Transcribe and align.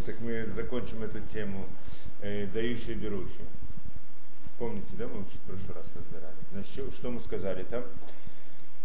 Так 0.00 0.20
мы 0.20 0.44
закончим 0.46 1.04
эту 1.04 1.20
тему 1.20 1.66
э, 2.20 2.46
дающий 2.52 2.92
и 2.92 2.94
берущий. 2.96 3.44
Помните, 4.58 4.88
да, 4.98 5.06
мы 5.06 5.20
в 5.20 5.38
прошлый 5.46 5.76
раз 5.76 5.86
разбирали. 5.94 6.34
Значит, 6.50 6.92
что 6.94 7.10
мы 7.12 7.20
сказали 7.20 7.62
там? 7.62 7.84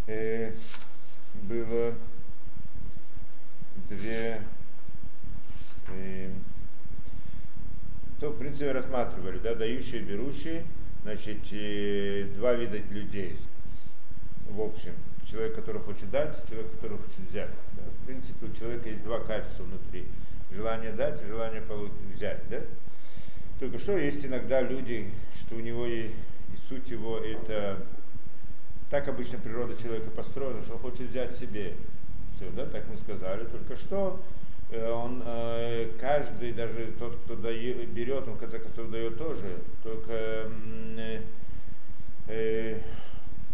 Э, 0.05 0.53
было 1.43 1.95
две 3.89 4.43
э, 5.88 6.32
то, 8.20 8.30
в 8.30 8.38
принципе, 8.38 8.71
рассматривали, 8.71 9.39
да, 9.39 9.55
дающие 9.55 10.04
берущие, 10.04 10.64
значит, 11.02 11.39
э, 11.52 12.30
два 12.36 12.54
вида 12.54 12.78
людей 12.91 13.36
в 14.48 14.62
общем. 14.62 14.94
Человек, 15.26 15.55
который 15.55 15.82
хочет 15.82 16.10
дать, 16.12 16.48
человек, 16.48 16.71
который 16.73 16.98
хочет 16.98 17.30
взять. 17.30 17.50
Да. 17.76 17.84
В 18.04 18.05
принципе, 18.05 18.46
у 18.46 18.54
человека 18.54 18.89
есть 18.89 19.04
два 19.04 19.20
качества 19.21 19.63
внутри 19.63 20.05
желание 20.52 20.91
дать 20.91 21.21
желание 21.27 21.63
взять. 22.13 22.41
Да? 22.49 22.59
Только 23.59 23.77
что 23.80 23.98
есть 23.98 24.26
иногда 24.26 24.62
люди, 24.62 25.12
что 25.35 25.55
у 25.55 25.59
него 25.59 25.85
и, 25.85 26.08
и 26.08 26.58
суть 26.67 26.89
его 26.89 27.17
это 27.17 27.77
так 28.89 29.08
обычно 29.08 29.38
природа 29.38 29.80
человека 29.81 30.09
построена, 30.09 30.62
что 30.63 30.73
он 30.73 30.80
хочет 30.80 31.09
взять 31.09 31.38
себе. 31.38 31.73
Все, 32.35 32.49
да, 32.55 32.66
так 32.66 32.85
мы 32.89 32.98
сказали. 32.98 33.45
Только 33.45 33.75
что 33.75 34.20
э, 34.72 34.89
он, 34.89 35.22
э, 35.25 35.91
каждый, 35.99 36.53
даже 36.53 36.94
тот, 36.97 37.16
кто 37.25 37.36
дает, 37.36 37.89
берет, 37.89 38.27
он 38.27 38.36
в 38.36 38.39
конце 38.39 38.59
концов 38.59 38.89
дает 38.89 39.17
тоже. 39.17 39.59
Только 39.84 40.11
э, 40.11 41.22
э, 42.27 42.80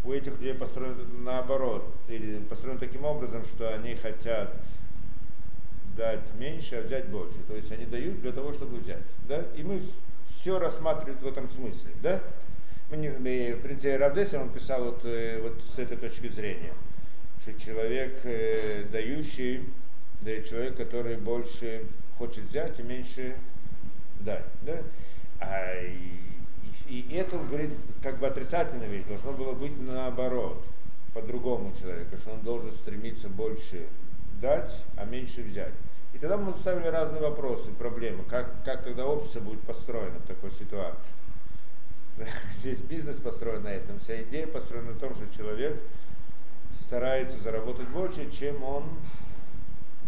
у 0.05 0.11
этих 0.11 0.33
людей 0.39 0.53
построено 0.53 1.03
наоборот, 1.23 1.83
или 2.07 2.39
построено 2.39 2.79
таким 2.79 3.03
образом, 3.03 3.43
что 3.43 3.73
они 3.73 3.95
хотят 3.95 4.53
дать 5.95 6.33
меньше, 6.37 6.75
а 6.75 6.81
взять 6.81 7.07
больше. 7.07 7.37
То 7.47 7.55
есть 7.55 7.71
они 7.71 7.85
дают 7.85 8.21
для 8.21 8.31
того, 8.31 8.53
чтобы 8.53 8.77
взять. 8.77 9.03
Да? 9.27 9.43
И 9.55 9.63
мы 9.63 9.81
все 10.39 10.59
рассматриваем 10.59 11.17
в 11.17 11.27
этом 11.27 11.49
смысле. 11.49 11.91
Да? 12.01 12.21
В 12.89 13.61
принципе, 13.61 13.97
Равдесер, 13.97 14.41
он 14.41 14.49
писал 14.49 14.83
вот, 14.85 15.01
э, 15.05 15.39
вот 15.41 15.63
с 15.63 15.79
этой 15.79 15.97
точки 15.97 16.27
зрения, 16.27 16.73
что 17.41 17.53
человек 17.59 18.21
э, 18.23 18.83
дающий, 18.91 19.63
да, 20.21 20.41
человек, 20.41 20.77
который 20.77 21.17
больше 21.17 21.83
хочет 22.17 22.43
взять 22.45 22.79
и 22.79 22.83
меньше 22.83 23.35
дать. 24.19 24.45
Да? 24.61 24.77
А, 25.39 25.81
и, 26.87 26.99
и 26.99 27.15
это, 27.15 27.37
говорит, 27.37 27.71
как 28.03 28.19
бы 28.19 28.27
отрицательная 28.27 28.87
вещь, 28.87 29.05
должно 29.07 29.33
было 29.33 29.53
быть 29.53 29.73
наоборот, 29.81 30.63
по-другому 31.13 31.73
человека, 31.79 32.17
что 32.17 32.33
он 32.33 32.41
должен 32.41 32.71
стремиться 32.71 33.29
больше 33.29 33.87
дать, 34.41 34.71
а 34.97 35.05
меньше 35.05 35.41
взять. 35.41 35.73
И 36.15 36.17
тогда 36.17 36.37
мы 36.37 36.53
ставили 36.53 36.87
разные 36.87 37.21
вопросы, 37.21 37.71
проблемы, 37.71 38.23
как, 38.23 38.63
как 38.63 38.83
тогда 38.85 39.05
общество 39.05 39.41
будет 39.41 39.59
построено 39.63 40.17
в 40.19 40.27
такой 40.27 40.49
ситуации. 40.51 41.11
Весь 42.63 42.79
бизнес 42.79 43.17
построен 43.17 43.63
на 43.63 43.73
этом, 43.73 43.99
вся 43.99 44.21
идея 44.21 44.47
построена 44.47 44.93
на 44.93 44.97
том, 44.97 45.13
что 45.13 45.25
человек 45.35 45.77
старается 46.83 47.37
заработать 47.39 47.89
больше, 47.89 48.31
чем 48.31 48.63
он, 48.63 48.85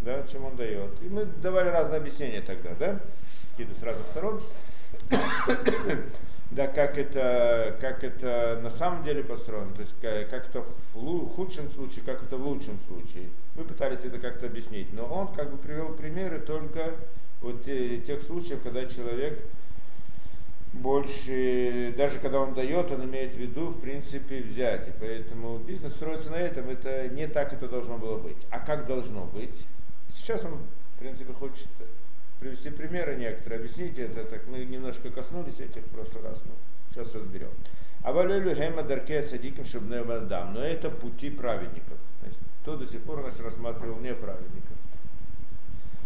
да, 0.03 0.23
чем 0.31 0.45
он 0.45 0.55
дает. 0.55 0.91
И 1.01 1.09
мы 1.09 1.25
давали 1.25 1.67
разные 1.67 1.97
объяснения 1.97 2.41
тогда, 2.41 2.73
да, 2.79 2.99
какие-то 3.51 3.77
с 3.77 3.83
разных 3.83 4.07
сторон 4.07 4.39
да, 6.51 6.67
как 6.67 6.97
это, 6.97 7.75
как 7.81 8.05
это 8.05 8.61
на 8.63 8.69
самом 8.69 9.03
деле 9.03 9.25
построено, 9.25 9.73
то 9.73 9.81
есть 9.81 9.93
как, 10.01 10.29
как 10.29 10.49
это 10.49 10.63
в 10.93 11.27
худшем 11.35 11.69
случае, 11.71 12.05
как 12.05 12.23
это 12.23 12.37
в 12.37 12.47
лучшем 12.47 12.79
случае. 12.87 13.27
Мы 13.57 13.63
пытались 13.63 14.03
это 14.03 14.19
как-то 14.19 14.45
объяснить, 14.45 14.93
но 14.93 15.05
он 15.05 15.33
как 15.33 15.49
бы 15.49 15.57
привел 15.57 15.93
примеры 15.93 16.39
только 16.39 16.93
вот 17.41 17.65
тех 17.65 18.21
случаев, 18.23 18.61
когда 18.63 18.85
человек 18.85 19.39
больше, 20.73 21.91
даже 21.97 22.19
когда 22.19 22.39
он 22.39 22.53
дает, 22.53 22.91
он 22.91 23.03
имеет 23.05 23.33
в 23.33 23.37
виду, 23.37 23.69
в 23.69 23.81
принципе, 23.81 24.41
взять. 24.41 24.87
И 24.87 24.91
поэтому 24.99 25.57
бизнес 25.57 25.93
строится 25.93 26.29
на 26.29 26.35
этом, 26.35 26.69
это 26.69 27.07
не 27.09 27.27
так 27.27 27.51
это 27.51 27.67
должно 27.67 27.97
было 27.97 28.17
быть. 28.17 28.37
А 28.51 28.59
как 28.59 28.85
должно 28.85 29.25
быть? 29.25 29.55
Сейчас 30.15 30.43
он, 30.43 30.59
в 30.95 30.99
принципе, 30.99 31.33
хочет 31.33 31.67
привести 32.39 32.69
примеры 32.69 33.15
некоторые, 33.15 33.59
объяснить 33.59 33.97
это, 33.97 34.23
так 34.23 34.45
мы 34.47 34.59
немножко 34.65 35.09
коснулись 35.09 35.59
этих 35.59 35.81
в 35.83 35.89
прошлый 35.89 36.23
раз, 36.23 36.39
но 36.45 36.53
сейчас 36.91 37.13
разберем. 37.15 37.49
А 38.03 38.11
валюлю 38.11 38.55
гема 38.55 38.83
дарке 38.83 39.23
цадиким 39.23 39.63
адам, 40.11 40.53
но 40.53 40.61
это 40.61 40.91
пути 40.91 41.31
праведников. 41.31 41.97
Кто 42.67 42.75
до 42.75 42.85
сих 42.85 43.01
пор 43.03 43.21
значит, 43.21 43.39
рассматривал 43.39 43.97
неправедников. 44.01 44.75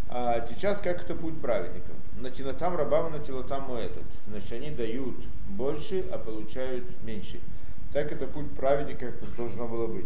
А 0.10 0.40
сейчас 0.42 0.80
как 0.80 1.02
это 1.02 1.16
путь 1.16 1.42
праведников? 1.42 1.96
На 2.20 2.30
там 2.54 2.76
рабама, 2.76 3.10
на 3.10 3.44
там 3.46 3.74
этот. 3.74 4.04
Значит, 4.28 4.52
они 4.52 4.70
дают 4.70 5.16
больше, 5.48 6.06
а 6.12 6.20
получают 6.20 6.84
меньше. 7.04 7.40
Так 7.94 8.12
это 8.12 8.28
путь 8.28 8.52
праведника 8.52 9.12
должно 9.36 9.68
было 9.68 9.88
быть. 9.88 10.06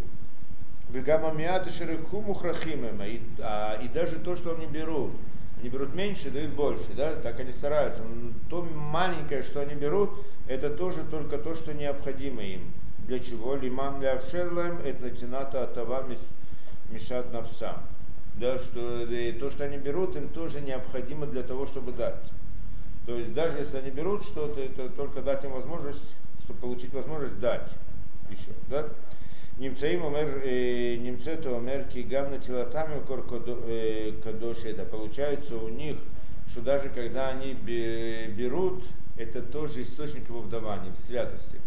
Бегама 0.92 1.34
миаты 1.34 1.72
шереху 1.72 2.22
мухрахимема. 2.22 3.04
А, 3.40 3.78
и 3.84 3.90
даже 3.90 4.20
то, 4.20 4.38
что 4.38 4.56
они 4.56 4.66
берут, 4.66 5.12
они 5.60 5.68
берут 5.68 5.94
меньше, 5.94 6.32
дают 6.32 6.54
больше, 6.54 6.88
да, 6.96 7.18
так 7.18 7.38
они 7.38 7.52
стараются. 7.52 8.02
То 8.50 8.62
маленькое, 8.62 9.44
что 9.44 9.60
они 9.60 9.76
берут, 9.76 10.12
это 10.48 10.70
тоже 10.70 11.04
только 11.12 11.38
то, 11.38 11.54
что 11.54 11.74
необходимо 11.74 12.44
им. 12.44 12.62
Для 13.00 13.20
чего? 13.20 13.56
Лиман 13.56 14.02
лявшерлем, 14.02 14.80
это 14.86 15.10
тината 15.10 15.66
атава 15.66 16.06
мешат 16.90 17.32
навсам. 17.34 17.78
Да, 18.36 18.60
что 18.60 19.08
то, 19.40 19.50
что 19.50 19.64
они 19.64 19.78
берут, 19.78 20.16
им 20.16 20.28
тоже 20.30 20.60
необходимо 20.62 21.26
для 21.26 21.44
того, 21.44 21.66
чтобы 21.66 21.94
дать. 21.94 22.20
То 23.06 23.18
есть 23.18 23.34
даже 23.34 23.60
если 23.60 23.78
они 23.78 23.92
берут 23.92 24.24
что-то, 24.26 24.60
это 24.60 24.90
только 24.90 25.22
дать 25.22 25.44
им 25.44 25.52
возможность, 25.52 26.04
чтобы 26.44 26.60
получить 26.60 26.94
возможность 26.94 27.40
дать 27.40 27.70
еще. 28.30 28.52
Да? 28.68 28.88
Немцаим 29.58 30.04
умер, 30.04 30.42
э, 30.44 30.98
немцету 30.98 31.56
умер 31.56 31.86
кигам 31.94 32.42
телатами 32.42 33.00
кор 33.06 33.26
э, 33.68 34.12
кадоши. 34.22 34.70
Это 34.70 34.84
получается 34.84 35.56
у 35.56 35.70
них, 35.70 35.98
что 36.50 36.62
даже 36.62 36.90
когда 36.90 37.30
они 37.30 37.54
берут, 37.54 38.84
это 39.18 39.42
тоже 39.42 39.84
источник 39.84 40.28
его 40.28 40.42
вдавания, 40.42 40.92
в 40.92 41.00
святости. 41.00 41.62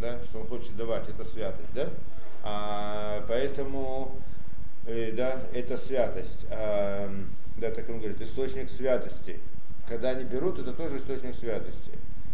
Да, 0.00 0.18
что 0.24 0.40
он 0.40 0.46
хочет 0.46 0.74
давать, 0.76 1.08
это 1.08 1.24
святость, 1.24 1.68
да? 1.74 1.90
А, 2.42 3.24
поэтому, 3.28 4.16
э, 4.86 5.12
да, 5.12 5.40
это 5.52 5.76
святость. 5.76 6.46
А, 6.50 7.10
да, 7.56 7.70
так 7.70 7.88
он 7.88 7.98
говорит, 7.98 8.20
источник 8.20 8.70
святости. 8.70 9.38
Когда 9.88 10.10
они 10.10 10.24
берут, 10.24 10.58
это 10.58 10.72
тоже 10.72 10.98
источник 10.98 11.34
святости. 11.34 11.92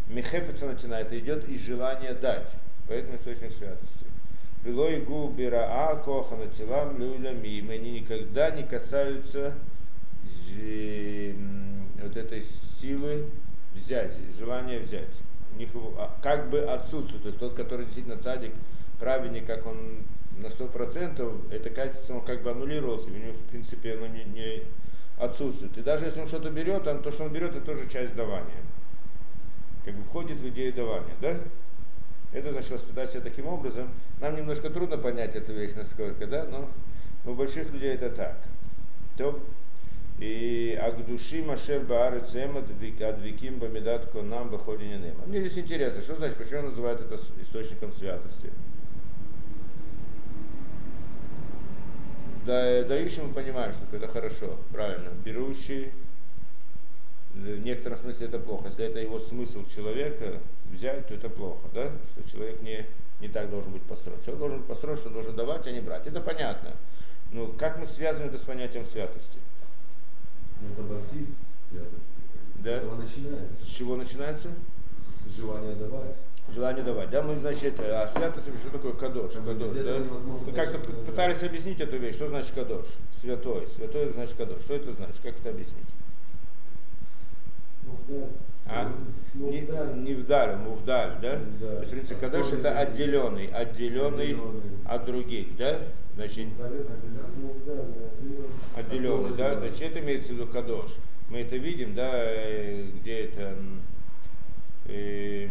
Мехепица 0.08 0.66
начинает, 0.66 1.08
это 1.08 1.18
идет 1.18 1.48
из 1.48 1.60
желания 1.60 2.14
дать 2.14 2.48
поэтому 2.88 3.16
источник 3.16 3.52
святости. 3.52 4.06
Было 4.64 4.88
и 4.88 5.00
губера 5.00 5.68
а 5.68 5.96
коха 5.96 6.36
на 6.36 6.46
телам 6.48 6.98
люлями, 6.98 7.70
они 7.70 8.00
никогда 8.00 8.50
не 8.50 8.64
касаются 8.64 9.54
вот 12.02 12.16
этой 12.16 12.44
силы 12.80 13.26
взять, 13.74 14.12
желания 14.36 14.80
взять. 14.80 15.08
У 15.54 15.58
них 15.58 15.68
а, 15.96 16.16
как 16.22 16.50
бы 16.50 16.60
отсутствует. 16.60 17.22
То 17.22 17.28
есть 17.28 17.38
тот, 17.38 17.54
который 17.54 17.84
действительно 17.84 18.16
цадик, 18.16 18.52
праведник, 18.98 19.46
как 19.46 19.66
он 19.66 20.04
на 20.38 20.50
сто 20.50 20.66
процентов, 20.66 21.32
это 21.50 21.70
качество 21.70 22.14
он 22.14 22.24
как 22.24 22.42
бы 22.42 22.50
аннулировался, 22.50 23.06
у 23.06 23.10
него 23.10 23.32
в 23.32 23.50
принципе 23.50 23.94
оно 23.94 24.06
не, 24.06 24.24
не 24.24 24.62
отсутствует. 25.18 25.76
И 25.76 25.82
даже 25.82 26.06
если 26.06 26.20
он 26.20 26.28
что-то 26.28 26.50
берет, 26.50 26.86
он, 26.86 27.02
то, 27.02 27.10
что 27.10 27.24
он 27.24 27.32
берет, 27.32 27.54
это 27.56 27.64
тоже 27.64 27.88
часть 27.88 28.14
давания. 28.14 28.62
Как 29.84 29.94
бы 29.94 30.02
входит 30.04 30.38
в 30.38 30.48
идею 30.48 30.72
давания, 30.72 31.14
да? 31.20 31.36
Это 32.32 32.52
значит 32.52 32.70
воспитать 32.70 33.10
себя 33.10 33.22
таким 33.22 33.46
образом. 33.46 33.88
Нам 34.20 34.36
немножко 34.36 34.70
трудно 34.70 34.98
понять 34.98 35.34
эту 35.34 35.52
вещь, 35.54 35.72
насколько, 35.74 36.26
да, 36.26 36.44
но 36.44 36.68
у 37.24 37.34
больших 37.34 37.72
людей 37.72 37.94
это 37.94 38.10
так. 38.10 38.36
То, 39.16 39.40
и 40.18 40.78
Агдуши 40.80 41.42
Машер 41.42 41.84
Баар 41.84 42.20
Цема 42.20 42.60
Адвиким 42.60 43.58
Бамидат 43.58 44.10
Конам 44.10 44.50
Баходине 44.50 44.98
Нема. 44.98 45.24
Мне 45.26 45.40
здесь 45.40 45.58
интересно, 45.58 46.02
что 46.02 46.16
значит, 46.16 46.36
почему 46.36 46.62
называют 46.62 47.00
это 47.00 47.16
источником 47.40 47.92
святости? 47.92 48.50
Да, 52.48 52.82
дающий 52.82 53.20
мы 53.20 53.34
понимаем, 53.34 53.74
что 53.74 53.94
это 53.94 54.08
хорошо, 54.08 54.56
правильно. 54.72 55.10
Берущий, 55.22 55.92
в 57.34 57.58
некотором 57.58 57.98
смысле 57.98 58.28
это 58.28 58.38
плохо. 58.38 58.68
Если 58.68 58.86
это 58.86 59.00
его 59.00 59.18
смысл 59.18 59.66
человека, 59.68 60.40
взять, 60.72 61.06
то 61.06 61.12
это 61.12 61.28
плохо, 61.28 61.68
да? 61.74 61.92
Что 62.12 62.30
человек 62.30 62.62
не, 62.62 62.86
не 63.20 63.28
так 63.28 63.50
должен 63.50 63.70
быть 63.70 63.82
построен. 63.82 64.18
Человек 64.22 64.38
должен 64.38 64.58
быть 64.60 64.66
построен, 64.66 64.96
что 64.96 65.10
должен 65.10 65.36
давать, 65.36 65.66
а 65.66 65.70
не 65.70 65.80
брать. 65.80 66.06
Это 66.06 66.22
понятно. 66.22 66.74
Но 67.32 67.48
как 67.48 67.78
мы 67.78 67.84
связываем 67.84 68.32
это 68.32 68.42
с 68.42 68.46
понятием 68.46 68.86
святости? 68.86 69.38
Ну, 70.62 70.72
это 70.72 70.82
басис 70.84 71.28
святости. 71.68 72.18
Да? 72.60 72.62
С 72.62 72.76
этого 72.78 72.96
начинается. 72.96 73.62
С 73.62 73.68
чего 73.68 73.94
начинается? 73.94 74.48
С 75.26 75.36
желания 75.36 75.74
давать. 75.74 76.16
Желание 76.54 76.82
давать. 76.82 77.10
Да, 77.10 77.22
мы, 77.22 77.36
значит, 77.36 77.74
а 77.80 78.08
святость, 78.08 78.48
что 78.60 78.70
такое 78.70 78.92
кадош? 78.92 79.32
Кадош 79.32 79.70
да? 79.72 79.98
Мы 80.46 80.52
как-то 80.52 80.78
дальше, 80.78 80.92
да. 80.96 81.10
пытались 81.10 81.42
объяснить 81.42 81.80
эту 81.80 81.98
вещь. 81.98 82.14
Что 82.14 82.28
значит 82.28 82.52
кадош? 82.54 82.86
Святой. 83.20 83.66
Святой 83.76 84.02
это 84.04 84.12
значит 84.14 84.36
кадош. 84.36 84.62
Что 84.62 84.74
это 84.74 84.92
значит? 84.92 85.16
Как 85.22 85.34
это 85.38 85.50
объяснить? 85.50 85.86
А? 88.66 88.92
Не, 89.34 89.60
не 90.02 90.14
вдаль, 90.14 90.56
мувдаль, 90.56 91.18
да? 91.22 91.38
Да. 91.60 91.66
То 91.66 91.78
есть, 91.80 91.88
в 91.88 91.90
принципе, 91.90 92.20
кадош 92.20 92.52
это 92.52 92.78
отделенный, 92.78 93.46
отделенный 93.46 94.32
Отделенный. 94.32 94.62
от 94.84 95.04
других, 95.06 95.56
да? 95.56 95.78
Значит, 96.16 96.48
отделенный, 98.76 99.36
да, 99.36 99.56
значит, 99.58 99.80
это 99.82 100.00
имеется 100.00 100.30
в 100.30 100.32
виду 100.32 100.46
кадош. 100.48 100.90
Мы 101.30 101.38
это 101.40 101.56
видим, 101.56 101.94
да, 101.94 102.10
э, 102.12 102.86
где 103.00 103.20
это, 103.20 103.54
э, 104.86 105.46
э, 105.46 105.48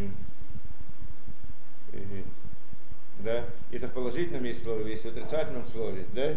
да, 3.19 3.45
это 3.71 3.87
в 3.87 3.93
положительном 3.93 4.43
есть 4.43 4.63
слове, 4.63 4.91
есть 4.91 5.03
в 5.03 5.07
отрицательном 5.07 5.65
слове, 5.71 6.05
да, 6.13 6.35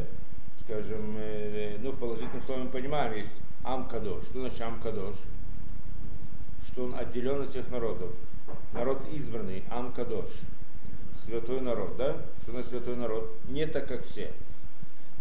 скажем, 0.64 1.14
э, 1.18 1.76
ну, 1.80 1.90
в 1.92 1.98
положительном 1.98 2.42
слове 2.42 2.64
мы 2.64 2.70
понимаем, 2.70 3.14
есть 3.14 3.34
ам 3.64 3.88
кадош. 3.88 4.24
Что 4.24 4.40
значит 4.40 4.62
ам 4.62 4.80
кадош? 4.80 5.14
Что 6.68 6.84
он 6.84 6.94
отделен 6.94 7.42
от 7.42 7.50
всех 7.50 7.70
народов. 7.70 8.10
Народ 8.72 9.02
избранный, 9.12 9.62
ам 9.70 9.92
кадош. 9.92 10.26
Святой 11.24 11.60
народ, 11.60 11.96
да? 11.96 12.16
Что 12.42 12.52
значит 12.52 12.70
святой 12.70 12.96
народ? 12.96 13.30
Не 13.48 13.66
так, 13.66 13.86
как 13.86 14.04
все. 14.04 14.32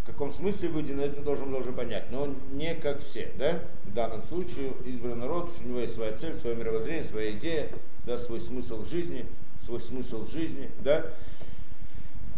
В 0.04 0.06
каком 0.06 0.32
смысле 0.32 0.70
выделен, 0.70 1.02
это 1.02 1.22
должен 1.22 1.52
должен 1.52 1.74
понять. 1.74 2.06
Но 2.10 2.24
он 2.24 2.36
не 2.54 2.74
как 2.76 3.02
все, 3.02 3.32
да? 3.38 3.62
В 3.84 3.94
данном 3.94 4.24
случае 4.24 4.72
избранный 4.86 5.18
народ, 5.18 5.52
у 5.64 5.68
него 5.68 5.80
есть 5.80 5.96
своя 5.96 6.16
цель, 6.18 6.36
свое 6.36 6.56
мировоззрение, 6.56 7.04
своя 7.04 7.32
идея, 7.32 7.70
да, 8.06 8.18
свой 8.18 8.42
смысл 8.42 8.82
в 8.82 8.90
жизни, 8.90 9.26
свой 9.70 9.82
смысл 9.82 10.28
жизни, 10.28 10.70
да? 10.84 11.06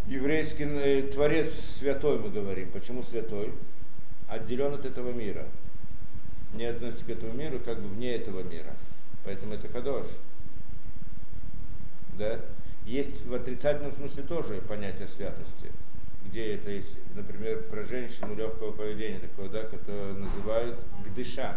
Еврейский 0.06 0.66
э, 0.66 1.04
творец 1.13 1.54
святой, 1.80 2.19
мы 2.19 2.30
говорим. 2.30 2.69
Почему 2.72 3.04
святой? 3.04 3.54
Отделен 4.28 4.74
от 4.74 4.86
этого 4.86 5.12
мира. 5.13 5.45
Не 6.54 6.66
относится 6.66 7.06
к 7.06 7.10
этому 7.10 7.31
миру, 7.33 7.60
как 7.63 7.80
бы 7.80 7.88
вне 7.88 8.16
этого 8.16 8.44
мира. 8.44 8.75
Поэтому 9.24 9.54
это 9.54 9.69
кадош. 9.69 10.07
Да? 12.18 12.42
Есть 12.86 13.25
в 13.25 13.33
отрицательном 13.33 13.94
смысле 13.94 14.24
тоже 14.24 14.56
понятие 14.68 15.07
святости, 15.07 15.72
где 16.25 16.56
это 16.56 16.72
есть, 16.72 16.98
например, 17.16 17.63
про 17.69 17.86
женщину 17.86 18.36
легкого 18.36 18.74
поведения, 18.74 19.19
такое, 19.19 19.48
да, 19.48 19.63
которое 19.63 20.13
называют 20.13 20.78
гдыша. 21.06 21.56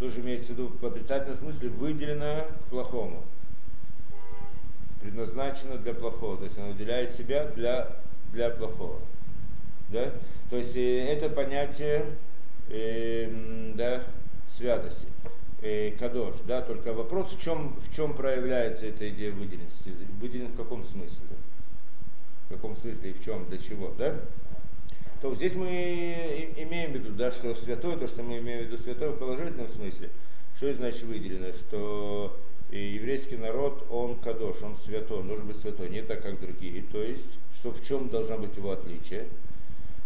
Тоже 0.00 0.20
имеется 0.20 0.48
в 0.48 0.50
виду 0.56 0.72
в 0.80 0.84
отрицательном 0.84 1.36
смысле 1.36 1.68
выделено 1.68 2.46
к 2.66 2.70
плохому. 2.70 3.22
Предназначено 5.00 5.78
для 5.78 5.94
плохого. 5.94 6.36
То 6.36 6.44
есть 6.44 6.58
она 6.58 6.68
выделяет 6.68 7.14
себя 7.14 7.46
для, 7.46 7.96
для 8.32 8.50
плохого. 8.50 9.00
Да? 9.90 10.12
То 10.50 10.56
есть 10.56 10.76
э, 10.76 11.06
это 11.06 11.28
понятие 11.28 12.04
э, 12.68 13.72
да, 13.74 14.02
святости 14.56 15.06
э, 15.62 15.92
кадош, 15.98 16.34
да, 16.46 16.62
только 16.62 16.92
вопрос 16.92 17.32
в 17.32 17.40
чем, 17.40 17.76
в 17.80 17.94
чем 17.94 18.14
проявляется 18.14 18.86
эта 18.86 19.08
идея 19.10 19.32
выделенности, 19.32 19.92
выделен 20.20 20.48
в 20.48 20.56
каком 20.56 20.84
смысле, 20.84 21.26
в 22.48 22.54
каком 22.54 22.76
смысле 22.76 23.10
и 23.10 23.12
в 23.14 23.24
чем, 23.24 23.48
для 23.48 23.58
чего, 23.58 23.92
да? 23.98 24.14
То 25.20 25.34
здесь 25.34 25.54
мы 25.54 26.52
имеем 26.56 26.92
в 26.92 26.94
виду, 26.94 27.12
да, 27.12 27.32
что 27.32 27.54
святой, 27.54 27.98
то, 27.98 28.06
что 28.06 28.22
мы 28.22 28.38
имеем 28.38 28.64
в 28.64 28.66
виду 28.68 28.78
святой 28.78 29.10
в 29.10 29.18
положительном 29.18 29.68
смысле, 29.68 30.10
что 30.56 30.72
значит 30.72 31.02
выделено, 31.02 31.52
что 31.52 32.38
и 32.70 32.78
еврейский 32.94 33.36
народ, 33.36 33.86
он 33.90 34.16
кадош, 34.16 34.62
он 34.62 34.76
святой, 34.76 35.20
он 35.20 35.28
должен 35.28 35.46
быть 35.46 35.58
святой, 35.58 35.88
не 35.88 36.02
так, 36.02 36.22
как 36.22 36.40
другие, 36.40 36.82
то 36.82 37.02
есть, 37.02 37.38
что 37.54 37.70
в 37.70 37.84
чем 37.86 38.08
должно 38.08 38.38
быть 38.38 38.56
его 38.56 38.72
отличие? 38.72 39.26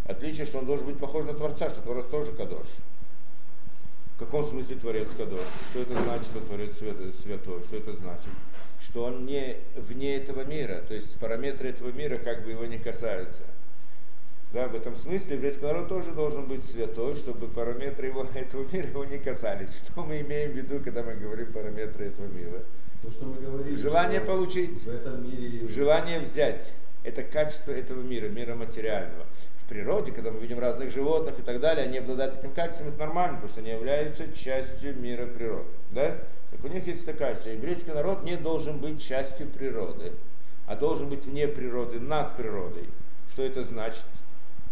Отличие, 0.07 0.47
что 0.47 0.59
он 0.59 0.67
должен 0.67 0.87
быть 0.87 0.99
похож 0.99 1.25
на 1.25 1.35
Творца, 1.35 1.71
что 1.71 1.81
Творец 1.83 2.07
тоже 2.07 2.33
кадош. 2.33 2.67
В 4.17 4.25
каком 4.25 4.47
смысле 4.47 4.77
Творец 4.77 5.09
Кадош? 5.17 5.41
Что 5.71 5.81
это 5.81 6.01
значит, 6.01 6.27
что 6.27 6.41
Творец 6.41 6.77
свят- 6.79 7.15
святой? 7.23 7.61
Что 7.65 7.77
это 7.77 7.93
значит? 7.97 8.31
Что 8.81 9.05
он 9.07 9.27
не 9.27 9.57
вне 9.75 10.17
этого 10.17 10.45
мира, 10.45 10.85
то 10.87 10.95
есть 10.95 11.19
параметры 11.19 11.71
этого 11.71 11.91
мира 11.91 12.19
как 12.19 12.45
бы 12.45 12.51
его 12.51 12.65
не 12.67 12.79
касаются. 12.79 13.43
Да, 14.53 14.69
в 14.69 14.75
этом 14.75 14.95
смысле 14.97 15.37
еврейский 15.37 15.65
народ 15.65 15.89
тоже 15.89 16.11
должен 16.11 16.45
быть 16.45 16.65
святой, 16.67 17.17
чтобы 17.17 17.49
параметры 17.49 18.09
его, 18.09 18.27
этого 18.35 18.67
мира 18.71 18.87
его 18.87 19.05
не 19.05 19.19
касались. 19.19 19.79
Что 19.79 20.03
мы 20.03 20.21
имеем 20.21 20.53
в 20.53 20.57
виду, 20.57 20.79
когда 20.81 21.03
мы 21.03 21.15
говорим 21.15 21.53
параметры 21.53 22.07
этого 22.07 22.27
мира? 22.27 22.63
То, 23.03 23.11
что 23.11 23.25
мы 23.25 23.41
говорили, 23.41 23.75
Желание 23.75 24.21
что 24.21 24.27
получить, 24.29 24.83
в 24.83 24.89
этом 24.89 25.25
мире 25.25 25.67
желание 25.69 26.21
взять. 26.21 26.73
Это 27.03 27.23
качество 27.23 27.73
этого 27.73 28.01
мира, 28.01 28.29
мира 28.29 28.55
материального. 28.55 29.25
В 29.65 29.69
природе, 29.69 30.13
когда 30.13 30.31
мы 30.31 30.39
видим 30.39 30.59
разных 30.59 30.91
животных 30.91 31.39
и 31.39 31.43
так 31.43 31.59
далее, 31.59 31.87
они 31.87 31.99
обладают 31.99 32.39
этим 32.39 32.53
качеством, 32.53 32.89
это 32.89 32.99
нормально, 32.99 33.37
потому 33.37 33.51
что 33.51 33.61
они 33.61 33.71
являются 33.71 34.31
частью 34.35 34.95
мира 34.97 35.27
природы. 35.27 35.71
Да? 35.93 36.19
Так 36.51 36.63
у 36.63 36.69
них 36.69 36.87
есть 36.87 37.07
такая 37.07 37.35
ситуация. 37.35 37.55
Еврейский 37.55 37.91
народ 37.91 38.23
не 38.23 38.37
должен 38.37 38.79
быть 38.79 39.03
частью 39.03 39.49
природы, 39.49 40.13
а 40.67 40.77
должен 40.77 41.09
быть 41.09 41.25
вне 41.25 41.49
природы, 41.49 41.99
над 41.99 42.37
природой. 42.37 42.89
Что 43.33 43.43
это 43.43 43.65
значит? 43.65 44.05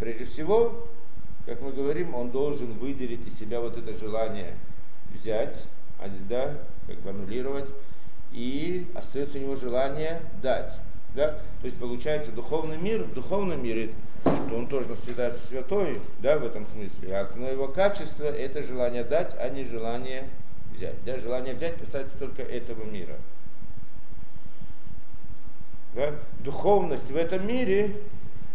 Прежде 0.01 0.25
всего, 0.25 0.87
как 1.45 1.61
мы 1.61 1.73
говорим, 1.73 2.15
он 2.15 2.31
должен 2.31 2.73
выделить 2.73 3.27
из 3.27 3.39
себя 3.39 3.61
вот 3.61 3.77
это 3.77 3.95
желание 3.99 4.55
взять, 5.15 5.67
а, 5.99 6.09
да, 6.27 6.57
как 6.87 6.97
бы 7.01 7.11
аннулировать, 7.11 7.69
и 8.33 8.87
остается 8.95 9.37
у 9.37 9.43
него 9.43 9.57
желание 9.57 10.23
дать. 10.43 10.73
Да? 11.15 11.39
То 11.61 11.67
есть 11.67 11.77
получается 11.79 12.33
духовный 12.33 12.79
мир, 12.79 13.03
в 13.03 13.13
духовном 13.13 13.63
мире, 13.63 13.91
что 14.23 14.57
он 14.57 14.69
тоже 14.69 14.89
наследается 14.89 15.47
святой, 15.49 16.01
да, 16.21 16.39
в 16.39 16.47
этом 16.47 16.67
смысле, 16.67 17.15
а 17.15 17.29
но 17.37 17.49
его 17.49 17.69
качество 17.69 18.25
это 18.25 18.63
желание 18.63 19.05
дать, 19.05 19.35
а 19.39 19.51
не 19.51 19.65
желание 19.65 20.29
взять. 20.75 20.95
Да? 21.05 21.19
Желание 21.19 21.55
взять 21.55 21.79
касается 21.79 22.17
только 22.17 22.43
этого 22.43 22.85
мира. 22.85 23.17
Да? 25.95 26.15
Духовность 26.39 27.11
в 27.11 27.17
этом 27.17 27.47
мире 27.47 27.97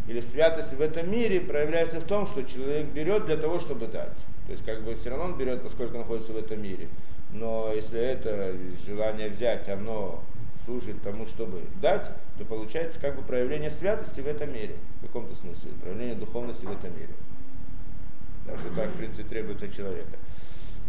или 0.07 0.19
святость 0.19 0.73
в 0.73 0.81
этом 0.81 1.11
мире 1.11 1.41
проявляется 1.41 1.99
в 1.99 2.03
том, 2.03 2.25
что 2.25 2.43
человек 2.43 2.87
берет 2.87 3.25
для 3.25 3.37
того, 3.37 3.59
чтобы 3.59 3.87
дать. 3.87 4.17
То 4.45 4.51
есть 4.51 4.63
как 4.63 4.83
бы 4.83 4.95
все 4.95 5.09
равно 5.09 5.25
он 5.25 5.37
берет, 5.37 5.61
поскольку 5.61 5.97
находится 5.97 6.33
в 6.33 6.37
этом 6.37 6.61
мире. 6.61 6.87
Но 7.33 7.71
если 7.73 7.99
это 7.99 8.55
желание 8.85 9.29
взять, 9.29 9.67
оно 9.67 10.23
служит 10.63 11.01
тому, 11.03 11.25
чтобы 11.25 11.61
дать, 11.81 12.09
то 12.37 12.45
получается 12.45 12.99
как 12.99 13.15
бы 13.15 13.23
проявление 13.23 13.69
святости 13.69 14.21
в 14.21 14.27
этом 14.27 14.53
мире, 14.53 14.75
в 15.01 15.07
каком-то 15.07 15.35
смысле, 15.35 15.71
проявление 15.81 16.15
духовности 16.15 16.65
в 16.65 16.71
этом 16.71 16.91
мире. 16.93 17.13
Так 18.45 18.59
что 18.59 18.69
так, 18.75 18.89
в 18.89 18.97
принципе, 18.97 19.23
требуется 19.23 19.67
человека. 19.69 20.17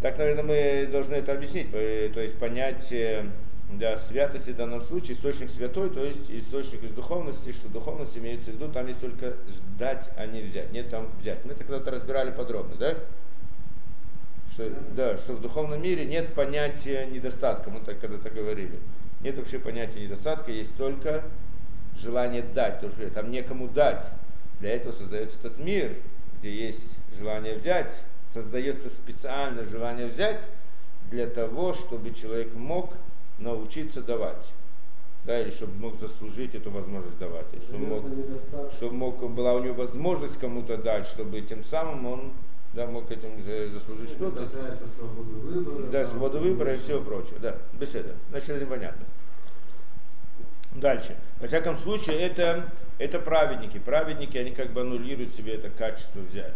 Так, 0.01 0.17
наверное, 0.19 0.43
мы 0.43 0.91
должны 0.91 1.15
это 1.15 1.33
объяснить, 1.33 1.69
э, 1.73 2.11
то 2.13 2.21
есть 2.21 2.37
понять 2.37 2.91
да, 3.69 3.97
святости 3.97 4.51
в 4.51 4.55
данном 4.55 4.81
случае, 4.81 5.13
источник 5.13 5.49
святой, 5.49 5.89
то 5.89 6.03
есть 6.03 6.29
источник 6.29 6.83
из 6.83 6.91
духовности, 6.91 7.51
что 7.51 7.67
духовность 7.67 8.17
имеется 8.17 8.51
в 8.51 8.55
виду, 8.55 8.69
там 8.69 8.87
есть 8.87 9.01
только 9.01 9.35
ждать, 9.49 10.09
а 10.15 10.25
не 10.25 10.41
взять, 10.41 10.71
нет 10.71 10.89
там 10.89 11.09
взять. 11.19 11.43
Мы 11.43 11.51
это 11.51 11.63
когда-то 11.63 11.91
разбирали 11.91 12.31
подробно, 12.31 12.75
да? 12.75 12.95
Что, 14.53 14.71
да, 14.95 15.17
что 15.17 15.33
в 15.33 15.41
духовном 15.41 15.81
мире 15.81 16.05
нет 16.05 16.33
понятия 16.33 17.05
недостатка, 17.07 17.69
мы 17.69 17.81
так 17.81 17.99
когда-то 17.99 18.29
говорили. 18.29 18.79
Нет 19.21 19.37
вообще 19.37 19.59
понятия 19.59 19.99
недостатка, 19.99 20.51
есть 20.51 20.75
только 20.77 21.23
желание 21.97 22.41
дать, 22.41 22.75
потому 22.75 22.93
что 22.93 23.09
там 23.09 23.31
некому 23.31 23.67
дать. 23.67 24.09
Для 24.59 24.75
этого 24.75 24.93
создается 24.93 25.37
этот 25.39 25.59
мир, 25.59 25.95
где 26.39 26.51
есть 26.51 26.95
желание 27.17 27.55
взять, 27.55 27.91
создается 28.25 28.89
специально 28.89 29.63
желание 29.65 30.07
взять 30.07 30.41
для 31.11 31.27
того, 31.27 31.73
чтобы 31.73 32.13
человек 32.13 32.53
мог 32.53 32.93
научиться 33.39 34.01
давать. 34.01 34.45
Да, 35.25 35.41
или 35.41 35.49
чтобы 35.49 35.73
мог 35.79 35.95
заслужить 35.95 36.55
эту 36.55 36.71
возможность 36.71 37.17
давать. 37.17 37.47
И 37.53 37.57
чтобы, 37.57 37.85
мог, 37.85 38.03
чтобы 38.71 38.93
мог, 38.95 39.29
была 39.31 39.55
у 39.55 39.63
него 39.63 39.73
возможность 39.73 40.37
кому-то 40.39 40.77
дать, 40.77 41.05
чтобы 41.05 41.41
тем 41.41 41.63
самым 41.63 42.05
он 42.05 42.31
да, 42.73 42.85
мог 42.85 43.11
этим 43.11 43.31
э, 43.45 43.69
заслужить 43.73 44.09
что 44.09 44.29
что-то. 44.29 44.41
касается 44.41 44.87
свободы 44.87 45.31
выбора. 45.31 45.87
Да, 45.87 46.03
там, 46.03 46.11
свободу 46.11 46.39
выбора 46.39 46.75
и 46.75 46.77
все 46.77 47.01
прочее. 47.01 47.39
Да, 47.41 47.57
беседа. 47.73 48.15
Значит, 48.29 48.49
это 48.51 48.65
понятно. 48.67 49.05
Дальше. 50.75 51.15
Во 51.41 51.47
всяком 51.47 51.75
случае, 51.77 52.19
это, 52.19 52.71
это 52.99 53.19
праведники. 53.19 53.79
Праведники, 53.79 54.37
они 54.37 54.51
как 54.51 54.71
бы 54.73 54.81
аннулируют 54.81 55.33
себе 55.33 55.55
это 55.55 55.69
качество 55.69 56.19
взять. 56.19 56.53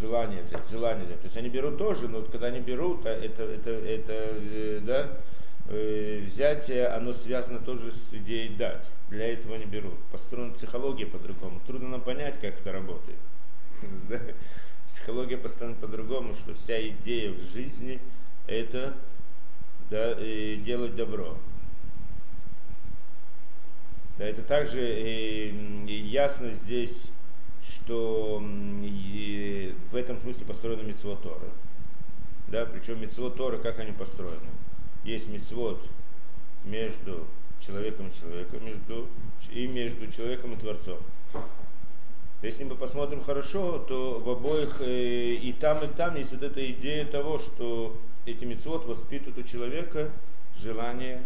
Желание 0.00 0.42
взять, 0.42 0.68
желание 0.70 1.04
взять. 1.04 1.20
То 1.20 1.24
есть 1.24 1.36
они 1.36 1.48
берут 1.48 1.78
тоже, 1.78 2.08
но 2.08 2.20
вот 2.20 2.30
когда 2.30 2.48
они 2.48 2.60
берут, 2.60 3.04
а 3.06 3.10
это, 3.10 3.42
это, 3.42 3.70
это 3.70 4.12
э, 4.12 4.80
да, 4.82 5.08
взятие, 5.66 6.88
оно 6.88 7.12
связано 7.12 7.58
тоже 7.58 7.90
с 7.92 8.12
идеей 8.12 8.54
дать. 8.54 8.84
Для 9.08 9.32
этого 9.32 9.54
они 9.56 9.64
берут. 9.64 9.98
Построена 10.12 10.52
психология 10.52 11.06
по-другому. 11.06 11.60
Трудно 11.66 11.88
нам 11.88 12.00
понять, 12.00 12.34
как 12.40 12.60
это 12.60 12.72
работает. 12.72 13.18
Психология 14.88 15.36
построена 15.36 15.74
по-другому, 15.74 16.34
что 16.34 16.54
вся 16.54 16.86
идея 16.88 17.32
в 17.32 17.40
жизни 17.40 18.00
это 18.46 18.94
да, 19.90 20.14
э, 20.18 20.56
делать 20.56 20.94
добро. 20.94 21.36
Да, 24.18 24.26
это 24.26 24.42
также 24.42 24.80
э, 24.80 25.50
ясно 25.86 26.50
здесь, 26.50 27.10
что 27.66 28.40
э, 28.42 29.72
в 29.90 29.96
этом 29.96 30.20
смысле 30.20 30.44
построена 30.44 30.82
митцвот 30.82 31.22
Торы. 31.22 31.48
Да, 32.48 32.66
причем 32.66 33.00
митцвот 33.00 33.36
Торы, 33.36 33.58
как 33.58 33.78
они 33.80 33.92
построены? 33.92 34.40
Есть 35.04 35.28
митцвот 35.28 35.80
между 36.64 37.26
человеком 37.60 38.08
и 38.08 38.20
человеком, 38.20 38.64
между, 38.64 39.06
и 39.52 39.66
между 39.66 40.10
человеком 40.10 40.54
и 40.54 40.56
Творцом. 40.56 40.98
Если 42.42 42.64
мы 42.64 42.74
посмотрим 42.74 43.22
хорошо, 43.22 43.78
то 43.78 44.18
в 44.18 44.28
обоих 44.28 44.80
э, 44.80 45.32
и 45.34 45.52
там, 45.52 45.82
и 45.82 45.86
там 45.86 46.16
есть 46.16 46.32
вот 46.32 46.42
эта 46.42 46.70
идея 46.72 47.06
того, 47.06 47.38
что 47.38 47.96
эти 48.26 48.44
мецвод 48.44 48.84
воспитывают 48.86 49.38
у 49.38 49.42
человека 49.48 50.10
желание 50.56 51.22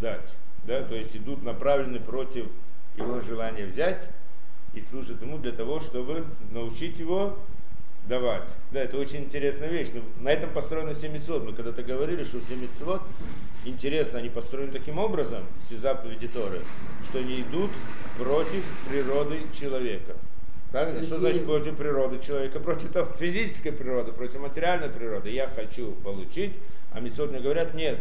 дать. 0.00 0.28
Да? 0.64 0.82
То 0.82 0.94
есть 0.94 1.14
идут 1.16 1.42
направлены 1.42 2.00
против 2.00 2.46
его 2.96 3.20
желания 3.20 3.66
взять 3.66 4.08
и 4.72 4.80
служат 4.80 5.20
ему 5.20 5.38
для 5.38 5.52
того, 5.52 5.80
чтобы 5.80 6.24
научить 6.50 6.98
его 6.98 7.38
давать. 8.08 8.48
Да, 8.72 8.80
это 8.80 8.98
очень 8.98 9.20
интересная 9.24 9.68
вещь. 9.68 9.88
На 10.20 10.30
этом 10.30 10.50
построены 10.50 10.94
все 10.94 11.08
мецвод. 11.08 11.44
Мы 11.44 11.52
когда-то 11.52 11.82
говорили, 11.82 12.24
что 12.24 12.40
все 12.40 12.56
мецвод, 12.56 13.02
интересно, 13.64 14.18
они 14.18 14.28
построены 14.28 14.72
таким 14.72 14.98
образом, 14.98 15.44
все 15.64 15.76
заповеди 15.76 16.28
Торы, 16.28 16.60
что 17.08 17.18
они 17.18 17.40
идут 17.40 17.70
против 18.18 18.62
природы 18.88 19.38
человека. 19.58 20.14
Правильно? 20.70 21.02
Что 21.02 21.18
значит 21.18 21.46
против 21.46 21.76
природы 21.76 22.18
человека? 22.18 22.58
Против 22.60 22.90
того, 22.92 23.10
физической 23.18 23.70
природы, 23.70 24.12
против 24.12 24.40
материальной 24.40 24.88
природы. 24.88 25.30
Я 25.30 25.48
хочу 25.48 25.92
получить, 25.92 26.52
а 26.90 27.00
мецвод 27.00 27.30
мне 27.30 27.40
говорят, 27.40 27.74
нет, 27.74 27.98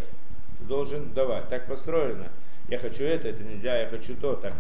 ты 0.60 0.66
должен 0.66 1.14
давать. 1.14 1.50
Так 1.50 1.68
построено. 1.68 2.30
Я 2.70 2.80
хочу 2.80 3.04
это, 3.04 3.28
это 3.28 3.44
нельзя, 3.44 3.78
я 3.78 3.88
хочу 3.88 4.16
то, 4.16 4.36
так, 4.36 4.54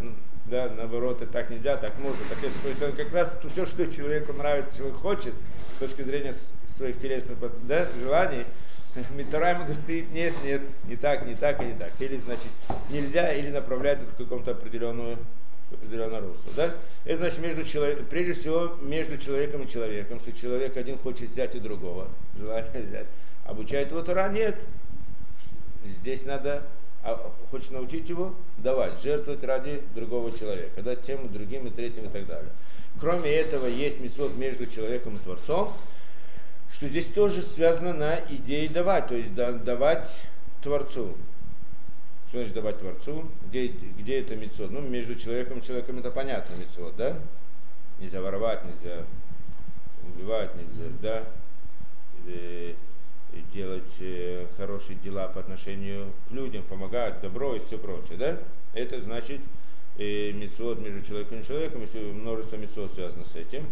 да, 0.53 0.69
наоборот, 0.69 1.19
и 1.23 1.25
так 1.25 1.49
нельзя, 1.49 1.77
так 1.77 1.97
можно, 1.97 2.19
так 2.29 2.37
это. 2.37 2.53
То 2.61 2.69
есть 2.69 2.95
как 2.95 3.11
раз 3.11 3.35
все, 3.51 3.65
что 3.65 3.91
человеку 3.91 4.33
нравится, 4.33 4.75
человек 4.77 4.97
хочет, 4.97 5.33
с 5.75 5.79
точки 5.79 6.03
зрения 6.03 6.35
своих 6.67 6.99
телесных 6.99 7.39
да, 7.67 7.87
желаний, 7.99 8.45
Митара 9.15 9.49
ему 9.49 9.65
говорит, 9.65 10.11
нет, 10.11 10.33
нет, 10.43 10.61
не 10.87 10.95
так, 10.95 11.25
не 11.25 11.33
так 11.33 11.59
и 11.63 11.65
не 11.65 11.73
так. 11.73 11.91
Или, 11.99 12.17
значит, 12.17 12.51
нельзя, 12.91 13.33
или 13.33 13.49
направляет 13.49 14.03
это 14.03 14.11
в 14.11 14.15
каком-то 14.15 14.51
определенную 14.51 15.17
определенное 15.71 16.21
русло. 16.21 16.51
Да? 16.55 16.75
Это 17.05 17.17
значит, 17.17 17.39
между 17.39 17.63
человек, 17.63 18.05
прежде 18.07 18.33
всего, 18.33 18.77
между 18.83 19.17
человеком 19.17 19.63
и 19.63 19.67
человеком, 19.67 20.19
что 20.19 20.31
человек 20.33 20.77
один 20.77 20.99
хочет 20.99 21.29
взять 21.29 21.55
у 21.55 21.59
другого, 21.59 22.09
желание 22.37 22.83
взять. 22.83 23.07
Обучает 23.43 23.89
его 23.89 24.03
Тора, 24.03 24.29
нет. 24.29 24.55
Здесь 25.83 26.25
надо 26.25 26.61
а 27.03 27.31
хочешь 27.51 27.69
научить 27.69 28.07
его, 28.07 28.33
давать, 28.57 29.01
жертвовать 29.01 29.43
ради 29.43 29.83
другого 29.93 30.31
человека, 30.31 30.81
дать 30.81 31.03
тем, 31.03 31.31
другим, 31.31 31.67
и 31.67 31.69
третьим, 31.69 32.05
и 32.05 32.09
так 32.09 32.25
далее. 32.25 32.49
Кроме 32.99 33.29
этого, 33.29 33.67
есть 33.67 33.99
мецвод 33.99 34.35
между 34.37 34.65
человеком 34.67 35.17
и 35.17 35.19
Творцом, 35.19 35.73
что 36.71 36.87
здесь 36.87 37.07
тоже 37.07 37.41
связано 37.41 37.93
на 37.93 38.19
идее 38.29 38.69
давать, 38.69 39.07
то 39.07 39.15
есть 39.15 39.35
давать 39.35 40.09
Творцу. 40.61 41.15
Что 42.29 42.37
значит 42.37 42.53
давать 42.53 42.79
Творцу? 42.79 43.25
Где, 43.47 43.67
где 43.67 44.21
это 44.21 44.35
мецвод? 44.35 44.71
Ну, 44.71 44.81
между 44.81 45.15
человеком 45.15 45.59
и 45.59 45.61
человеком 45.61 45.99
это 45.99 46.09
понятно 46.09 46.55
мецвод, 46.55 46.95
да? 46.95 47.17
Нельзя 47.99 48.21
воровать, 48.21 48.61
нельзя 48.65 49.03
убивать, 50.03 50.51
нельзя, 50.55 50.89
да? 51.01 51.23
Делать 53.53 53.83
э, 53.99 54.47
хорошие 54.57 54.97
дела 55.03 55.27
по 55.27 55.39
отношению 55.39 56.07
к 56.27 56.31
людям, 56.31 56.63
помогать, 56.63 57.21
добро 57.21 57.55
и 57.55 57.59
все 57.65 57.77
прочее, 57.77 58.17
да? 58.17 58.37
Это 58.73 58.99
значит 59.01 59.41
э, 59.97 60.31
мецвод 60.31 60.79
между 60.79 61.01
человеком 61.03 61.39
и 61.39 61.43
человеком, 61.45 61.81
если 61.81 61.99
множество 61.99 62.55
мецвод 62.55 62.91
связано 62.93 63.25
с 63.25 63.35
этим. 63.35 63.65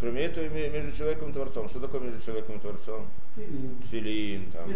Кроме 0.00 0.22
этого, 0.24 0.48
между 0.48 0.92
человеком 0.96 1.30
и 1.30 1.32
Творцом. 1.32 1.68
Что 1.68 1.80
такое 1.80 2.00
между 2.00 2.20
человеком 2.20 2.56
и 2.56 2.58
Творцом? 2.58 3.06
Филин. 3.36 3.76
Филин, 3.90 4.50
там, 4.50 4.70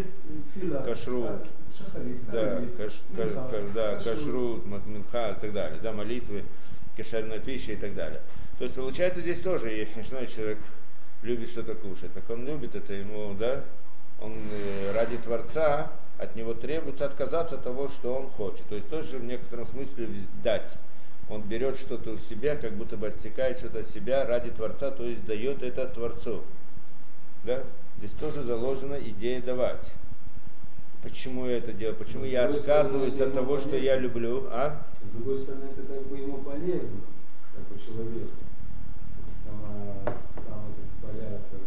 Фила, 0.55 0.83
кашрут, 0.83 1.47
шахарит, 1.76 2.31
да, 2.31 2.62
каш, 2.76 3.02
минха, 3.11 3.49
ка- 3.50 3.62
да, 3.75 3.95
кашрут. 3.99 4.64
минха 4.87 5.33
и 5.33 5.40
так 5.40 5.52
далее, 5.52 5.81
да, 5.83 5.93
молитвы, 5.93 6.45
кошерная 6.97 7.40
пища 7.40 7.73
и 7.73 7.76
так 7.76 7.95
далее. 7.95 8.21
То 8.59 8.64
есть 8.64 8.76
получается 8.76 9.21
здесь 9.21 9.40
тоже, 9.40 9.71
если 9.71 10.26
человек 10.26 10.59
любит 11.23 11.50
что-то 11.50 11.75
кушать, 11.75 12.12
так 12.14 12.28
он 12.31 12.47
любит 12.47 12.75
это 12.75 12.95
ему, 12.95 13.35
да, 13.35 13.64
он 14.20 14.32
э, 14.32 14.92
ради 14.94 15.16
Творца 15.18 15.90
от 16.18 16.35
него 16.37 16.54
требуется 16.54 17.04
отказаться 17.04 17.56
от 17.56 17.64
того, 17.64 17.88
что 17.88 18.14
он 18.14 18.28
хочет. 18.30 18.66
То 18.68 18.76
есть 18.76 18.88
тоже 18.88 19.18
в 19.18 19.25
некотором 19.25 19.66
смысле 19.66 20.08
дать. 20.42 20.75
Он 21.28 21.42
берет 21.42 21.76
что-то 21.76 22.12
у 22.12 22.18
себя, 22.18 22.56
как 22.56 22.73
будто 22.75 22.96
бы 22.96 23.08
отсекает 23.08 23.58
что-то 23.58 23.80
от 23.80 23.88
себя 23.88 24.25
ради 24.25 24.50
Творца, 24.50 24.90
то 24.90 25.04
есть 25.04 25.25
дает 25.26 25.62
это 25.62 25.87
Творцу. 25.88 26.42
Да? 27.44 27.62
Здесь 27.99 28.12
тоже 28.12 28.44
заложена 28.44 28.94
идея 28.94 29.42
давать. 29.42 29.90
Почему 31.02 31.46
я 31.46 31.58
это 31.58 31.73
делаю? 31.73 31.96
Почему 31.96 32.25
я 32.25 32.42
стороны, 32.42 32.58
отказываюсь 32.58 33.20
от 33.20 33.35
того, 33.35 33.58
что 33.58 33.76
я 33.76 33.96
полезно. 33.96 34.02
люблю? 34.02 34.46
А? 34.50 34.82
С 35.02 35.14
другой 35.14 35.38
стороны, 35.38 35.64
это 35.64 35.82
как 35.82 36.06
бы 36.06 36.16
ему 36.18 36.38
полезно, 36.38 37.00
как 37.54 37.62
бы 37.64 37.80
человеку. 37.85 38.30
Сама, 39.44 40.14
сам 40.35 40.64
этот 40.70 41.11
порядок. 41.11 41.65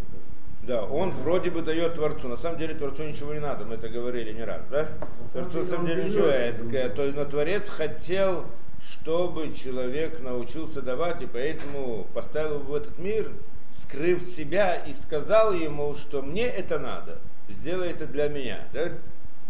Да, 0.63 0.83
он 0.83 1.11
вроде 1.11 1.49
бы 1.49 1.61
дает 1.61 1.95
Творцу. 1.95 2.27
На 2.27 2.37
самом 2.37 2.59
деле 2.59 2.75
Творцу 2.75 3.03
ничего 3.03 3.33
не 3.33 3.39
надо, 3.39 3.65
мы 3.65 3.75
это 3.75 3.89
говорили 3.89 4.33
не 4.33 4.43
раз, 4.43 4.61
да? 4.69 4.87
Творцу 5.31 5.59
на 5.59 5.65
самом 5.65 5.87
деле 5.87 6.03
ничего. 6.05 6.25
Это, 6.25 6.89
то 6.95 7.03
есть, 7.03 7.15
но 7.15 7.25
Творец 7.25 7.69
хотел, 7.69 8.45
чтобы 8.81 9.53
человек 9.53 10.19
научился 10.21 10.81
давать, 10.81 11.21
и 11.21 11.27
поэтому 11.27 12.07
поставил 12.13 12.59
его 12.59 12.73
в 12.73 12.75
этот 12.75 12.97
мир, 12.99 13.31
скрыв 13.71 14.21
себя 14.21 14.75
и 14.75 14.93
сказал 14.93 15.53
ему, 15.53 15.95
что 15.95 16.21
мне 16.21 16.47
это 16.47 16.79
надо, 16.79 17.19
сделай 17.47 17.91
это 17.91 18.05
для 18.05 18.27
меня, 18.27 18.61
да? 18.73 18.91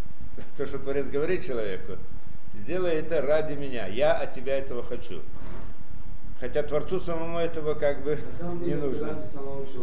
То, 0.57 0.67
что 0.67 0.79
Творец 0.79 1.09
говорит 1.09 1.45
человеку, 1.45 1.93
сделай 2.53 2.95
это 2.95 3.21
ради 3.21 3.53
меня, 3.53 3.87
я 3.87 4.13
от 4.13 4.33
тебя 4.33 4.57
этого 4.57 4.83
хочу. 4.83 5.21
Хотя 6.39 6.63
Творцу 6.63 6.99
самому 7.01 7.37
этого 7.39 7.73
как 7.73 8.01
бы 8.01 8.17
не 8.65 8.71
это 8.71 8.85
нужно. 8.85 9.07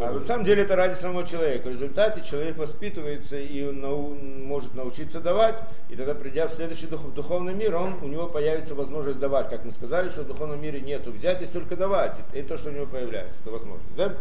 А 0.02 0.12
на 0.12 0.24
самом 0.26 0.44
деле 0.46 0.62
это 0.62 0.74
ради 0.74 0.94
самого 0.94 1.26
человека. 1.26 1.68
В 1.68 1.72
результате 1.72 2.22
человек 2.24 2.56
воспитывается 2.56 3.36
и 3.36 3.62
он 3.62 3.80
нау- 3.80 4.14
может 4.14 4.74
научиться 4.74 5.20
давать, 5.20 5.58
и 5.90 5.96
тогда 5.96 6.14
придя 6.14 6.48
в 6.48 6.54
следующий 6.54 6.86
дух- 6.86 7.02
в 7.04 7.12
духовный 7.12 7.52
мир, 7.52 7.76
он, 7.76 7.94
у 8.02 8.06
него 8.08 8.26
появится 8.26 8.74
возможность 8.74 9.18
давать. 9.18 9.50
Как 9.50 9.66
мы 9.66 9.72
сказали, 9.72 10.08
что 10.08 10.22
в 10.22 10.28
духовном 10.28 10.60
мире 10.62 10.80
нету 10.80 11.12
взять, 11.12 11.42
есть 11.42 11.52
только 11.52 11.76
давать. 11.76 12.16
Это 12.32 12.48
то, 12.48 12.56
что 12.56 12.70
у 12.70 12.72
него 12.72 12.86
появляется, 12.86 13.38
это 13.42 13.50
возможность. 13.50 13.94
Да? 13.94 14.14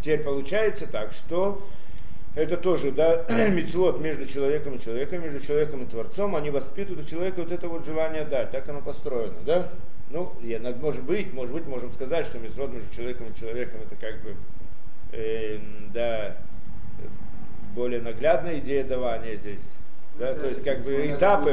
Теперь 0.00 0.22
получается 0.22 0.86
так, 0.86 1.10
что 1.10 1.60
это 2.36 2.56
тоже, 2.56 2.92
да, 2.92 3.24
мецвод 3.48 3.98
между 4.00 4.26
человеком 4.26 4.76
и 4.76 4.80
человеком, 4.80 5.22
между 5.22 5.40
человеком 5.44 5.82
и 5.82 5.86
Творцом, 5.86 6.36
они 6.36 6.50
воспитывают 6.50 7.04
у 7.04 7.10
человека 7.10 7.40
вот 7.40 7.50
это 7.50 7.66
вот 7.66 7.84
желание 7.84 8.24
дать, 8.24 8.52
так 8.52 8.68
оно 8.68 8.80
построено, 8.80 9.34
да? 9.44 9.68
Ну, 10.10 10.32
я, 10.42 10.58
над- 10.60 10.80
может 10.80 11.02
быть, 11.02 11.32
может 11.32 11.54
быть, 11.54 11.66
можем 11.66 11.90
сказать, 11.90 12.26
что 12.26 12.38
между 12.38 12.68
человеком 12.94 13.26
и 13.28 13.38
человеком 13.38 13.80
это 13.82 13.96
как 13.96 14.22
бы, 14.22 14.34
э, 15.12 15.58
да, 15.92 16.36
более 17.74 18.00
наглядная 18.00 18.58
идея 18.60 18.84
давания 18.84 19.36
здесь. 19.36 19.74
Да, 20.18 20.32
Ну, 20.34 20.40
то 20.42 20.48
есть 20.48 20.62
как 20.62 20.78
бы 20.84 20.90
этапы, 21.16 21.52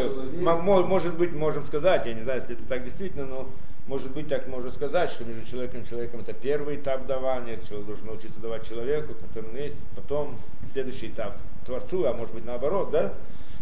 может 0.84 1.18
быть, 1.18 1.34
можем 1.34 1.66
сказать, 1.66 2.06
я 2.06 2.14
не 2.14 2.22
знаю, 2.22 2.40
если 2.40 2.56
это 2.56 2.64
так 2.66 2.84
действительно, 2.84 3.26
но 3.26 3.50
может 3.88 4.12
быть 4.12 4.28
так 4.28 4.48
можно 4.48 4.70
сказать, 4.70 5.10
что 5.10 5.26
между 5.26 5.44
человеком 5.50 5.82
и 5.82 5.88
человеком 5.88 6.20
это 6.20 6.34
первый 6.34 6.76
этап 6.76 7.08
давания, 7.08 7.58
человек 7.68 7.88
должен 7.88 8.06
научиться 8.06 8.40
давать 8.40 8.68
человеку, 8.68 9.16
который 9.16 9.64
есть, 9.64 9.78
потом 9.96 10.38
следующий 10.72 11.08
этап 11.08 11.38
Творцу, 11.66 12.06
а 12.06 12.14
может 12.14 12.36
быть 12.36 12.46
наоборот, 12.46 12.92
да, 12.92 13.14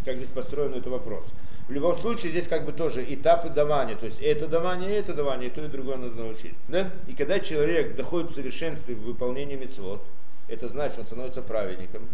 как 0.03 0.17
здесь 0.17 0.29
построен 0.29 0.73
этот 0.73 0.87
вопрос. 0.87 1.23
В 1.69 1.71
любом 1.71 1.95
случае 1.95 2.31
здесь 2.31 2.47
как 2.47 2.65
бы 2.65 2.71
тоже 2.71 3.05
этапы 3.07 3.47
давания, 3.47 3.95
то 3.95 4.05
есть 4.05 4.19
это 4.21 4.47
давание, 4.47 4.97
это 4.97 5.13
давание, 5.13 5.49
и 5.49 5.53
то 5.53 5.63
и 5.63 5.67
другое 5.67 5.97
надо 5.97 6.15
научить. 6.15 6.55
Да? 6.67 6.89
И 7.05 7.13
когда 7.13 7.39
человек 7.39 7.95
доходит 7.95 8.31
в 8.31 8.33
совершенстве 8.33 8.95
в 8.95 9.03
выполнении 9.03 9.55
мецвод, 9.55 10.03
это 10.47 10.67
значит, 10.67 10.97
он 10.97 11.05
становится 11.05 11.43
праведником. 11.43 12.09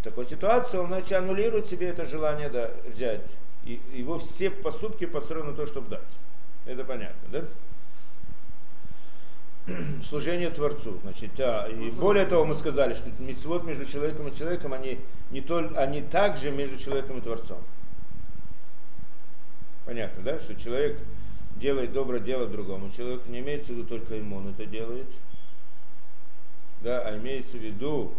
В 0.00 0.04
такой 0.04 0.26
ситуации 0.26 0.76
он 0.76 0.88
значит, 0.88 1.12
аннулирует 1.12 1.66
себе 1.66 1.88
это 1.88 2.04
желание 2.04 2.50
да, 2.50 2.72
взять. 2.92 3.22
И 3.64 3.80
его 3.94 4.18
все 4.18 4.50
поступки 4.50 5.06
построены 5.06 5.52
на 5.52 5.56
то, 5.56 5.64
чтобы 5.64 5.88
дать. 5.88 6.00
Это 6.66 6.84
понятно, 6.84 7.28
да? 7.32 7.44
Служение 10.04 10.50
Творцу. 10.50 10.98
Значит, 11.00 11.30
а, 11.40 11.68
и 11.68 11.90
более 11.90 12.26
того, 12.26 12.44
мы 12.44 12.54
сказали, 12.54 12.92
что 12.92 13.08
мецвод 13.18 13.64
между 13.64 13.86
человеком 13.86 14.28
и 14.28 14.36
человеком, 14.36 14.74
они, 14.74 14.98
не 15.30 15.40
только, 15.40 15.80
они 15.80 16.02
также 16.02 16.50
между 16.50 16.76
человеком 16.76 17.16
и 17.16 17.22
Творцом. 17.22 17.60
Понятно, 19.84 20.22
да? 20.22 20.38
Что 20.38 20.54
человек 20.54 20.98
делает 21.56 21.92
доброе 21.92 22.20
дело 22.20 22.46
другому 22.46 22.90
человеку, 22.90 23.30
не 23.30 23.40
имеется 23.40 23.72
в 23.72 23.76
виду 23.76 23.88
только 23.88 24.14
ему 24.14 24.36
он 24.36 24.48
это 24.48 24.64
делает, 24.66 25.06
да, 26.80 27.02
а 27.02 27.16
имеется 27.18 27.58
в 27.58 27.60
виду, 27.60 28.14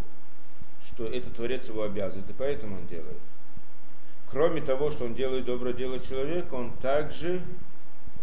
что 0.86 1.06
это 1.06 1.30
Творец 1.30 1.66
его 1.68 1.82
обязывает, 1.82 2.28
и 2.28 2.32
поэтому 2.32 2.76
он 2.76 2.86
делает. 2.86 3.18
Кроме 4.30 4.62
того, 4.62 4.90
что 4.90 5.04
он 5.04 5.14
делает 5.14 5.44
доброе 5.44 5.74
дело 5.74 5.98
человеку, 5.98 6.56
он 6.56 6.72
также 6.78 7.42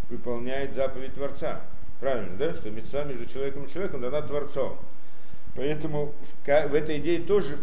выполняет 0.08 0.74
заповедь 0.74 1.14
Творца. 1.14 1.60
Правильно, 2.00 2.36
да? 2.36 2.54
Что 2.54 2.70
мецва 2.70 3.04
между 3.04 3.26
человеком 3.26 3.64
и 3.64 3.70
человеком 3.70 4.00
дана 4.00 4.22
Творцом. 4.22 4.78
Поэтому 5.54 6.12
в, 6.44 6.46
в 6.46 6.74
этой 6.74 6.98
идее 6.98 7.20
тоже, 7.22 7.58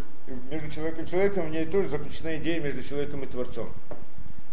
между 0.50 0.70
человеком 0.70 1.04
и 1.04 1.08
человеком, 1.08 1.46
в 1.48 1.50
ней 1.50 1.66
тоже 1.66 1.88
заключена 1.88 2.36
идея 2.36 2.60
между 2.60 2.82
человеком 2.82 3.22
и 3.24 3.26
Творцом. 3.26 3.70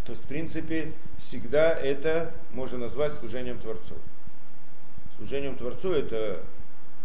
То 0.05 0.12
есть, 0.12 0.24
в 0.24 0.27
принципе, 0.27 0.91
всегда 1.27 1.74
это 1.74 2.32
можно 2.51 2.77
назвать 2.77 3.13
служением 3.13 3.60
Творцу. 3.60 3.96
Служением 5.17 5.55
Творцу 5.55 5.91
это 5.91 6.41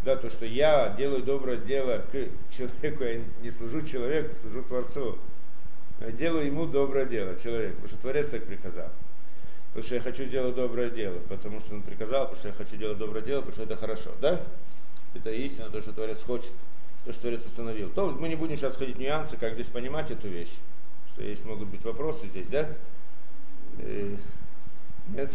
да, 0.05 0.17
то, 0.17 0.31
что 0.31 0.47
я 0.47 0.95
делаю 0.97 1.23
доброе 1.23 1.59
дело 1.59 2.03
к 2.11 2.29
человеку, 2.51 3.05
я 3.05 3.21
не 3.43 3.51
служу 3.51 3.83
человеку, 3.83 4.35
служу 4.41 4.63
Творцу. 4.63 5.19
Я 6.01 6.11
делаю 6.13 6.47
ему 6.47 6.67
доброе 6.67 7.05
дело, 7.05 7.39
человеку, 7.39 7.75
потому 7.75 7.89
что 7.89 7.99
Творец 7.99 8.31
так 8.31 8.45
приказал. 8.45 8.89
Потому 9.69 9.85
что 9.85 9.95
я 9.97 10.01
хочу 10.01 10.25
делать 10.25 10.55
доброе 10.55 10.91
дело, 10.91 11.19
потому 11.29 11.61
что 11.61 11.75
он 11.75 11.83
приказал, 11.83 12.25
потому 12.25 12.39
что 12.39 12.49
я 12.49 12.55
хочу 12.55 12.77
делать 12.77 12.99
доброе 12.99 13.23
дело, 13.23 13.41
потому 13.41 13.55
что 13.55 13.63
это 13.65 13.77
хорошо, 13.77 14.11
да? 14.21 14.41
Это 15.15 15.31
истина, 15.31 15.69
то, 15.71 15.81
что 15.81 15.93
Творец 15.93 16.23
хочет, 16.23 16.53
то, 17.05 17.13
что 17.13 17.23
Творец 17.23 17.45
установил. 17.45 17.91
То 17.91 18.11
мы 18.11 18.29
не 18.29 18.37
будем 18.37 18.57
сейчас 18.57 18.77
ходить 18.77 18.97
в 18.97 19.01
нюансы, 19.01 19.37
как 19.37 19.55
здесь 19.55 19.67
понимать 19.67 20.11
эту 20.11 20.29
вещь. 20.29 20.53
Что 21.13 21.23
есть 21.23 21.45
могут 21.45 21.69
быть 21.69 21.85
вопросы 21.85 22.27
здесь, 22.29 22.47
да? 22.47 22.69
Э, 23.83 24.17
нет? 25.15 25.31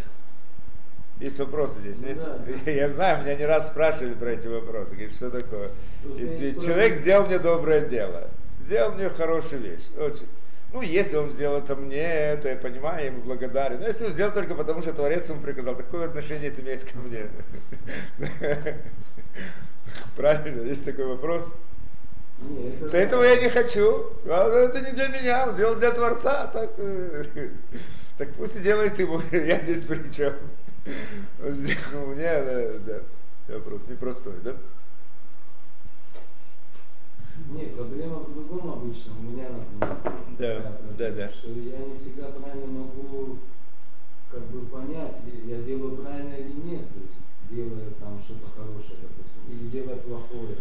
Есть 1.20 1.40
вопросы 1.40 1.80
здесь, 1.80 2.02
нет? 2.02 2.18
Да. 2.18 2.72
Я 2.72 2.90
знаю, 2.90 3.24
меня 3.24 3.36
не 3.36 3.46
раз 3.46 3.68
спрашивали 3.68 4.14
про 4.14 4.32
эти 4.32 4.48
вопросы. 4.48 4.92
Говорит, 4.92 5.14
что 5.14 5.32
такое? 5.32 5.70
И, 6.04 6.58
человек 6.62 6.96
сделал 6.96 7.26
мне 7.26 7.40
доброе 7.40 7.82
дело. 7.88 8.30
Сделал 8.60 8.92
мне 8.94 9.10
хорошую 9.10 9.62
вещь. 9.62 9.84
Очень. 9.98 10.28
Ну, 10.74 10.82
если 10.82 11.16
он 11.16 11.30
сделал 11.32 11.60
это 11.60 11.76
мне, 11.76 12.36
то 12.42 12.50
я 12.50 12.58
понимаю, 12.58 13.00
я 13.00 13.06
ему 13.06 13.22
благодарен. 13.22 13.80
Но 13.80 13.88
если 13.88 14.06
он 14.06 14.12
сделал 14.12 14.34
только 14.34 14.56
потому, 14.56 14.82
что 14.82 14.92
Творец 14.92 15.30
ему 15.30 15.40
приказал, 15.40 15.76
такое 15.76 16.06
отношение 16.06 16.50
это 16.50 16.62
имеет 16.62 16.84
ко 16.84 16.98
мне. 16.98 17.28
Правильно, 20.18 20.64
есть 20.64 20.84
такой 20.84 21.06
вопрос. 21.06 21.56
Нет, 22.40 22.84
это 22.84 22.98
этого 22.98 23.24
я 23.24 23.40
не 23.40 23.50
хочу. 23.50 24.12
А 24.26 24.50
это 24.50 24.82
не 24.82 24.92
для 24.92 25.08
меня, 25.08 25.48
он 25.48 25.56
сделал 25.56 25.76
для 25.76 25.92
Творца. 25.92 26.48
Так, 26.48 26.72
э, 26.78 27.24
так 28.18 28.34
пусть 28.34 28.56
и 28.56 28.60
делает 28.60 28.98
ему. 29.00 29.22
Я 29.32 29.60
здесь 29.60 29.84
при 29.84 30.12
чем? 30.12 30.34
У 30.86 32.08
меня, 32.12 32.44
да, 32.44 33.02
да, 33.48 33.56
вопрос 33.56 33.82
непростой, 33.90 34.36
да? 34.44 34.56
Нет, 37.50 37.76
проблема 37.76 38.20
в 38.20 38.34
другом 38.34 38.74
обычно. 38.74 39.14
У 39.20 39.24
меня, 39.24 39.50
например, 39.50 39.98
да, 40.40 40.78
да, 40.98 41.12
да. 41.12 41.30
что 41.30 41.50
я 41.50 41.78
не 41.80 41.98
всегда 41.98 42.28
правильно 42.30 42.68
могу 42.68 43.40
как 44.32 44.44
бы 44.48 44.66
понять, 44.68 45.18
я 45.46 45.62
делаю 45.62 45.98
правильно 45.98 46.34
или 46.36 46.54
нет. 46.54 46.88
То 46.88 47.00
есть 47.02 47.26
делая 47.50 47.90
там 48.00 48.20
что-то 48.20 48.48
хорошее, 48.56 49.00
допустим, 49.02 49.44
или 49.50 49.70
делая 49.70 49.98
плохое. 49.98 50.58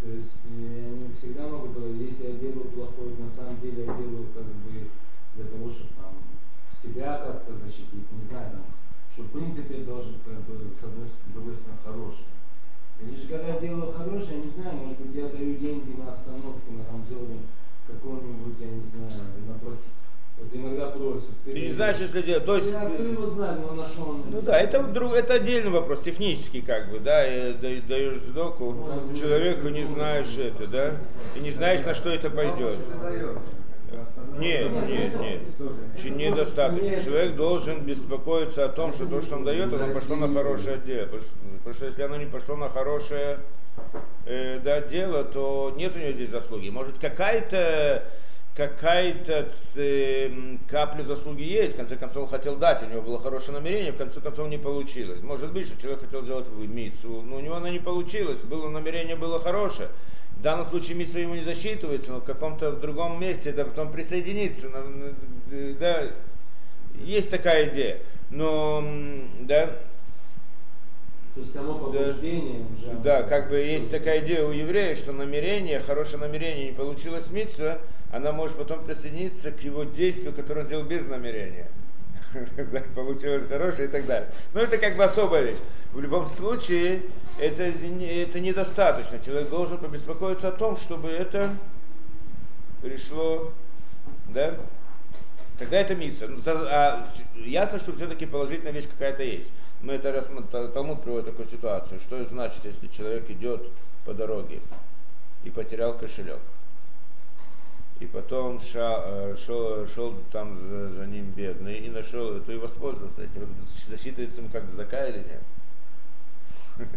То 0.00 0.08
есть 0.08 0.36
я 0.44 0.88
не 0.90 1.14
всегда 1.14 1.48
могу 1.48 1.68
говорить, 1.68 2.10
если 2.10 2.32
я 2.32 2.38
делаю 2.38 2.68
плохое, 2.70 3.14
на 3.18 3.30
самом 3.30 3.60
деле 3.60 3.84
я 3.84 3.94
делаю 3.94 4.26
как 4.34 4.44
бы 4.44 4.88
для 5.34 5.44
того, 5.44 5.70
чтобы 5.70 5.90
там 5.96 6.23
себя 6.84 7.24
как-то 7.24 7.56
защитить, 7.56 8.12
не 8.12 8.24
знаю, 8.28 8.52
там, 8.52 8.66
что 9.12 9.22
в 9.24 9.32
принципе 9.32 9.88
должен 9.88 10.20
как 10.24 10.36
бы 10.44 10.60
с 10.76 10.84
одной 10.84 11.08
с 11.08 11.32
другой 11.32 11.56
стороны 11.56 11.80
хорошее. 11.80 12.28
Или 13.00 13.16
же 13.16 13.26
когда 13.26 13.48
я 13.48 13.60
делаю 13.60 13.90
хорошее, 13.90 14.38
я 14.38 14.44
не 14.44 14.50
знаю, 14.50 14.76
может 14.76 15.00
быть 15.00 15.16
я 15.16 15.28
даю 15.28 15.56
деньги 15.56 15.96
на 15.98 16.12
остановку 16.12 16.68
на 16.70 16.84
Рамзоне 16.84 17.40
какого-нибудь, 17.88 18.60
я 18.60 18.68
не 18.68 18.84
знаю, 18.84 19.32
на 19.48 19.58
плохие 19.58 19.94
вот 20.36 20.48
иногда 20.52 20.86
просят. 20.90 21.28
Ты, 21.44 21.52
ты 21.52 21.60
не 21.60 21.72
знаешь, 21.72 21.96
если 21.98 22.22
делать. 22.22 22.44
То 22.44 22.56
есть, 22.56 22.68
я, 22.68 22.90
кто 22.90 23.02
его 23.02 23.26
знает, 23.26 23.60
но 23.60 23.74
нашел. 23.74 24.16
Ну 24.30 24.42
да, 24.42 24.60
это, 24.60 24.82
друг, 24.82 25.14
это 25.14 25.34
отдельный 25.34 25.70
вопрос, 25.70 26.00
технический 26.00 26.60
как 26.60 26.90
бы, 26.90 26.98
да, 26.98 27.26
и 27.26 27.80
даешь 27.80 28.16
сдоку 28.16 28.72
ну, 28.72 29.16
человеку, 29.16 29.68
не 29.68 29.84
знаешь 29.84 30.36
это, 30.36 30.66
да, 30.66 30.96
и 31.36 31.40
не 31.40 31.52
знаешь, 31.52 31.84
на 31.84 31.94
что 31.94 32.10
это 32.10 32.30
пойдет. 32.30 32.76
Нет, 34.38 34.70
нет, 34.88 35.20
нет. 35.20 35.40
Недостаточно. 36.04 37.00
Человек 37.00 37.36
должен 37.36 37.80
беспокоиться 37.80 38.64
о 38.64 38.68
том, 38.68 38.92
что 38.92 39.06
то, 39.06 39.22
что 39.22 39.36
он 39.36 39.44
дает, 39.44 39.72
оно 39.72 39.92
пошло 39.92 40.16
на 40.16 40.32
хорошее 40.32 40.78
дело. 40.84 41.06
Потому 41.06 41.22
что, 41.22 41.30
потому 41.58 41.74
что 41.74 41.86
если 41.86 42.02
оно 42.02 42.16
не 42.16 42.26
пошло 42.26 42.56
на 42.56 42.68
хорошее 42.68 43.38
э, 44.26 44.60
да, 44.62 44.80
дело, 44.80 45.24
то 45.24 45.72
нет 45.76 45.94
у 45.96 45.98
него 45.98 46.12
здесь 46.12 46.30
заслуги. 46.30 46.68
Может, 46.68 46.98
какая-то 46.98 48.04
какая-то 48.54 49.48
э, 49.76 50.30
капля 50.68 51.02
заслуги 51.02 51.42
есть, 51.42 51.74
в 51.74 51.76
конце 51.76 51.96
концов 51.96 52.30
хотел 52.30 52.56
дать, 52.56 52.82
у 52.82 52.86
него 52.86 53.02
было 53.02 53.20
хорошее 53.20 53.54
намерение, 53.54 53.92
в 53.92 53.96
конце 53.96 54.20
концов 54.20 54.48
не 54.48 54.58
получилось. 54.58 55.20
Может 55.22 55.52
быть, 55.52 55.66
что 55.66 55.80
человек 55.80 56.02
хотел 56.02 56.22
сделать 56.22 56.46
мицу, 56.48 57.22
но 57.22 57.36
у 57.36 57.40
него 57.40 57.56
она 57.56 57.70
не 57.70 57.80
получилась, 57.80 58.38
было 58.38 58.68
намерение 58.68 59.16
было 59.16 59.40
хорошее. 59.40 59.88
В 60.44 60.46
данном 60.46 60.68
случае 60.68 60.98
митсва 60.98 61.20
ему 61.20 61.36
не 61.36 61.42
засчитывается, 61.42 62.10
но 62.12 62.20
в 62.20 62.24
каком-то 62.24 62.72
другом 62.72 63.18
месте 63.18 63.48
это 63.48 63.64
потом 63.64 63.90
присоединится. 63.90 64.68
Да, 65.80 66.10
есть 66.96 67.30
такая 67.30 67.70
идея. 67.70 68.00
Но, 68.28 68.86
да, 69.40 69.68
то 71.34 71.40
есть 71.40 71.50
само 71.50 71.78
побуждение 71.78 72.58
да, 72.58 72.74
уже. 72.74 72.98
Да, 72.98 73.22
как 73.22 73.48
бы 73.48 73.56
есть 73.56 73.90
такая 73.90 74.22
идея 74.22 74.44
у 74.44 74.50
евреев, 74.50 74.98
что 74.98 75.12
намерение, 75.12 75.80
хорошее 75.80 76.18
намерение 76.18 76.66
не 76.66 76.72
получилось 76.72 77.30
митсва, 77.30 77.78
она 78.12 78.30
может 78.32 78.58
потом 78.58 78.84
присоединиться 78.84 79.50
к 79.50 79.60
его 79.60 79.84
действию, 79.84 80.34
которое 80.34 80.60
он 80.60 80.66
сделал 80.66 80.84
без 80.84 81.06
намерения. 81.06 81.68
Получилось 82.94 83.46
хорошее 83.48 83.88
и 83.88 83.90
так 83.90 84.06
далее. 84.06 84.28
Но 84.52 84.60
это 84.60 84.78
как 84.78 84.96
бы 84.96 85.04
особая 85.04 85.42
вещь. 85.42 85.58
В 85.92 86.00
любом 86.00 86.26
случае, 86.26 87.02
это, 87.38 87.62
это 87.62 88.40
недостаточно. 88.40 89.18
Человек 89.24 89.48
должен 89.48 89.78
побеспокоиться 89.78 90.48
о 90.48 90.52
том, 90.52 90.76
чтобы 90.76 91.08
это 91.08 91.56
пришло, 92.82 93.52
да, 94.28 94.56
тогда 95.58 95.78
это 95.78 95.94
мица. 95.94 96.28
Ну, 96.28 96.40
а 96.46 97.08
ясно, 97.36 97.78
что 97.78 97.94
все-таки 97.94 98.26
положительная 98.26 98.72
вещь 98.72 98.88
какая-то 98.88 99.22
есть. 99.22 99.50
Мы 99.80 99.94
это 99.94 100.12
раз, 100.12 100.28
Талмуд 100.72 101.02
приводит 101.02 101.26
такую 101.26 101.46
ситуацию, 101.46 102.00
что 102.00 102.24
значит, 102.24 102.64
если 102.64 102.86
человек 102.88 103.28
идет 103.30 103.68
по 104.04 104.14
дороге 104.14 104.60
и 105.44 105.50
потерял 105.50 105.96
кошелек 105.96 106.40
и 108.04 108.06
потом 108.06 108.60
ша, 108.60 109.02
э, 109.06 109.36
шел, 109.36 109.86
шел 109.88 110.14
там 110.30 110.58
за, 110.68 110.90
за 110.90 111.06
ним 111.06 111.30
бедный 111.30 111.78
и 111.78 111.88
нашел 111.88 112.36
это 112.36 112.52
и 112.52 112.56
воспользовался 112.56 113.22
этим. 113.22 113.48
Засчитывается 113.88 114.40
ему 114.40 114.50
как 114.50 114.66
задака 114.70 115.06
или 115.08 115.18
нет? 115.18 115.42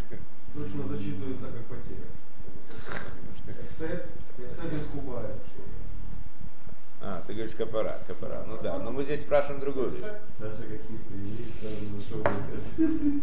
Точно 0.53 0.87
зачитывается 0.87 1.45
как 1.45 1.63
потеря. 1.65 2.07
Эксет, 3.63 4.05
эксет 4.37 4.73
искупает. 4.73 5.37
А, 6.99 7.23
ты 7.25 7.33
говоришь 7.33 7.55
капара, 7.55 7.99
капара. 8.05 8.43
Ну 8.45 8.57
да, 8.61 8.77
но 8.79 8.91
мы 8.91 9.05
здесь 9.05 9.21
спрашиваем 9.21 9.61
другую 9.61 9.89
вещь. 9.89 10.01
Саша, 10.37 10.57
какие 10.57 10.97
привели, 10.97 11.45
сразу 11.61 11.85
нашел 11.95 12.23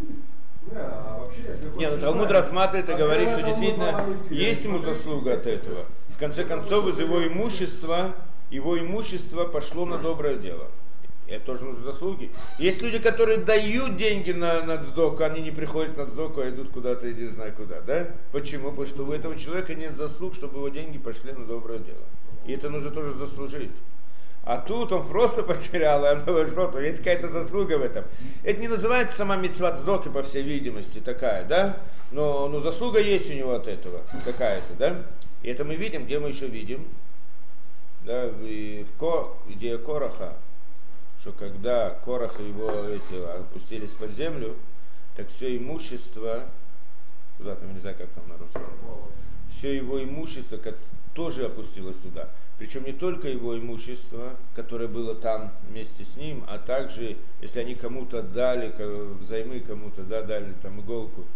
да, 0.73 0.91
а 0.91 1.19
вообще, 1.19 1.43
если 1.49 1.77
Не, 1.77 1.91
ну 1.91 2.01
Талмуд 2.01 2.31
рассматривает 2.31 2.89
и 2.89 2.95
говорит, 2.95 3.29
что 3.29 3.43
действительно 3.43 4.07
есть 4.31 4.65
ему 4.65 4.79
заслуга 4.79 5.35
от 5.35 5.47
этого. 5.47 5.85
В 6.15 6.19
конце 6.19 6.45
концов, 6.45 6.87
из 6.89 6.99
его 6.99 7.27
имущества, 7.27 8.15
его 8.51 8.79
имущество 8.79 9.45
пошло 9.47 9.85
на 9.85 9.99
доброе 9.99 10.37
дело. 10.37 10.69
Это 11.27 11.47
тоже 11.47 11.65
нужны 11.65 11.83
заслуги. 11.83 12.31
Есть 12.59 12.83
люди, 12.83 12.99
которые 12.99 13.39
дают 13.39 13.97
деньги 13.97 14.31
на, 14.31 14.63
на 14.63 14.83
сдоку, 14.83 15.25
они 15.25 15.41
не 15.41 15.51
приходят 15.51 15.97
на 15.97 16.05
сдоку, 16.05 16.41
а 16.41 16.49
идут 16.51 16.71
куда-то, 16.71 17.11
иди 17.11 17.27
знай 17.29 17.51
куда. 17.51 17.81
Да? 17.81 18.09
Почему? 18.31 18.71
Потому 18.71 18.87
что 18.87 19.05
у 19.05 19.13
этого 19.13 19.37
человека 19.37 19.75
нет 19.75 19.97
заслуг, 19.97 20.35
чтобы 20.35 20.59
его 20.59 20.69
деньги 20.69 20.99
пошли 20.99 21.33
на 21.33 21.47
доброе 21.47 21.79
дело. 21.79 22.05
И 22.47 22.53
это 22.53 22.69
нужно 22.69 22.91
тоже 22.91 23.13
заслужить. 23.13 23.73
А 24.45 24.59
тут 24.59 24.93
он 24.93 25.09
просто 25.09 25.43
потерял, 25.43 26.05
и 26.05 26.09
оно 26.09 26.33
вошло, 26.33 26.67
то 26.67 26.79
есть 26.79 26.99
какая-то 26.99 27.29
заслуга 27.29 27.79
в 27.79 27.83
этом. 27.83 28.05
Это 28.43 28.61
не 28.61 28.69
называется 28.69 29.17
сама 29.17 29.37
митцват 29.37 29.79
сдоки, 29.79 30.09
по 30.09 30.23
всей 30.23 30.43
видимости, 30.43 30.99
такая, 30.99 31.45
да? 31.47 31.79
Но, 32.13 32.49
но 32.49 32.61
заслуга 32.61 33.01
есть 33.01 33.31
у 33.31 33.33
него 33.33 33.55
от 33.55 33.67
этого 33.67 34.03
какая-то, 34.25 34.75
да? 34.79 34.97
И 35.45 35.49
это 35.49 35.63
мы 35.63 35.77
видим, 35.77 36.07
где 36.07 36.19
мы 36.19 36.29
еще 36.31 36.47
видим, 36.47 36.89
да, 38.07 38.29
в 38.29 38.87
Ко, 38.99 39.37
идея 39.51 39.77
Короха, 39.77 40.39
что 41.21 41.33
когда 41.33 41.91
Корох 41.91 42.41
и 42.41 42.49
его 42.49 42.71
эти, 42.87 43.23
опустились 43.39 43.91
под 43.91 44.13
землю, 44.13 44.57
так 45.15 45.29
все 45.29 45.55
имущество, 45.59 46.45
куда 47.37 47.57
там, 47.57 47.75
не 47.75 47.81
знаю, 47.81 47.95
как 47.99 48.09
там 48.09 48.27
на 48.27 48.39
русском, 48.39 48.63
все 49.51 49.77
его 49.77 50.03
имущество 50.03 50.59
тоже 51.13 51.45
опустилось 51.45 51.97
туда. 51.97 52.31
Причем 52.59 52.85
не 52.85 52.93
только 52.93 53.29
его 53.29 53.59
имущество, 53.59 54.37
которое 54.55 54.89
было 54.89 55.15
там 55.15 55.53
вместе 55.69 56.05
с 56.05 56.17
ним, 56.17 56.43
а 56.49 56.57
также, 56.57 57.19
если 57.43 57.61
они 57.61 57.75
кому-то 57.75 58.23
дали, 58.23 58.73
взаймы 59.21 59.61
кому-то, 59.61 60.05
да, 60.05 60.23
дали 60.23 60.55
там 60.63 60.81
иголку, 60.81 61.27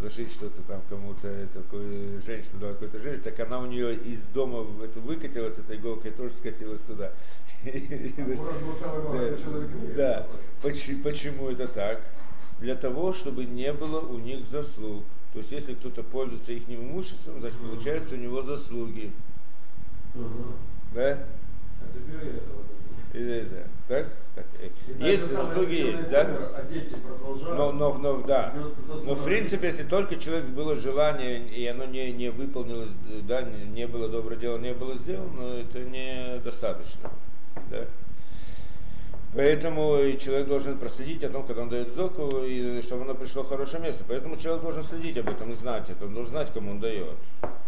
зашить 0.00 0.32
что-то 0.32 0.62
там 0.62 0.82
кому-то, 0.88 1.46
такой 1.52 2.20
женщина 2.24 2.60
дала 2.60 2.72
какой-то 2.72 2.98
женщине, 2.98 3.22
так 3.22 3.40
она 3.40 3.58
у 3.58 3.66
нее 3.66 3.94
из 3.94 4.20
дома 4.34 4.66
это 4.84 5.00
выкатилась, 5.00 5.58
эта 5.58 5.76
иголка, 5.76 6.08
и 6.08 6.10
тоже 6.12 6.34
скатилась 6.34 6.80
туда. 6.82 7.12
Мире. 7.64 8.12
Да. 9.96 10.26
Поч- 10.62 11.02
Почему 11.02 11.48
это 11.48 11.66
так? 11.66 12.00
Для 12.60 12.74
того, 12.76 13.12
чтобы 13.12 13.44
не 13.44 13.72
было 13.72 14.00
у 14.00 14.18
них 14.18 14.46
заслуг. 14.46 15.04
То 15.32 15.40
есть, 15.40 15.52
если 15.52 15.74
кто-то 15.74 16.02
пользуется 16.02 16.52
их 16.52 16.68
имуществом, 16.68 17.40
значит, 17.40 17.58
получается 17.58 18.14
у 18.14 18.18
него 18.18 18.42
заслуги. 18.42 19.12
Да? 20.94 21.18
А 23.12 23.16
это, 23.18 23.68
так? 23.88 24.06
Так, 24.38 24.46
э, 24.60 25.10
Есть 25.10 25.32
заслуги, 25.32 25.74
есть, 25.74 26.10
да? 26.10 26.20
А. 26.22 27.54
Но, 27.56 27.72
но, 27.72 27.94
но, 27.94 28.22
да. 28.22 28.54
Но 29.04 29.14
в 29.14 29.24
принципе, 29.24 29.68
если 29.68 29.82
только 29.82 30.16
человек 30.16 30.46
было 30.46 30.76
желание, 30.76 31.46
и 31.48 31.66
оно 31.66 31.84
не, 31.84 32.12
не 32.12 32.30
выполнилось, 32.30 32.90
да, 33.22 33.42
не 33.42 33.86
было 33.86 34.08
доброе 34.08 34.36
дело, 34.36 34.58
не 34.58 34.72
было 34.74 34.96
сделано, 34.96 35.60
это 35.60 35.80
недостаточно. 35.80 37.10
Да? 37.70 37.84
Поэтому 39.34 39.98
человек 40.18 40.48
должен 40.48 40.78
проследить 40.78 41.22
о 41.24 41.28
том, 41.28 41.44
когда 41.46 41.62
он 41.62 41.68
дает 41.68 41.88
сдоку, 41.88 42.44
и 42.44 42.80
чтобы 42.82 43.02
оно 43.02 43.14
пришло 43.14 43.42
в 43.42 43.48
хорошее 43.48 43.82
место. 43.82 44.04
Поэтому 44.08 44.36
человек 44.36 44.62
должен 44.62 44.82
следить 44.82 45.18
об 45.18 45.28
этом 45.28 45.50
и 45.50 45.54
знать 45.54 45.90
это. 45.90 46.06
Он 46.06 46.14
должен 46.14 46.32
знать, 46.32 46.52
кому 46.52 46.72
он 46.72 46.80
дает. 46.80 47.16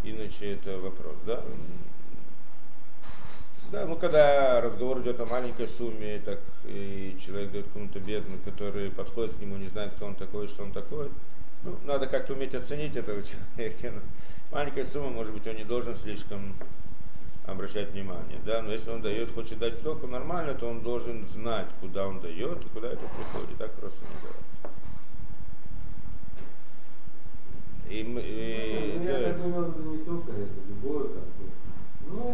Иначе 0.02 0.52
это 0.52 0.78
вопрос, 0.78 1.16
да? 1.26 1.42
Да, 3.70 3.86
ну 3.86 3.94
когда 3.96 4.60
разговор 4.60 5.00
идет 5.00 5.20
о 5.20 5.26
маленькой 5.26 5.68
сумме, 5.68 6.20
так 6.24 6.40
и 6.64 7.16
человек 7.24 7.52
дает 7.52 7.66
кому-то 7.72 8.00
бедному, 8.00 8.38
который 8.44 8.90
подходит 8.90 9.36
к 9.36 9.40
нему, 9.40 9.56
не 9.58 9.68
знает, 9.68 9.92
кто 9.94 10.06
он 10.06 10.16
такой, 10.16 10.48
что 10.48 10.64
он 10.64 10.72
такой, 10.72 11.08
ну, 11.62 11.76
надо 11.84 12.06
как-то 12.08 12.32
уметь 12.32 12.54
оценить 12.54 12.96
этого 12.96 13.22
человека. 13.56 13.92
Ну, 13.94 14.00
Маленькая 14.50 14.84
сумма, 14.84 15.10
может 15.10 15.32
быть, 15.32 15.46
он 15.46 15.54
не 15.54 15.62
должен 15.64 15.94
слишком 15.94 16.54
обращать 17.46 17.90
внимание, 17.92 18.38
да, 18.44 18.60
но 18.62 18.72
если 18.72 18.90
он 18.90 19.02
дает, 19.02 19.30
хочет 19.32 19.58
дать 19.60 19.76
столько 19.78 20.06
нормально, 20.08 20.54
то 20.54 20.68
он 20.68 20.80
должен 20.82 21.24
знать, 21.28 21.66
куда 21.80 22.06
он 22.08 22.20
дает 22.20 22.64
и 22.64 22.68
куда 22.70 22.88
это 22.88 23.00
приходит, 23.06 23.56
так 23.58 23.72
просто 23.74 24.00
не 24.00 24.14
бывает. 24.20 24.44
И, 27.88 28.02
мы- 28.04 28.20
и- 28.24 28.98
Ну, 28.98 29.04
да. 29.04 29.18
Я 29.18 29.24
так 29.32 29.42
думал, 29.42 29.74
не 29.92 29.98
только 30.04 30.32
это, 30.32 30.50
любое 30.68 31.04
как 31.08 31.22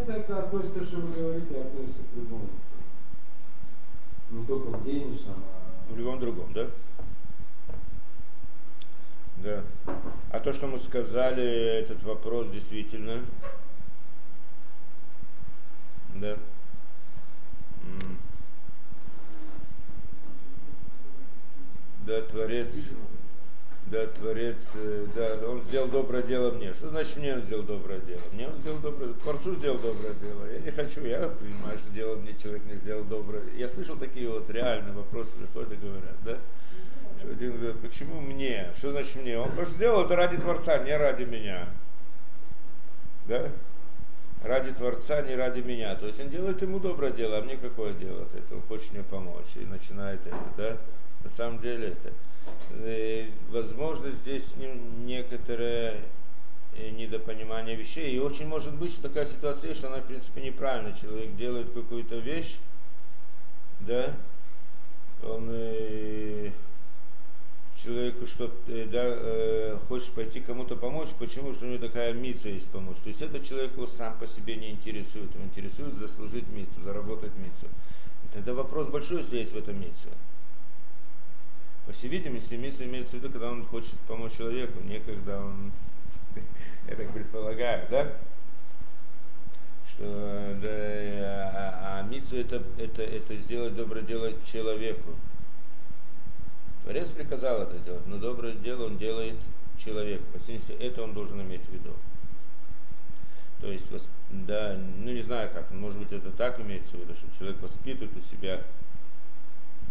это 0.05 0.39
относится, 0.39 0.83
что 0.83 0.97
вы 0.97 1.13
говорите, 1.13 1.61
относится 1.61 2.01
к 2.11 2.15
любому. 2.15 2.49
Не 4.29 4.45
только 4.45 4.77
к 4.77 4.83
денежному, 4.83 5.43
а 5.89 5.93
В 5.93 5.97
любом 5.97 6.19
другом, 6.19 6.53
да? 6.53 6.67
Да. 9.37 9.63
А 10.31 10.39
то, 10.39 10.51
что 10.51 10.67
мы 10.67 10.77
сказали, 10.77 11.43
этот 11.79 12.03
вопрос 12.03 12.49
действительно. 12.49 13.21
Да. 16.15 16.37
Да, 22.05 22.21
Творец, 22.21 22.67
да, 23.89 24.05
Творец, 24.07 24.69
э, 24.75 25.05
да, 25.15 25.47
он 25.47 25.61
сделал 25.63 25.87
доброе 25.87 26.21
дело 26.23 26.51
мне. 26.51 26.73
Что 26.73 26.89
значит 26.89 27.17
мне 27.17 27.35
он 27.35 27.41
сделал 27.41 27.63
доброе 27.63 27.99
дело? 28.01 28.21
Мне 28.33 28.47
он 28.47 28.57
сделал 28.59 28.79
доброе 28.79 29.13
Творцу 29.13 29.55
сделал 29.55 29.77
доброе 29.77 30.13
дело. 30.15 30.45
Я 30.51 30.59
не 30.59 30.71
хочу, 30.71 31.05
я 31.05 31.29
понимаю, 31.29 31.77
что 31.77 31.89
дело 31.91 32.15
мне 32.17 32.35
человек 32.41 32.63
не 32.65 32.75
сделал 32.75 33.03
доброе. 33.05 33.43
Я 33.55 33.69
слышал 33.69 33.95
такие 33.95 34.29
вот 34.29 34.49
реальные 34.49 34.93
вопросы, 34.93 35.31
приходят 35.35 35.71
и 35.71 35.75
говорят, 35.77 36.15
да? 36.25 36.37
Что 37.19 37.29
один 37.29 37.57
говорит, 37.57 37.79
почему 37.79 38.19
мне? 38.19 38.71
Что 38.77 38.91
значит 38.91 39.15
мне? 39.15 39.39
Он 39.39 39.49
просто 39.51 39.75
сделал 39.75 40.05
это 40.05 40.15
ради 40.15 40.37
Творца, 40.37 40.77
не 40.79 40.95
ради 40.95 41.23
меня. 41.23 41.69
Да? 43.27 43.49
Ради 44.43 44.71
Творца, 44.73 45.21
не 45.21 45.35
ради 45.35 45.61
меня. 45.61 45.95
То 45.95 46.07
есть 46.07 46.19
он 46.19 46.29
делает 46.29 46.61
ему 46.61 46.79
доброе 46.79 47.11
дело, 47.11 47.37
а 47.37 47.41
мне 47.41 47.57
какое 47.57 47.93
дело 47.93 48.23
от 48.23 48.35
этого? 48.35 48.59
Он 48.59 48.63
хочет 48.67 48.91
мне 48.93 49.03
помочь. 49.03 49.55
И 49.55 49.61
начинает 49.61 50.19
это, 50.27 50.37
да? 50.57 50.77
На 51.23 51.29
самом 51.29 51.59
деле 51.59 51.87
это. 51.89 52.11
Э, 52.71 53.29
Возможно, 53.49 54.11
здесь 54.11 54.55
не- 54.57 55.05
некоторое 55.05 56.01
э, 56.75 56.89
недопонимание 56.89 57.75
вещей. 57.75 58.15
И 58.15 58.19
очень 58.19 58.47
может 58.47 58.73
быть, 58.75 58.91
что 58.91 59.03
такая 59.03 59.25
ситуация, 59.25 59.73
что 59.73 59.87
она, 59.87 59.97
в 59.97 60.05
принципе, 60.05 60.41
неправильная. 60.41 60.93
Человек 60.93 61.35
делает 61.35 61.71
какую-то 61.73 62.17
вещь, 62.17 62.57
да, 63.79 64.13
он 65.23 65.47
э, 65.49 66.51
человеку 67.81 68.27
что 68.27 68.51
э, 68.67 68.87
да, 68.91 69.03
э, 69.03 69.77
хочет 69.87 70.11
пойти 70.11 70.39
кому-то 70.39 70.75
помочь, 70.75 71.09
почему? 71.17 71.53
Что 71.53 71.65
у 71.65 71.69
него 71.69 71.85
такая 71.85 72.13
миссия 72.13 72.53
есть 72.53 72.69
помочь. 72.69 72.97
То 72.97 73.09
есть 73.09 73.21
этот 73.21 73.45
человек 73.45 73.73
его 73.73 73.87
сам 73.87 74.17
по 74.17 74.27
себе 74.27 74.55
не 74.55 74.71
интересует, 74.71 75.29
он 75.35 75.43
интересует 75.45 75.95
заслужить 75.95 76.47
мицу, 76.49 76.81
заработать 76.83 77.31
мицу. 77.37 77.71
И 78.25 78.33
тогда 78.33 78.53
вопрос 78.53 78.87
большой, 78.87 79.19
если 79.19 79.37
есть 79.37 79.53
в 79.53 79.57
этом 79.57 79.79
мицу. 79.79 80.09
По 81.87 81.93
всей 81.93 82.09
видимости, 82.09 82.55
миссия 82.55 82.83
имеется 82.83 83.15
в 83.15 83.19
виду, 83.19 83.29
когда 83.29 83.49
он 83.49 83.65
хочет 83.65 83.93
помочь 84.09 84.33
человеку, 84.33 84.81
не 84.83 84.99
когда 84.99 85.39
он, 85.39 85.71
я 86.89 86.95
так 86.95 87.09
предполагаю, 87.13 87.87
да? 87.89 88.13
Что 89.87 90.57
да, 90.61 90.67
а, 90.69 91.99
а 91.99 92.03
мицу 92.03 92.35
это, 92.35 92.61
это, 92.77 93.01
это 93.03 93.37
сделать 93.37 93.73
доброе 93.73 94.03
дело 94.03 94.33
человеку. 94.45 95.11
Творец 96.83 97.07
приказал 97.07 97.61
это 97.61 97.79
делать, 97.79 98.05
но 98.05 98.17
доброе 98.17 98.53
дело 98.53 98.87
он 98.87 98.97
делает 98.97 99.37
человеку. 99.77 100.25
По 100.33 100.39
всей 100.39 100.61
это 100.79 101.03
он 101.03 101.13
должен 101.13 101.41
иметь 101.41 101.63
в 101.63 101.73
виду. 101.73 101.93
То 103.61 103.71
есть, 103.71 103.87
да, 104.29 104.77
ну 104.97 105.11
не 105.13 105.21
знаю 105.21 105.49
как, 105.53 105.71
может 105.71 105.97
быть 105.97 106.11
это 106.11 106.31
так 106.31 106.59
имеется 106.59 106.97
в 106.97 106.99
виду, 106.99 107.13
что 107.15 107.25
человек 107.39 107.61
воспитывает 107.61 108.11
у 108.15 108.21
себя 108.21 108.61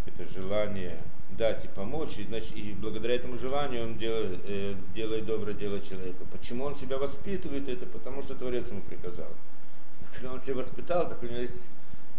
это 0.06 0.32
желание 0.32 0.98
дать 1.30 1.64
и 1.64 1.68
помочь, 1.68 2.18
и, 2.18 2.24
значит, 2.24 2.56
и 2.56 2.72
благодаря 2.72 3.16
этому 3.16 3.36
желанию 3.36 3.84
он 3.84 3.98
делает, 3.98 4.40
э, 4.44 4.74
делает 4.94 5.26
доброе 5.26 5.54
дело 5.54 5.80
человеку. 5.80 6.24
Почему 6.32 6.64
он 6.64 6.76
себя 6.76 6.98
воспитывает? 6.98 7.68
Это 7.68 7.86
потому, 7.86 8.22
что 8.22 8.34
Творец 8.34 8.68
ему 8.68 8.82
приказал. 8.82 9.28
Когда 10.14 10.32
он 10.32 10.40
себя 10.40 10.56
воспитал, 10.56 11.08
так 11.08 11.22
у 11.22 11.26
него 11.26 11.40
есть 11.40 11.66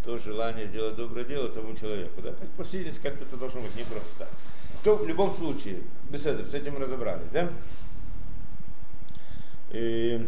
то 0.04 0.18
желание 0.18 0.66
сделать 0.68 0.96
доброе 0.96 1.26
дело 1.26 1.50
тому 1.50 1.76
человеку. 1.76 2.22
Да? 2.22 2.32
Так, 2.32 2.48
по 2.52 2.64
всей 2.64 2.78
видимости, 2.78 3.02
как-то 3.02 3.26
это 3.26 3.36
должно 3.36 3.60
быть 3.60 3.76
не 3.76 3.84
просто 3.84 4.20
так. 4.20 4.30
То 4.84 4.96
в 4.96 5.08
любом 5.08 5.36
случае, 5.36 5.82
без 6.10 6.26
этого, 6.26 6.46
с 6.46 6.54
этим 6.54 6.78
разобрались, 6.78 7.28
да? 7.34 7.50
И, 9.72 10.26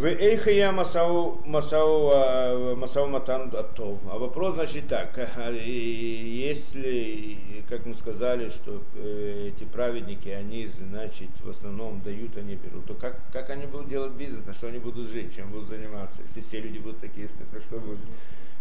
Эйхая 0.00 0.70
Масау, 0.70 1.40
Масау, 1.44 2.10
а, 2.14 2.76
Масау 2.76 3.08
Матан 3.08 3.50
Атов. 3.52 3.98
А 4.08 4.16
вопрос, 4.16 4.54
значит, 4.54 4.86
так, 4.86 5.18
если, 5.64 7.36
как 7.68 7.84
мы 7.84 7.94
сказали, 7.94 8.48
что 8.48 8.80
э, 8.94 9.48
эти 9.48 9.64
праведники, 9.64 10.28
они, 10.28 10.68
значит, 10.68 11.30
в 11.42 11.50
основном 11.50 12.00
дают, 12.02 12.36
они 12.36 12.54
берут, 12.54 12.86
то 12.86 12.94
как, 12.94 13.18
как 13.32 13.50
они 13.50 13.66
будут 13.66 13.88
делать 13.88 14.12
бизнес, 14.12 14.46
на 14.46 14.52
что 14.52 14.68
они 14.68 14.78
будут 14.78 15.08
жить, 15.08 15.34
чем 15.34 15.50
будут 15.50 15.68
заниматься, 15.68 16.22
если 16.22 16.42
все 16.42 16.60
люди 16.60 16.78
будут 16.78 17.00
такие, 17.00 17.26
то 17.26 17.60
что 17.60 17.80
будет? 17.80 17.98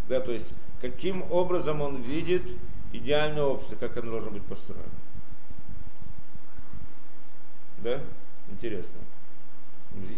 Да, 0.09 0.19
то 0.21 0.31
есть, 0.31 0.55
каким 0.81 1.23
образом 1.31 1.81
он 1.81 2.01
видит 2.01 2.43
идеальное 2.93 3.43
общество, 3.43 3.75
как 3.75 3.95
оно 3.97 4.13
должно 4.13 4.31
быть 4.31 4.43
построено. 4.43 4.89
Да? 7.83 8.01
Интересно. 8.49 8.97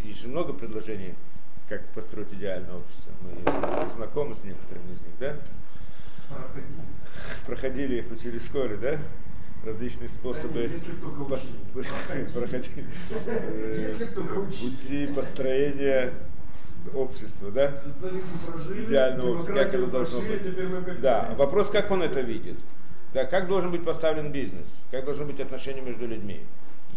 Есть 0.04 0.22
же 0.22 0.28
много 0.28 0.54
предложений, 0.54 1.16
как 1.68 1.86
построить 1.90 2.34
идеальное 2.34 2.76
общество. 2.76 3.12
Мы 3.22 3.90
знакомы 3.92 4.36
с 4.36 4.44
некоторыми 4.44 4.94
из 4.94 5.02
них, 5.02 5.14
да? 5.20 5.36
Проходили 7.46 7.98
их, 7.98 8.12
учили 8.12 8.40
в 8.40 8.44
школе, 8.44 8.78
да? 8.78 8.98
Различные 9.66 10.08
способы 10.08 10.70
пос- 11.30 11.54
проходить 12.34 12.72
э, 13.10 13.90
пути 14.62 15.08
построения 15.08 16.14
общества, 16.94 17.52
да? 17.52 17.74
Прожили, 18.48 18.86
Идеального 18.86 19.32
общества, 19.34 19.54
как 19.56 19.74
это 19.74 19.88
должно 19.88 20.20
прошли, 20.22 20.38
быть. 20.38 21.02
Да, 21.02 21.34
вопрос, 21.36 21.70
как 21.70 21.92
он 21.92 22.04
это 22.04 22.22
видит. 22.22 22.58
Да, 23.14 23.26
как 23.26 23.48
должен 23.48 23.72
быть 23.72 23.84
поставлен 23.84 24.32
бизнес, 24.32 24.68
как 24.92 25.04
должны 25.06 25.26
быть 25.26 25.40
отношения 25.40 25.82
между 25.82 26.08
людьми. 26.08 26.42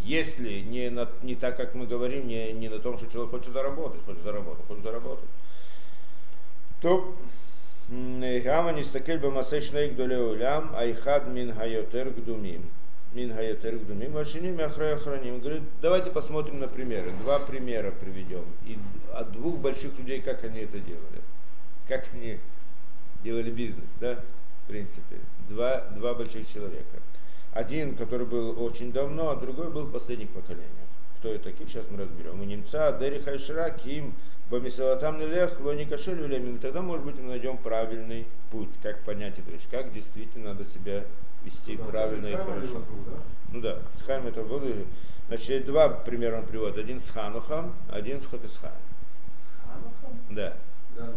Если 0.05 0.61
не, 0.61 0.91
на, 0.91 1.09
не 1.23 1.37
так, 1.37 1.57
как 1.57 1.75
мы 1.75 1.87
говорим, 1.87 2.27
не, 2.27 2.53
не 2.53 2.69
на 2.69 2.79
том, 2.79 2.99
что 2.99 3.11
человек 3.11 3.31
хочет 3.31 3.53
заработать, 3.53 4.05
хочет 4.05 4.23
заработать, 4.23 4.67
хочет 4.67 4.83
заработать, 4.83 5.29
то 6.81 7.15
Гама 7.89 8.73
не 8.73 8.85
стакель 8.85 9.19
бы 9.19 9.31
масечней 9.31 9.91
гдолеулям, 9.91 10.75
айхад 10.75 11.27
мин 11.29 11.53
хайотер 11.53 12.11
гдумим. 12.11 12.71
Мин 13.13 13.35
хайотер 13.35 13.77
гдумим, 13.77 14.13
вашиним 14.13 14.59
ахрай 14.61 14.95
охраним. 14.95 15.41
Говорит, 15.41 15.63
давайте 15.83 16.11
посмотрим 16.11 16.61
на 16.61 16.69
примеры. 16.69 17.13
Два 17.23 17.39
примера 17.39 17.91
приведем. 17.91 18.45
И 18.65 18.79
от 19.13 19.33
двух 19.33 19.59
больших 19.59 19.99
людей, 19.99 20.23
как 20.23 20.43
они 20.45 20.61
это 20.61 20.79
делали. 20.79 21.21
Как 21.87 22.09
они 22.15 22.39
делали 23.23 23.51
бизнес, 23.51 23.91
да, 24.01 24.19
в 24.65 24.69
принципе. 24.69 25.17
Два, 25.51 25.81
два 25.91 26.15
больших 26.15 26.51
человека. 26.51 27.03
Один, 27.53 27.97
который 27.97 28.27
был 28.27 28.63
очень 28.63 28.93
давно, 28.93 29.31
а 29.31 29.37
другой 29.37 29.69
был 29.71 29.83
в 29.85 29.93
последних 29.93 30.31
поколениях. 30.31 30.69
кто 31.19 31.29
это 31.29 31.45
такие, 31.45 31.69
сейчас 31.69 31.87
мы 31.91 31.99
разберем. 31.99 32.41
У 32.41 32.45
немца 32.45 32.91
Дери 32.99 33.21
Хайшира 33.21 33.71
Ким 33.71 34.15
Бамисалатам 34.51 35.19
Нелех 35.21 35.61
Лони 35.61 35.85
Кашелю 35.85 36.27
Лемим. 36.27 36.59
Тогда, 36.59 36.83
может 36.83 37.05
быть, 37.07 37.17
мы 37.19 37.29
найдем 37.29 37.57
правильный 37.59 38.27
путь, 38.51 38.71
как 38.83 39.01
понять 39.05 39.39
эту 39.39 39.51
вещь, 39.53 39.69
как 39.71 39.93
действительно 39.93 40.55
надо 40.55 40.65
себя 40.65 41.05
вести 41.45 41.77
Да, 41.77 41.85
правильно 41.85 42.27
и 42.27 42.35
хорошо. 42.35 42.67
зовут, 42.67 42.87
да? 43.07 43.23
Ну 43.53 43.61
да, 43.61 43.79
с 43.99 44.03
Хайм 44.03 44.27
это 44.27 44.43
было. 44.43 44.63
Значит, 45.29 45.65
два 45.67 45.89
примера 45.91 46.39
он 46.39 46.47
приводит. 46.47 46.79
Один 46.79 46.99
с 47.01 47.11
Ханухом, 47.11 47.73
один 47.91 48.21
с 48.21 48.27
Хотисхаем. 48.27 48.75
С 49.39 49.57
Ханухом? 49.65 50.19
Да, 50.31 50.57
Да. 50.97 51.09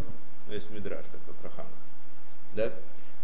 есть 0.54 0.70
Мидраш 0.70 1.04
такой 1.06 1.34
про 1.42 1.48
Ханух. 1.50 1.72
Да? 2.54 2.70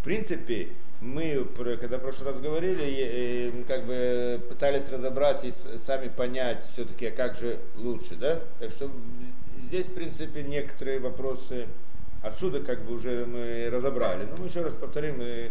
В 0.00 0.04
принципе, 0.04 0.70
мы, 1.02 1.44
когда 1.80 1.98
в 1.98 2.00
прошлый 2.00 2.32
раз 2.32 2.40
говорили, 2.40 3.52
как 3.66 3.84
бы 3.84 4.40
пытались 4.48 4.88
разобрать 4.88 5.44
и 5.44 5.50
сами 5.50 6.08
понять 6.08 6.64
все-таки, 6.72 7.10
как 7.10 7.36
же 7.36 7.58
лучше, 7.76 8.14
да? 8.14 8.40
Так 8.60 8.70
что 8.70 8.90
здесь, 9.66 9.86
в 9.86 9.94
принципе, 9.94 10.42
некоторые 10.42 11.00
вопросы 11.00 11.66
отсюда 12.22 12.60
как 12.60 12.82
бы 12.82 12.94
уже 12.94 13.26
мы 13.26 13.68
разобрали. 13.70 14.26
Но 14.30 14.36
мы 14.36 14.46
еще 14.46 14.62
раз 14.62 14.74
повторим 14.74 15.16
и 15.20 15.50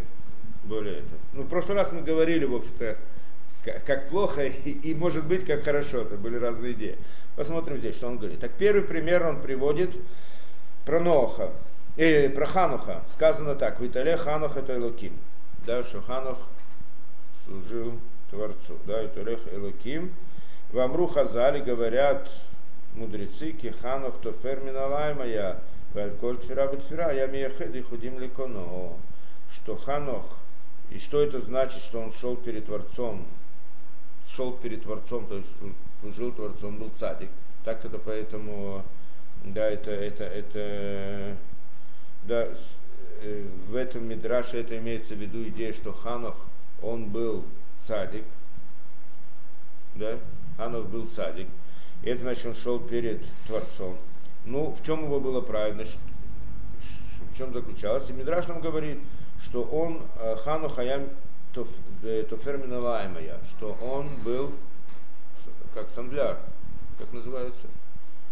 более 0.64 0.94
это. 0.94 1.14
Ну, 1.34 1.42
в 1.42 1.48
прошлый 1.48 1.76
раз 1.76 1.92
мы 1.92 2.00
говорили, 2.00 2.46
в 2.46 2.54
общем-то, 2.54 2.96
ка- 3.64 3.80
как 3.86 4.08
плохо 4.08 4.46
и, 4.46 4.70
и 4.70 4.94
может 4.94 5.26
быть 5.26 5.44
как 5.44 5.64
хорошо. 5.64 6.02
Это 6.02 6.16
были 6.16 6.36
разные 6.36 6.72
идеи. 6.72 6.96
Посмотрим 7.36 7.76
здесь, 7.76 7.96
что 7.96 8.08
он 8.08 8.16
говорит. 8.16 8.40
Так 8.40 8.52
первый 8.52 8.82
пример 8.82 9.26
он 9.26 9.42
приводит 9.42 9.90
про 10.86 10.98
Ноха, 10.98 11.50
э, 11.96 12.30
про 12.30 12.46
Хануха. 12.46 13.02
Сказано 13.12 13.54
так, 13.54 13.80
в 13.80 13.86
Итале 13.86 14.16
Ханух 14.16 14.56
это 14.56 14.74
Элоким. 14.76 15.12
Да, 15.64 15.84
что 15.84 16.02
Ханух 16.02 16.38
служил 17.44 18.00
Творцу. 18.30 18.78
Да, 18.84 19.06
Италех 19.06 19.40
Элоким. 19.52 20.12
В 20.72 20.78
Амру 20.80 21.06
Хазали 21.06 21.60
говорят 21.60 22.28
мудрецы, 22.94 23.52
ки 23.52 23.68
Ханух 23.70 24.20
то 24.20 24.32
ферминалай 24.32 25.14
моя, 25.14 25.60
вальколь 25.94 26.38
тфира 26.38 26.66
бетфира, 26.66 27.12
я 27.12 27.26
мияхед 27.26 27.74
и 27.76 27.82
худим 27.82 28.18
леконо. 28.18 28.94
Что 29.52 29.76
Ханух, 29.76 30.38
и 30.90 30.98
что 30.98 31.22
это 31.22 31.40
значит, 31.40 31.80
что 31.82 32.00
он 32.00 32.12
шел 32.12 32.36
перед 32.36 32.66
Творцом, 32.66 33.24
шел 34.26 34.52
перед 34.52 34.82
Творцом, 34.82 35.26
то 35.26 35.36
есть 35.36 35.50
слу- 35.60 35.74
служил 36.00 36.32
Творцом, 36.32 36.78
был 36.78 36.90
цадик. 36.98 37.28
Так 37.64 37.84
это 37.84 37.98
поэтому, 37.98 38.82
да, 39.44 39.70
это, 39.70 39.92
это, 39.92 40.24
это, 40.24 41.36
да, 42.24 42.48
в 43.68 43.76
этом 43.76 44.04
Мидраше 44.08 44.58
это 44.60 44.76
имеется 44.78 45.14
в 45.14 45.18
виду 45.18 45.42
идея, 45.48 45.72
что 45.72 45.92
Ханох, 45.92 46.36
он 46.82 47.06
был 47.06 47.44
цадик, 47.78 48.24
да, 49.94 50.18
Ханох 50.56 50.86
был 50.86 51.06
цадик, 51.08 51.46
и 52.02 52.10
это 52.10 52.22
значит, 52.22 52.46
он 52.46 52.54
шел 52.54 52.78
перед 52.80 53.22
Творцом. 53.46 53.96
Ну, 54.44 54.72
в 54.80 54.84
чем 54.84 55.04
его 55.04 55.20
было 55.20 55.40
ш- 55.84 55.98
в 57.32 57.36
чем 57.36 57.52
заключалось? 57.52 58.08
И 58.10 58.12
Мидраш 58.12 58.48
нам 58.48 58.60
говорит, 58.60 58.98
что 59.42 59.62
он, 59.62 60.02
э, 60.18 60.36
Хану 60.36 60.68
Хаям 60.68 61.08
Тофермина 61.52 62.80
Лаймая, 62.80 63.38
что 63.50 63.76
он 63.82 64.08
был 64.24 64.50
как 65.74 65.88
сандляр, 65.90 66.38
как 66.98 67.12
называется, 67.12 67.66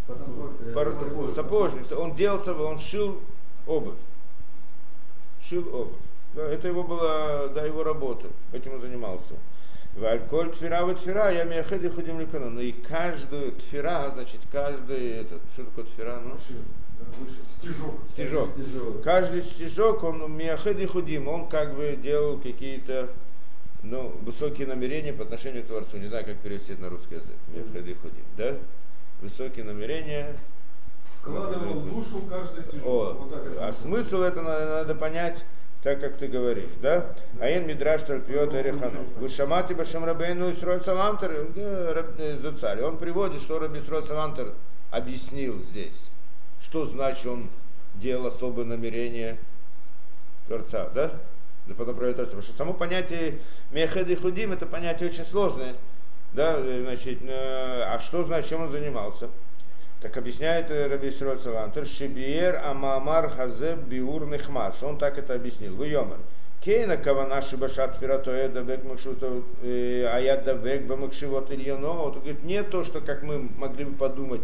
Э, 0.09 0.73
Пар- 0.75 0.93
сапожник. 1.33 1.87
Он 1.97 2.15
делался, 2.17 2.53
он 2.55 2.79
шил 2.81 3.21
обувь. 3.67 3.95
Шил 5.51 5.67
обувь. 5.75 5.97
Это 6.37 6.69
его 6.69 6.85
была, 6.85 7.49
да, 7.49 7.67
его 7.67 7.83
работа. 7.83 8.29
Этим 8.53 8.75
он 8.75 8.81
занимался. 8.81 9.35
Вальколь 9.97 10.53
тфира 10.53 10.85
в 10.85 10.95
тфира, 10.95 11.33
я 11.33 11.43
мияхеди 11.43 11.89
худим 11.89 12.21
ликану. 12.21 12.51
Ну 12.51 12.61
и 12.61 12.71
каждую 12.71 13.51
тфира, 13.53 14.13
значит, 14.15 14.41
каждый 14.53 15.11
этот, 15.11 15.41
что 15.53 15.65
такое 15.65 15.87
тфира? 15.87 16.21
Ну. 16.25 16.37
Стежок. 17.59 17.95
Стежок. 18.11 18.51
Стежок. 18.51 19.03
Каждый 19.03 19.43
стежок, 19.43 20.05
он 20.05 20.33
мияхеди 20.33 20.87
худим, 20.87 21.27
он 21.27 21.49
как 21.49 21.75
бы 21.75 21.99
делал 22.01 22.39
какие-то 22.39 23.11
ну, 23.83 24.15
высокие 24.23 24.69
намерения 24.69 25.13
по 25.13 25.25
отношению 25.25 25.65
к 25.65 25.67
Творцу. 25.67 25.97
Не 25.97 26.07
знаю, 26.07 26.25
как 26.27 26.37
перевести 26.37 26.75
это 26.75 26.83
на 26.83 26.91
русский 26.91 27.17
язык. 27.17 27.37
Мияхеди 27.49 27.95
худим, 27.95 28.25
да? 28.37 28.57
Высокие 29.21 29.65
намерения 29.65 30.37
Вкладывал 31.21 31.81
душу 31.83 32.19
в 32.19 32.29
каждый 32.29 32.63
стежок. 32.63 32.87
О, 32.87 33.13
Вот 33.21 33.31
так 33.31 33.47
это 33.47 33.69
а 33.69 33.73
смысл 33.73 34.23
это 34.23 34.41
надо, 34.41 34.67
надо 34.67 34.95
понять, 34.95 35.45
так 35.83 36.01
как 36.01 36.17
ты 36.17 36.29
говоришь, 36.29 36.71
да? 36.81 37.07
Аин 37.41 37.67
Мидраш 37.67 38.03
Тарпиот 38.03 38.55
Эриханов. 38.55 39.07
Вы 39.19 39.29
шамати 39.29 39.75
Башем 39.75 40.05
Рабейну 40.05 40.51
Исрой 40.51 40.81
Салантер, 40.81 41.31
Раб- 41.31 42.19
э, 42.19 42.39
Зацаль. 42.39 42.83
Он 42.83 42.97
приводит, 42.97 43.43
что 43.43 43.59
Раби 43.59 43.81
Исрой 43.81 44.03
Салантер 44.03 44.55
объяснил 44.91 45.63
здесь, 45.65 46.09
что 46.63 46.87
значит 46.87 47.27
он 47.27 47.49
делал 47.97 48.27
особое 48.27 48.65
намерение 48.65 49.39
Творца, 50.47 50.89
да? 50.95 51.13
Да 51.67 51.75
потом 51.75 51.97
про 51.97 52.07
это, 52.09 52.25
потому 52.25 52.41
что 52.43 52.53
само 52.53 52.73
понятие 52.73 53.39
Мехед 53.71 54.09
и 54.09 54.15
Худим 54.15 54.53
это 54.53 54.65
понятие 54.65 55.11
очень 55.11 55.25
сложное, 55.25 55.77
да, 56.33 56.55
э, 56.59 56.83
значит, 56.83 57.19
э, 57.23 57.83
а 57.83 57.99
что 57.99 58.23
значит, 58.25 58.49
чем 58.49 58.63
он 58.63 58.71
занимался? 58.71 59.29
Так 60.01 60.17
объясняет 60.17 60.71
э, 60.71 60.87
Раби 60.87 61.11
Исрой 61.11 61.37
Салантер, 61.37 61.85
Шибиер 61.85 62.57
Амамар 62.65 63.29
Хазе 63.29 63.77
Биур 63.77 64.27
Нехмар, 64.27 64.73
что 64.73 64.89
он 64.89 64.97
так 64.97 65.19
это 65.19 65.35
объяснил. 65.35 65.75
Вы 65.77 65.89
Йомар. 65.89 66.17
Кейна 66.63 66.97
кавана 66.97 67.43
шибашат 67.43 67.99
фиратоэда 68.01 68.61
век 68.61 68.85
макшуто 68.85 69.43
аяда 69.63 70.53
век 70.53 70.85
бамакшивот 70.85 71.51
ильоно. 71.51 72.03
Он 72.03 72.13
говорит, 72.13 72.43
не 72.45 72.63
то, 72.63 72.83
что 72.83 73.03
как 73.03 73.23
мы 73.23 73.49
могли 73.59 73.85
бы 73.85 73.97
подумать 73.97 74.41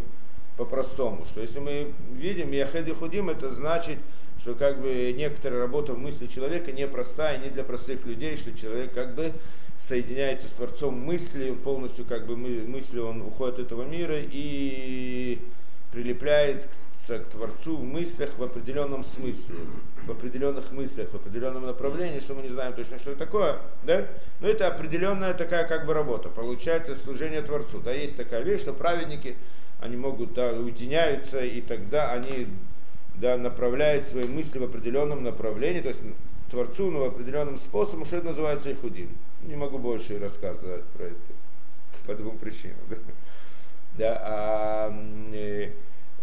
по-простому, 0.59 1.25
что 1.27 1.41
если 1.41 1.59
мы 1.59 1.93
видим 2.13 2.53
Яхед 2.53 2.89
и 2.89 2.93
Худим, 2.93 3.31
это 3.31 3.51
значит, 3.51 3.99
что 4.41 4.55
как 4.55 4.81
бы 4.81 5.15
некоторая 5.17 5.61
работа 5.61 5.95
в 5.95 5.99
мысли 5.99 6.27
человека 6.27 6.73
непростая, 6.73 7.39
не 7.39 7.49
для 7.49 7.65
простых 7.65 8.05
людей, 8.05 8.37
что 8.37 8.57
человек 8.57 8.93
как 8.95 9.15
бы 9.15 9.33
соединяется 9.87 10.49
с 10.49 10.51
Творцом 10.51 10.99
мысли, 10.99 11.53
полностью 11.53 12.05
как 12.05 12.27
бы 12.27 12.37
мы, 12.37 12.49
мысли 12.67 12.99
он 12.99 13.23
уходит 13.23 13.61
от 13.61 13.67
этого 13.67 13.85
мира 13.85 14.17
и 14.19 15.39
прилепляется 15.93 16.69
к 17.09 17.25
Творцу 17.27 17.77
в 17.77 17.85
мыслях 17.85 18.37
в 18.37 18.43
определенном 18.43 19.05
смысле, 19.05 19.55
в 20.07 20.11
определенных 20.11 20.73
мыслях, 20.73 21.11
в 21.11 21.15
определенном 21.15 21.67
направлении, 21.67 22.19
что 22.19 22.35
мы 22.35 22.43
не 22.43 22.49
знаем 22.49 22.73
точно, 22.73 22.99
что 22.99 23.13
это 23.13 23.21
такое, 23.21 23.61
да? 23.85 24.09
Но 24.41 24.49
это 24.49 24.67
определенная 24.67 25.35
такая 25.35 25.69
как 25.69 25.87
бы 25.87 25.95
работа, 25.95 26.31
получается 26.31 26.97
служение 26.97 27.43
Творцу, 27.43 27.79
да, 27.79 27.93
есть 27.93 28.17
такая 28.17 28.43
вещь, 28.43 28.63
что 28.63 28.73
праведники, 28.73 29.37
они 29.79 29.97
могут, 29.97 30.35
да, 30.35 30.49
уединяются, 30.51 31.45
и 31.45 31.61
тогда 31.61 32.13
они, 32.13 32.49
да, 33.15 33.37
направляют 33.37 34.05
свои 34.05 34.27
мысли 34.27 34.59
в 34.59 34.65
определенном 34.65 35.23
направлении, 35.23 35.81
то 35.81 35.89
есть 35.89 36.01
Творцу, 36.51 36.91
но 36.91 37.01
в 37.01 37.05
определенном 37.05 37.57
способом, 37.57 38.05
что 38.05 38.17
это 38.17 38.27
называется 38.27 38.73
ихудим. 38.73 39.11
Не 39.47 39.55
могу 39.55 39.79
больше 39.79 40.19
рассказывать 40.19 40.85
про 40.97 41.05
это 41.05 41.17
по 42.07 42.15
двум 42.15 42.39
причинам. 42.39 42.77
Да, 43.99 44.21
а, 44.21 44.89
м, 44.91 45.31
э, 45.33 45.71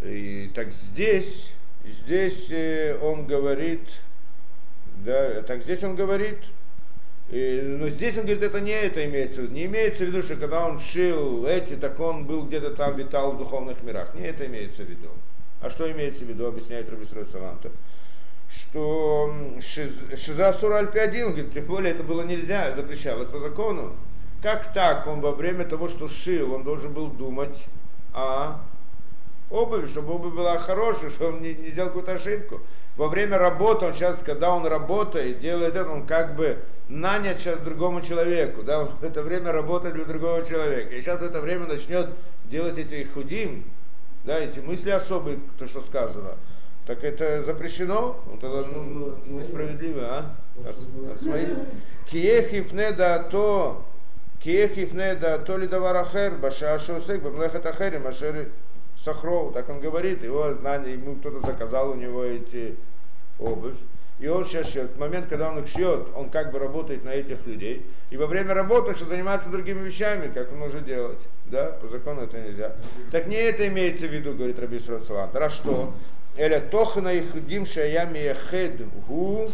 и, 0.03 0.51
так 0.53 0.71
здесь, 0.71 1.51
здесь 1.83 2.51
э, 2.51 2.99
он 3.01 3.25
говорит, 3.25 3.81
да, 4.97 5.41
так 5.41 5.63
здесь 5.63 5.83
он 5.83 5.95
говорит, 5.95 6.37
э, 7.31 7.63
но 7.79 7.89
здесь 7.89 8.15
он 8.15 8.25
говорит, 8.25 8.43
это 8.43 8.61
не 8.61 8.73
это 8.73 9.03
имеется 9.05 9.41
в 9.41 9.43
виду. 9.45 9.53
Не 9.55 9.65
имеется 9.65 10.05
в 10.05 10.09
виду, 10.09 10.21
что 10.21 10.35
когда 10.35 10.67
он 10.67 10.77
шил 10.77 11.47
эти, 11.47 11.75
так 11.75 11.99
он 11.99 12.25
был 12.25 12.45
где-то 12.45 12.75
там, 12.75 12.95
витал 12.95 13.31
в 13.31 13.39
духовных 13.39 13.81
мирах. 13.81 14.13
Не 14.13 14.27
это 14.27 14.45
имеется 14.45 14.83
в 14.83 14.89
виду. 14.89 15.09
А 15.59 15.71
что 15.71 15.91
имеется 15.91 16.25
в 16.25 16.27
виду, 16.27 16.45
объясняет 16.45 16.91
Рабисрой 16.91 17.25
Саланта 17.25 17.71
что 18.53 19.33
шиз- 19.59 20.17
Шиза 20.17 20.53
Сура 20.53 20.75
Аль-Пиадин, 20.75 21.31
говорит, 21.31 21.53
тем 21.53 21.65
более 21.65 21.93
это 21.93 22.03
было 22.03 22.21
нельзя, 22.23 22.71
запрещалось 22.73 23.27
по 23.29 23.39
закону. 23.39 23.93
Как 24.41 24.73
так 24.73 25.07
он 25.07 25.21
во 25.21 25.31
время 25.31 25.65
того, 25.65 25.87
что 25.87 26.07
шил, 26.07 26.53
он 26.53 26.63
должен 26.63 26.93
был 26.93 27.07
думать 27.07 27.63
о 28.13 28.59
обуви, 29.49 29.85
чтобы 29.85 30.13
обувь 30.13 30.33
была 30.33 30.57
хорошая, 30.57 31.09
чтобы 31.09 31.35
он 31.35 31.41
не, 31.41 31.53
не 31.53 31.71
сделал 31.71 31.89
какую-то 31.89 32.13
ошибку. 32.13 32.61
Во 32.97 33.07
время 33.07 33.37
работы, 33.37 33.85
он 33.85 33.93
сейчас, 33.93 34.19
когда 34.23 34.53
он 34.53 34.65
работает, 34.67 35.39
делает 35.39 35.75
это, 35.75 35.89
он 35.89 36.05
как 36.05 36.35
бы 36.35 36.59
нанят 36.89 37.39
сейчас 37.39 37.59
другому 37.59 38.01
человеку, 38.01 38.63
да, 38.63 38.83
в 38.85 39.03
это 39.03 39.23
время 39.23 39.51
работает 39.51 39.95
для 39.95 40.05
другого 40.05 40.45
человека. 40.45 40.93
И 40.95 41.01
сейчас 41.01 41.21
в 41.21 41.23
это 41.23 41.41
время 41.41 41.65
начнет 41.65 42.09
делать 42.45 42.77
эти 42.77 43.07
худим, 43.11 43.63
да, 44.25 44.37
эти 44.39 44.59
мысли 44.59 44.91
особые, 44.91 45.39
то, 45.57 45.67
что 45.67 45.81
сказано. 45.81 46.35
Так 46.85 47.03
это 47.03 47.41
запрещено? 47.43 48.17
Ну, 48.25 49.13
от 49.13 49.21
своих? 49.21 49.45
несправедливо, 49.45 50.01
а? 50.03 50.35
От, 50.67 50.77
от 51.11 51.21
своих. 51.21 51.49
Киехифне 52.09 52.91
да 52.91 53.19
то, 53.19 53.85
киехифне 54.41 55.15
да 55.15 55.37
то 55.37 55.57
ли 55.57 55.67
даварахер, 55.67 56.35
баша 56.35 56.77
шосек, 56.79 57.21
бамлехат 57.21 57.65
ахери, 57.65 57.97
машер 57.97 58.49
сахров, 58.97 59.53
так 59.53 59.69
он 59.69 59.79
говорит, 59.79 60.23
его 60.23 60.53
знание, 60.53 60.93
ему 60.93 61.15
кто-то 61.15 61.39
заказал 61.45 61.91
у 61.91 61.95
него 61.95 62.23
эти 62.23 62.75
обувь. 63.39 63.75
И 64.19 64.27
он 64.27 64.45
сейчас 64.45 64.69
шьет. 64.69 64.91
В 64.91 64.99
момент, 64.99 65.27
когда 65.27 65.49
он 65.49 65.59
их 65.59 65.67
шьет, 65.67 66.07
он 66.15 66.29
как 66.29 66.51
бы 66.51 66.59
работает 66.59 67.03
на 67.03 67.09
этих 67.09 67.45
людей. 67.45 67.85
И 68.11 68.15
во 68.15 68.27
время 68.27 68.53
работы, 68.53 68.93
что 68.93 69.05
занимается 69.05 69.49
другими 69.49 69.79
вещами, 69.85 70.31
как 70.31 70.51
он 70.51 70.59
может 70.59 70.85
делать. 70.85 71.17
да, 71.45 71.65
по 71.81 71.87
закону 71.87 72.21
это 72.21 72.39
нельзя. 72.39 72.73
Так 73.11 73.27
не 73.27 73.35
это 73.35 73.67
имеется 73.67 74.07
в 74.07 74.13
виду, 74.13 74.33
говорит 74.33 74.59
Раби 74.59 74.79
Салат. 74.79 75.35
Раз 75.35 75.55
что? 75.55 75.93
Эля 76.35 76.61
тохна 76.61 77.13
их 77.13 77.45
дим 77.47 77.65
шаями 77.65 78.35
хед 78.49 78.81
гу 79.07 79.51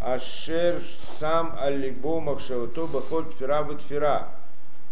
ашер 0.00 0.82
сам 1.18 1.56
алибо 1.58 2.20
махшавато 2.20 2.86
бахоль 2.86 3.24
тфира 3.32 3.64
тфира 3.64 4.28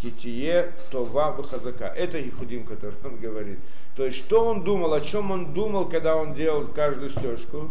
китие 0.01 0.73
това 0.91 1.31
выхазака. 1.31 1.87
Это 1.87 2.21
Ихудим, 2.21 2.65
который 2.65 2.95
он 3.05 3.17
говорит. 3.17 3.59
То 3.97 4.05
есть, 4.05 4.19
что 4.19 4.45
он 4.47 4.65
думал, 4.65 4.93
о 4.93 5.01
чем 5.01 5.31
он 5.31 5.53
думал, 5.55 5.89
когда 5.89 6.17
он 6.17 6.35
делал 6.35 6.67
каждую 6.67 7.11
стежку? 7.11 7.71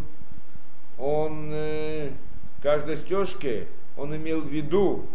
Он 0.98 1.50
э, 1.52 2.10
каждой 2.62 2.96
стежке 2.96 3.66
он 3.96 4.14
имел 4.16 4.40
в 4.40 4.48
виду, 4.48 5.06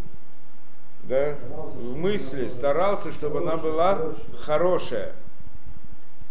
да, 1.03 1.35
в 1.75 1.97
мысли, 1.97 2.47
старался, 2.49 3.11
чтобы 3.11 3.39
она 3.39 3.57
была 3.57 4.13
хорошая. 4.39 5.13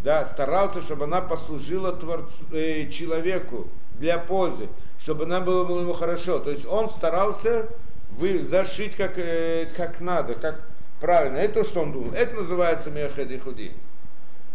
Да, 0.03 0.25
старался, 0.27 0.81
чтобы 0.81 1.05
она 1.05 1.21
послужила 1.21 1.93
творцу, 1.93 2.33
э, 2.53 2.89
человеку 2.89 3.67
для 3.99 4.19
пользы, 4.19 4.69
чтобы 5.01 5.25
она 5.25 5.41
была 5.41 5.69
ему 5.81 5.93
хорошо. 5.93 6.39
То 6.39 6.51
есть 6.51 6.67
он 6.67 6.89
старался 6.89 7.67
вы, 8.11 8.43
зашить 8.43 8.97
как, 8.97 9.19
э, 9.19 9.69
как 9.77 10.01
надо, 10.01 10.35
как 10.35 10.61
правильно. 11.01 11.37
Это 11.37 11.65
что 11.65 11.83
он 11.83 11.93
думал. 11.93 12.13
Это 12.13 12.37
называется 12.37 12.91
мехед 12.91 13.31
и 13.31 13.39
худи. 13.39 13.73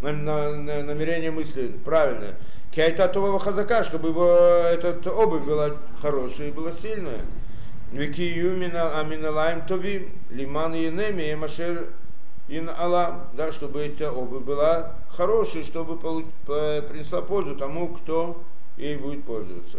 Намерение 0.01 1.31
мысли 1.31 1.71
правильное. 1.85 2.35
Кайта 2.73 3.07
това 3.07 3.39
хазака, 3.39 3.83
чтобы 3.83 4.09
его 4.09 4.25
этот 4.25 5.05
обувь 5.07 5.43
была 5.43 5.71
хорошая 6.01 6.47
и 6.47 6.51
была 6.51 6.71
сильная. 6.71 7.21
Вики 7.91 8.21
юмина 8.21 8.99
аминалаем 8.99 9.61
тови, 9.67 10.09
лиман 10.31 10.73
енеми, 10.73 11.21
емашер 11.21 11.89
ин 12.47 12.69
алам, 12.69 13.27
да, 13.33 13.51
чтобы 13.51 13.85
эта 13.85 14.11
обувь 14.11 14.43
была 14.43 14.95
хорошей, 15.15 15.63
чтобы 15.63 15.97
принесла 15.97 17.21
пользу 17.21 17.55
тому, 17.55 17.89
кто 17.89 18.41
ей 18.77 18.97
будет 18.97 19.23
пользоваться. 19.23 19.77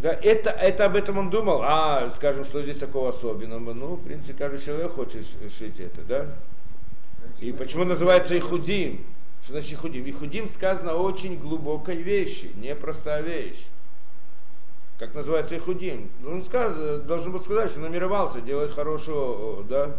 Да, 0.00 0.12
это, 0.12 0.50
это 0.50 0.84
об 0.86 0.96
этом 0.96 1.18
он 1.18 1.30
думал. 1.30 1.62
А, 1.62 2.10
скажем, 2.10 2.44
что 2.44 2.62
здесь 2.62 2.76
такого 2.76 3.08
особенного. 3.08 3.72
Ну, 3.72 3.94
в 3.94 4.04
принципе, 4.04 4.34
каждый 4.34 4.62
человек 4.62 4.92
хочет 4.92 5.26
шить 5.50 5.80
это, 5.80 6.02
да? 6.02 6.26
И 7.40 7.52
почему 7.52 7.84
называется 7.84 8.38
Ихудим? 8.38 9.04
Что 9.42 9.52
значит 9.52 9.72
Ихудим? 9.72 10.04
Ихудим 10.08 10.48
сказано 10.48 10.94
очень 10.94 11.38
глубокой 11.38 11.96
вещи, 11.96 12.50
непростая 12.56 13.22
вещь. 13.22 13.64
Как 14.98 15.14
называется 15.14 15.56
Ихудим? 15.56 16.10
Он 16.26 16.42
сказ, 16.42 16.74
должен 17.02 17.32
был 17.32 17.40
сказать, 17.42 17.70
что 17.70 17.80
намеревался 17.80 18.40
делать 18.40 18.74
хорошую, 18.74 19.64
да, 19.64 19.96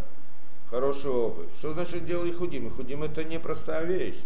хорошую 0.70 1.14
обувь. 1.14 1.46
Что 1.58 1.72
значит 1.72 2.06
делал 2.06 2.28
Ихудим? 2.28 2.68
Ихудим 2.68 3.02
это 3.02 3.24
непростая 3.24 3.84
вещь. 3.84 4.18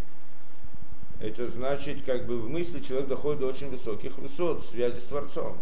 Это 1.20 1.46
значит, 1.46 1.98
как 2.05 2.26
бы 2.26 2.38
в 2.38 2.48
мысли 2.48 2.81
человек 2.81 3.09
доходит 3.09 3.40
до 3.40 3.46
очень 3.46 3.70
высоких 3.70 4.18
высот, 4.18 4.64
связи 4.64 4.98
с 4.98 5.05
Творцом. 5.05 5.57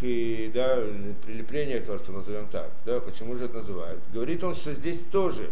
К, 0.00 0.52
да, 0.52 0.82
прилепление 1.26 1.80
к 1.80 1.84
Творцу, 1.84 2.12
назовем 2.12 2.46
так. 2.48 2.70
Да, 2.86 3.00
почему 3.00 3.36
же 3.36 3.44
это 3.44 3.56
называют? 3.56 4.00
Говорит 4.12 4.42
он, 4.42 4.54
что 4.54 4.72
здесь 4.72 5.02
тоже 5.02 5.50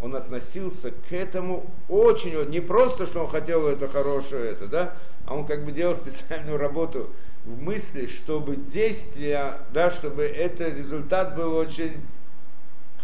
он 0.00 0.16
относился 0.16 0.90
к 0.90 1.12
этому 1.12 1.64
очень, 1.88 2.50
не 2.50 2.60
просто, 2.60 3.06
что 3.06 3.22
он 3.24 3.28
хотел 3.28 3.66
это 3.66 3.88
хорошее, 3.88 4.52
это, 4.52 4.66
да, 4.66 4.94
а 5.26 5.34
он 5.34 5.46
как 5.46 5.64
бы 5.64 5.72
делал 5.72 5.94
специальную 5.94 6.58
работу 6.58 7.10
в 7.44 7.60
мысли, 7.60 8.06
чтобы 8.06 8.56
действие, 8.56 9.58
да, 9.72 9.90
чтобы 9.90 10.22
этот 10.24 10.76
результат 10.76 11.36
был 11.36 11.54
очень 11.54 12.00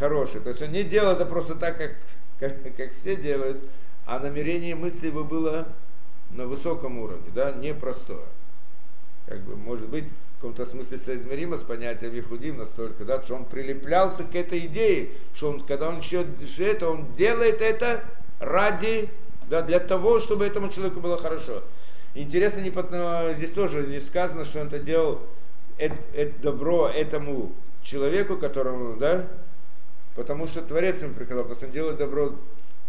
хороший. 0.00 0.40
То 0.40 0.48
есть 0.48 0.62
он 0.62 0.72
не 0.72 0.82
делал 0.82 1.12
это 1.12 1.26
просто 1.26 1.54
так, 1.54 1.78
как, 1.78 1.92
как, 2.40 2.76
как 2.76 2.92
все 2.92 3.14
делают, 3.14 3.62
а 4.06 4.18
намерение 4.18 4.74
мысли 4.74 5.06
его 5.06 5.22
было 5.22 5.68
на 6.30 6.46
высоком 6.46 6.98
уровне, 6.98 7.30
да, 7.34 7.52
непростое. 7.52 8.26
Как 9.26 9.40
бы, 9.42 9.54
может 9.54 9.88
быть, 9.88 10.06
в 10.06 10.40
каком-то 10.40 10.64
смысле 10.64 10.96
соизмеримо 10.96 11.58
с 11.58 11.62
понятием 11.62 12.12
Вихудим 12.12 12.56
настолько, 12.56 13.04
да, 13.04 13.22
что 13.22 13.36
он 13.36 13.44
прилеплялся 13.44 14.24
к 14.24 14.34
этой 14.34 14.60
идее, 14.60 15.10
что 15.34 15.50
он, 15.50 15.60
когда 15.60 15.90
он 15.90 15.98
еще 15.98 16.24
это, 16.64 16.88
он 16.88 17.12
делает 17.12 17.60
это 17.60 18.02
ради, 18.38 19.10
да, 19.48 19.60
для 19.62 19.78
того, 19.78 20.18
чтобы 20.18 20.46
этому 20.46 20.70
человеку 20.70 21.00
было 21.00 21.18
хорошо. 21.18 21.62
Интересно, 22.14 22.60
не, 22.60 23.34
здесь 23.34 23.52
тоже 23.52 23.86
не 23.86 24.00
сказано, 24.00 24.44
что 24.44 24.62
он 24.62 24.68
это 24.68 24.78
делал 24.78 25.20
это, 25.78 25.96
это 26.14 26.42
добро 26.42 26.88
этому 26.88 27.52
человеку, 27.82 28.36
которому, 28.36 28.96
да, 28.96 29.26
потому 30.14 30.46
что 30.46 30.62
Творец 30.62 31.02
ему 31.02 31.14
приказал, 31.14 31.44
потому 31.44 31.56
что 31.56 31.66
он 31.66 31.72
делает 31.72 31.98
добро 31.98 32.34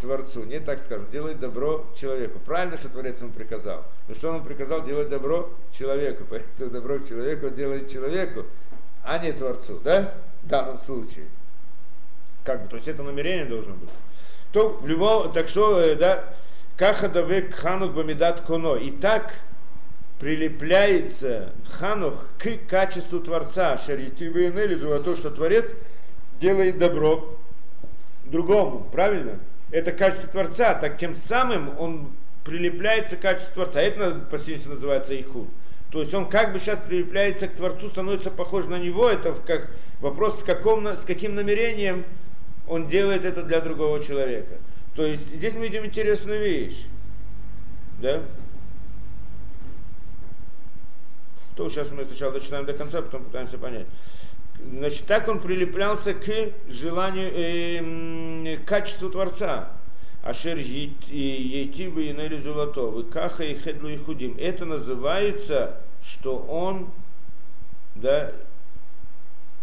Творцу, 0.02 0.44
не 0.44 0.60
так 0.60 0.80
скажем, 0.80 1.10
делает 1.12 1.40
добро 1.40 1.86
человеку. 1.96 2.40
Правильно, 2.40 2.76
что 2.76 2.90
Творец 2.90 3.22
ему 3.22 3.32
приказал. 3.32 3.86
Но 4.08 4.16
что 4.16 4.30
он 4.30 4.36
ему 4.38 4.46
приказал 4.46 4.84
делать 4.84 5.10
добро 5.10 5.50
человеку. 5.72 6.26
Поэтому 6.30 6.72
добро 6.72 7.00
человеку 7.00 7.50
делает 7.50 7.90
человеку, 7.90 8.46
а 9.04 9.20
не 9.20 9.32
Творцу, 9.32 9.80
да? 9.84 10.14
В 10.44 10.48
данном 10.48 10.78
случае. 10.80 11.26
Как 12.44 12.64
бы, 12.64 12.70
то 12.70 12.76
есть 12.78 12.88
это 12.88 13.04
намерение 13.04 13.46
должно 13.46 13.76
быть. 13.76 13.90
То 14.52 14.70
в 14.70 14.88
любом, 14.88 15.32
так 15.32 15.48
что, 15.48 15.80
э, 15.80 15.96
да, 15.96 16.24
Кахадавек 16.78 17.54
ханух 17.54 17.94
бамидат 17.94 18.42
коно. 18.42 18.76
И 18.76 18.90
так 18.90 19.36
прилепляется 20.20 21.54
ханух 21.70 22.26
к 22.40 22.58
качеству 22.68 23.20
Творца. 23.20 23.78
Шарити 23.78 24.30
то, 25.04 25.16
что 25.16 25.30
Творец 25.30 25.72
делает 26.42 26.78
добро 26.78 27.38
другому. 28.26 28.88
Правильно? 28.92 29.40
это 29.72 29.94
качество 29.94 30.30
Творца, 30.30 30.76
так 30.76 30.98
тем 30.98 31.16
самым 31.16 31.78
он 31.80 32.12
прилепляется 32.44 33.16
к 33.16 33.22
качеству 33.22 33.54
Творца. 33.54 33.82
Это 33.82 34.16
по 34.30 34.38
сути 34.38 34.68
называется 34.68 35.20
ихуд. 35.20 35.48
То 35.92 36.00
есть 36.00 36.14
он 36.14 36.28
как 36.28 36.54
бы 36.54 36.60
сейчас 36.60 36.80
прилепляется 36.80 37.48
к 37.48 37.52
Творцу, 37.52 37.90
становится 37.90 38.32
похож 38.32 38.66
на 38.66 38.80
него. 38.80 39.10
Это 39.10 39.34
как 39.46 39.70
вопрос, 40.00 40.40
с, 40.40 40.44
каком, 40.44 40.88
с 40.88 41.02
каким 41.02 41.36
намерением 41.36 42.06
он 42.68 42.88
делает 42.88 43.26
это 43.26 43.44
для 43.44 43.62
другого 43.62 44.02
человека. 44.02 44.56
То 44.96 45.06
есть 45.06 45.28
здесь 45.36 45.54
мы 45.54 45.68
видим 45.68 45.86
интересную 45.86 46.40
вещь. 46.40 46.86
Да? 48.02 48.22
То 51.56 51.70
сейчас 51.70 51.92
мы 51.92 52.04
сначала 52.06 52.32
дочитаем 52.32 52.66
до 52.66 52.74
конца, 52.74 53.02
потом 53.02 53.26
пытаемся 53.26 53.58
понять. 53.58 53.88
Значит, 54.64 55.06
так 55.06 55.28
он 55.28 55.40
прилеплялся 55.40 56.14
к 56.14 56.30
желанию, 56.68 57.32
э, 57.34 58.58
к 58.58 58.66
качеству 58.66 59.10
Творца. 59.10 59.70
Ашер 60.24 60.58
Ейтибы 60.58 62.06
и 62.06 62.14
Нели 62.14 62.38
Золото, 62.38 63.04
Каха 63.12 63.44
и 63.44 63.56
Хедлу 63.56 63.90
и 63.90 63.98
Худим. 63.98 64.36
Это 64.38 64.66
называется, 64.66 65.78
что 66.04 66.38
он, 66.38 66.92
да, 67.96 68.32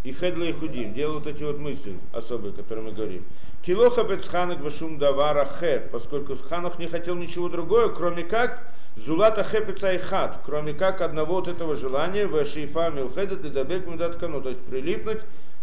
и 0.03 0.13
Хедла 0.13 0.45
и 0.45 0.53
Худим, 0.53 0.95
делал 0.95 1.15
вот 1.15 1.29
эти 1.29 1.45
вот 1.45 1.59
мысли 1.59 1.97
особые, 2.13 2.53
которые 2.53 2.87
мы 2.87 2.93
говорим. 2.93 3.25
Килоха 3.63 4.03
Бецханак 4.03 4.61
Башум 4.61 4.99
Давара 4.99 5.45
Хер, 5.45 5.89
поскольку 5.93 6.37
Ханах 6.37 6.79
не 6.79 6.89
хотел 6.89 7.15
ничего 7.15 7.49
другое, 7.49 7.89
кроме 7.91 8.25
как 8.25 8.67
Зулата 8.99 9.45
хепица 9.45 9.93
и 9.93 9.99
хат, 9.99 10.41
кроме 10.45 10.75
как 10.75 11.01
одного 11.01 11.35
вот 11.35 11.47
этого 11.47 11.77
желания, 11.77 12.27
в 12.27 12.45
шейфа 12.45 12.91
милхедет 12.91 13.45
и 13.45 13.49
дабек 13.49 13.87
мудаткану, 13.87 14.43
то 14.43 14.49
есть 14.49 14.61
прилипнуть 14.63 15.21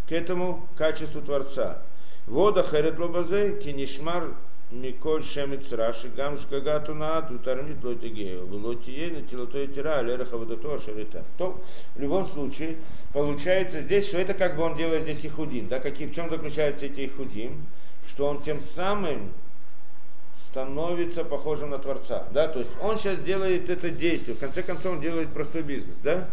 к 0.08 0.12
этому 0.13 0.65
качеству 0.78 1.21
Творца. 1.21 1.80
Вода 2.28 2.63
херет 2.63 2.98
лобазе, 2.98 3.60
кинишмар 3.62 4.30
Миколь 4.71 5.24
шемец 5.24 5.71
раши, 5.74 6.08
гам 6.08 6.38
шкагату 6.38 6.95
наат, 6.95 7.30
утармит 7.30 7.84
лотигею, 7.84 8.48
лотие 8.48 9.12
на 9.12 9.21
телотое 9.21 9.67
тира, 9.67 10.00
алераха 10.00 10.38
водото 10.38 10.80
шарита. 10.80 11.24
То, 11.38 11.62
в 11.95 12.00
любом 12.00 12.26
случае, 12.26 12.78
получается 13.13 13.82
здесь, 13.82 14.08
что 14.08 14.17
это 14.17 14.34
как 14.34 14.56
бы 14.56 14.63
он 14.63 14.76
делает 14.76 15.04
здесь 15.04 15.26
ихудим. 15.26 15.67
Да, 15.67 15.80
какие, 15.80 16.08
в 16.08 16.15
чем 16.15 16.30
заключаются 16.30 16.88
эти 16.88 17.06
ихудим? 17.06 17.65
Что 18.08 18.28
он 18.28 18.41
тем 18.41 18.60
самым 18.60 19.32
становится 20.56 21.26
похожим 21.26 21.72
на 21.72 21.80
Творца. 21.80 22.24
Да? 22.32 22.48
То 22.48 22.60
есть 22.60 22.72
он 22.82 22.96
сейчас 22.98 23.20
делает 23.20 23.70
это 23.70 23.89
действие, 23.89 24.38
в 24.38 24.39
конце 24.39 24.63
концов 24.63 24.94
он 24.94 25.02
делает 25.02 25.28
простой 25.34 25.64
бизнес, 25.64 25.97
да? 26.01 26.30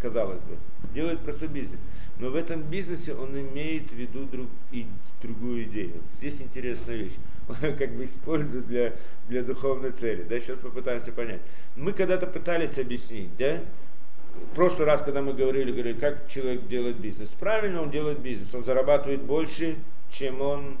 казалось 0.00 0.40
бы, 0.44 0.56
делает 0.94 1.20
простой 1.20 1.48
бизнес. 1.48 1.78
Но 2.18 2.30
в 2.30 2.36
этом 2.36 2.62
бизнесе 2.62 3.12
он 3.12 3.38
имеет 3.38 3.90
в 3.90 3.94
виду 3.94 4.24
друг, 4.24 4.46
и 4.72 4.86
другую 5.20 5.64
идею. 5.64 5.92
Здесь 6.18 6.40
интересная 6.40 6.96
вещь. 6.96 7.14
Он 7.48 7.76
как 7.76 7.90
бы 7.90 8.04
использует 8.04 8.66
для, 8.68 8.94
для 9.28 9.42
духовной 9.42 9.90
цели. 9.90 10.22
Да? 10.22 10.38
Сейчас 10.40 10.58
попытаемся 10.58 11.12
понять. 11.12 11.40
Мы 11.76 11.92
когда-то 11.92 12.26
пытались 12.26 12.78
объяснить, 12.78 13.36
да? 13.36 13.60
В 14.52 14.54
прошлый 14.54 14.86
раз, 14.86 15.02
когда 15.02 15.20
мы 15.20 15.34
говорили, 15.34 15.72
говорили, 15.72 15.98
как 15.98 16.28
человек 16.28 16.66
делает 16.68 16.96
бизнес. 16.96 17.28
Правильно 17.40 17.82
он 17.82 17.90
делает 17.90 18.20
бизнес. 18.20 18.54
Он 18.54 18.64
зарабатывает 18.64 19.22
больше, 19.22 19.76
чем 20.10 20.40
он 20.40 20.78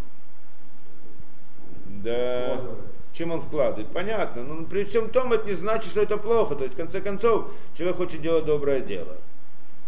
да, 2.04 2.60
чем 3.12 3.32
он 3.32 3.40
вкладывает. 3.40 3.88
Понятно. 3.92 4.42
Но 4.44 4.64
при 4.64 4.84
всем 4.84 5.08
том 5.08 5.32
это 5.32 5.46
не 5.46 5.54
значит, 5.54 5.90
что 5.90 6.02
это 6.02 6.16
плохо. 6.16 6.54
То 6.54 6.64
есть, 6.64 6.74
в 6.74 6.76
конце 6.76 7.00
концов, 7.00 7.46
человек 7.76 7.96
хочет 7.96 8.20
делать 8.20 8.44
доброе 8.44 8.80
дело. 8.80 9.16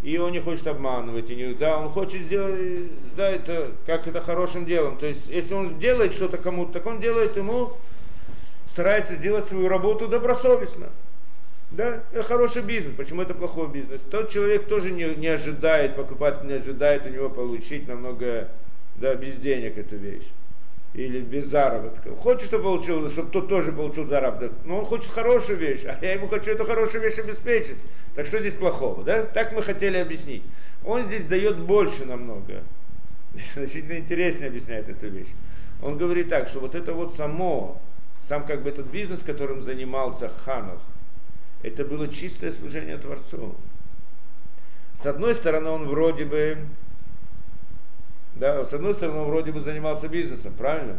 и 0.03 0.19
он 0.19 0.33
не 0.33 0.41
хочет 0.41 0.67
обманывать, 0.67 1.31
и 1.31 1.35
не, 1.35 1.55
да, 1.55 1.79
он 1.79 1.89
хочет 1.89 2.23
сделать, 2.23 2.91
да, 3.17 3.31
это 3.31 3.73
как 3.87 4.07
это 4.07 4.21
хорошим 4.21 4.65
делом. 4.65 4.99
То 4.99 5.07
есть, 5.07 5.29
если 5.29 5.55
он 5.55 5.79
делает 5.79 6.13
что-то 6.13 6.37
кому-то, 6.39 6.75
так 6.75 6.87
он 6.87 7.01
делает 7.01 7.37
ему, 7.37 7.73
старается 8.69 9.17
сделать 9.17 9.47
свою 9.47 9.69
работу 9.69 10.07
добросовестно. 10.07 10.89
Да, 11.73 12.03
это 12.13 12.23
хороший 12.23 12.63
бизнес. 12.63 12.95
Почему 12.95 13.23
это 13.23 13.35
плохой 13.35 13.69
бизнес? 13.69 14.01
Тот 14.11 14.31
человек 14.31 14.69
тоже 14.69 14.93
не, 14.93 15.15
не 15.17 15.27
ожидает, 15.27 15.97
покупатель 15.97 16.47
не 16.47 16.55
ожидает 16.55 17.05
у 17.07 17.09
него 17.09 17.29
получить 17.29 17.89
намного, 17.89 18.49
да, 18.97 19.15
без 19.17 19.35
денег 19.37 19.77
эту 19.77 19.97
вещь. 19.97 20.27
Или 20.97 21.21
без 21.21 21.47
заработка. 21.47 22.11
Хочет, 22.17 22.47
чтобы 22.47 22.65
получил, 22.65 23.11
чтобы 23.11 23.31
тот 23.31 23.49
тоже 23.49 23.71
получил 23.71 24.07
заработок. 24.09 24.53
Но 24.65 24.79
он 24.79 24.87
хочет 24.87 25.11
хорошую 25.11 25.59
вещь, 25.59 25.85
а 25.85 25.99
я 26.01 26.15
ему 26.15 26.27
хочу 26.27 26.51
эту 26.51 26.65
хорошую 26.65 27.03
вещь 27.03 27.19
обеспечить. 27.19 27.77
Так 28.15 28.25
что 28.27 28.41
здесь 28.41 28.55
плохого, 28.55 29.05
да? 29.05 29.23
Так 29.23 29.53
мы 29.53 29.63
хотели 29.63 29.99
объяснить. 29.99 30.43
Он 30.87 31.05
здесь 31.05 31.27
дает 31.27 31.59
больше 31.59 32.07
намного. 32.07 32.63
Значительно 33.55 33.99
интереснее 33.99 34.49
объясняет 34.49 34.89
эту 34.89 35.09
вещь. 35.09 35.29
Он 35.83 35.99
говорит 35.99 36.31
так, 36.31 36.49
что 36.49 36.61
вот 36.61 36.75
это 36.75 36.95
вот 36.95 37.15
само, 37.15 37.79
сам 38.27 38.47
как 38.47 38.63
бы 38.63 38.71
этот 38.71 38.87
бизнес, 38.87 39.21
которым 39.21 39.61
занимался 39.61 40.31
Ханов, 40.31 40.81
это 41.63 41.85
было 41.85 42.09
чистое 42.09 42.53
служение 42.53 42.97
Творцу. 42.97 43.55
С 44.95 45.05
одной 45.05 45.35
стороны, 45.35 45.69
он 45.69 45.89
вроде 45.89 46.25
бы, 46.25 46.57
да, 48.37 48.65
с 48.65 48.73
одной 48.73 48.95
стороны, 48.95 49.19
он 49.19 49.27
вроде 49.29 49.53
бы 49.53 49.61
занимался 49.61 50.09
бизнесом, 50.09 50.55
правильно? 50.57 50.99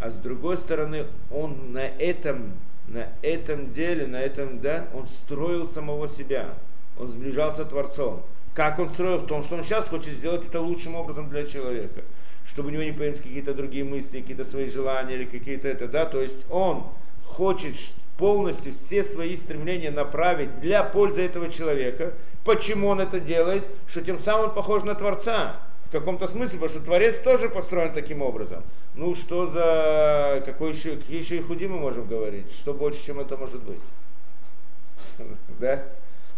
А 0.00 0.10
с 0.10 0.14
другой 0.14 0.56
стороны, 0.56 1.06
он 1.30 1.72
на 1.72 1.86
этом 1.86 2.54
на 2.90 3.08
этом 3.22 3.72
деле, 3.72 4.06
на 4.06 4.16
этом, 4.16 4.60
да, 4.60 4.88
он 4.94 5.06
строил 5.06 5.68
самого 5.68 6.08
себя, 6.08 6.54
он 6.98 7.08
сближался 7.08 7.64
Творцом. 7.64 8.22
Как 8.52 8.78
он 8.78 8.90
строил? 8.90 9.18
В 9.18 9.26
том, 9.26 9.44
что 9.44 9.56
он 9.56 9.62
сейчас 9.62 9.86
хочет 9.86 10.14
сделать 10.14 10.46
это 10.46 10.60
лучшим 10.60 10.96
образом 10.96 11.30
для 11.30 11.46
человека, 11.46 12.02
чтобы 12.44 12.68
у 12.68 12.72
него 12.72 12.82
не 12.82 12.92
появились 12.92 13.20
какие-то 13.20 13.54
другие 13.54 13.84
мысли, 13.84 14.20
какие-то 14.20 14.44
свои 14.44 14.66
желания 14.66 15.14
или 15.14 15.24
какие-то 15.24 15.68
это, 15.68 15.86
да, 15.86 16.04
то 16.04 16.20
есть 16.20 16.38
он 16.50 16.84
хочет 17.24 17.76
полностью 18.18 18.72
все 18.72 19.04
свои 19.04 19.36
стремления 19.36 19.90
направить 19.90 20.60
для 20.60 20.82
пользы 20.82 21.22
этого 21.22 21.48
человека. 21.48 22.12
Почему 22.44 22.88
он 22.88 23.00
это 23.00 23.20
делает? 23.20 23.64
Что 23.86 24.02
тем 24.02 24.18
самым 24.18 24.46
он 24.46 24.54
похож 24.54 24.82
на 24.82 24.94
Творца 24.94 25.56
в 25.90 25.92
каком-то 25.92 26.28
смысле, 26.28 26.60
потому 26.60 26.68
что 26.70 26.80
Творец 26.84 27.16
тоже 27.18 27.48
построен 27.48 27.92
таким 27.92 28.22
образом. 28.22 28.62
Ну 28.94 29.16
что 29.16 29.48
за, 29.48 30.40
какой 30.46 30.72
еще, 30.72 30.94
какие 30.94 31.18
еще 31.18 31.38
и 31.38 31.42
худи 31.42 31.64
мы 31.66 31.80
можем 31.80 32.06
говорить? 32.06 32.46
Что 32.52 32.72
больше, 32.72 33.04
чем 33.04 33.18
это 33.18 33.36
может 33.36 33.60
быть? 33.60 33.80
Да? 35.58 35.82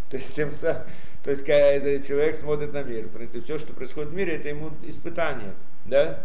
То 0.09 0.17
есть, 0.17 0.35
тем 0.35 0.51
самым, 0.53 0.83
то 1.23 1.31
есть 1.31 1.45
когда 1.45 1.99
человек 1.99 2.35
смотрит 2.35 2.73
на 2.73 2.83
мир, 2.83 3.05
в 3.05 3.11
принципе, 3.11 3.45
все, 3.45 3.59
что 3.59 3.75
происходит 3.75 4.11
в 4.11 4.15
мире, 4.15 4.37
это 4.37 4.49
ему 4.49 4.71
испытание. 4.85 5.53
Да? 5.85 6.25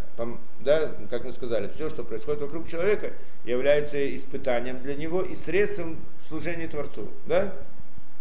да? 0.60 0.90
Как 1.10 1.24
мы 1.24 1.32
сказали, 1.32 1.68
все, 1.68 1.90
что 1.90 2.04
происходит 2.04 2.40
вокруг 2.40 2.66
человека, 2.66 3.12
является 3.44 4.14
испытанием 4.14 4.80
для 4.80 4.94
него 4.94 5.22
и 5.22 5.34
средством 5.34 5.98
служения 6.28 6.66
Творцу. 6.66 7.08
Да? 7.26 7.52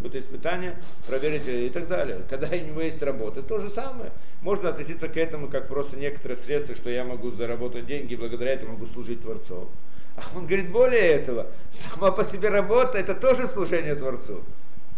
Это 0.03 0.19
испытание, 0.19 0.75
проверить 1.07 1.47
и 1.47 1.69
так 1.69 1.87
далее. 1.87 2.21
Когда 2.29 2.47
у 2.47 2.55
него 2.59 2.81
есть 2.81 3.01
работа, 3.01 3.41
то 3.41 3.59
же 3.59 3.69
самое. 3.69 4.11
Можно 4.41 4.69
относиться 4.69 5.07
к 5.07 5.17
этому 5.17 5.47
как 5.47 5.67
просто 5.67 5.97
некоторые 5.97 6.37
средства, 6.37 6.75
что 6.75 6.89
я 6.89 7.03
могу 7.03 7.31
заработать 7.31 7.85
деньги, 7.85 8.15
благодаря 8.15 8.53
этому 8.53 8.73
могу 8.73 8.85
служить 8.85 9.21
Творцу. 9.21 9.69
А 10.15 10.21
он 10.35 10.45
говорит, 10.45 10.69
более 10.71 11.01
этого, 11.01 11.47
сама 11.71 12.11
по 12.11 12.23
себе 12.23 12.49
работа, 12.49 12.97
это 12.97 13.13
тоже 13.15 13.47
служение 13.47 13.95
Творцу. 13.95 14.43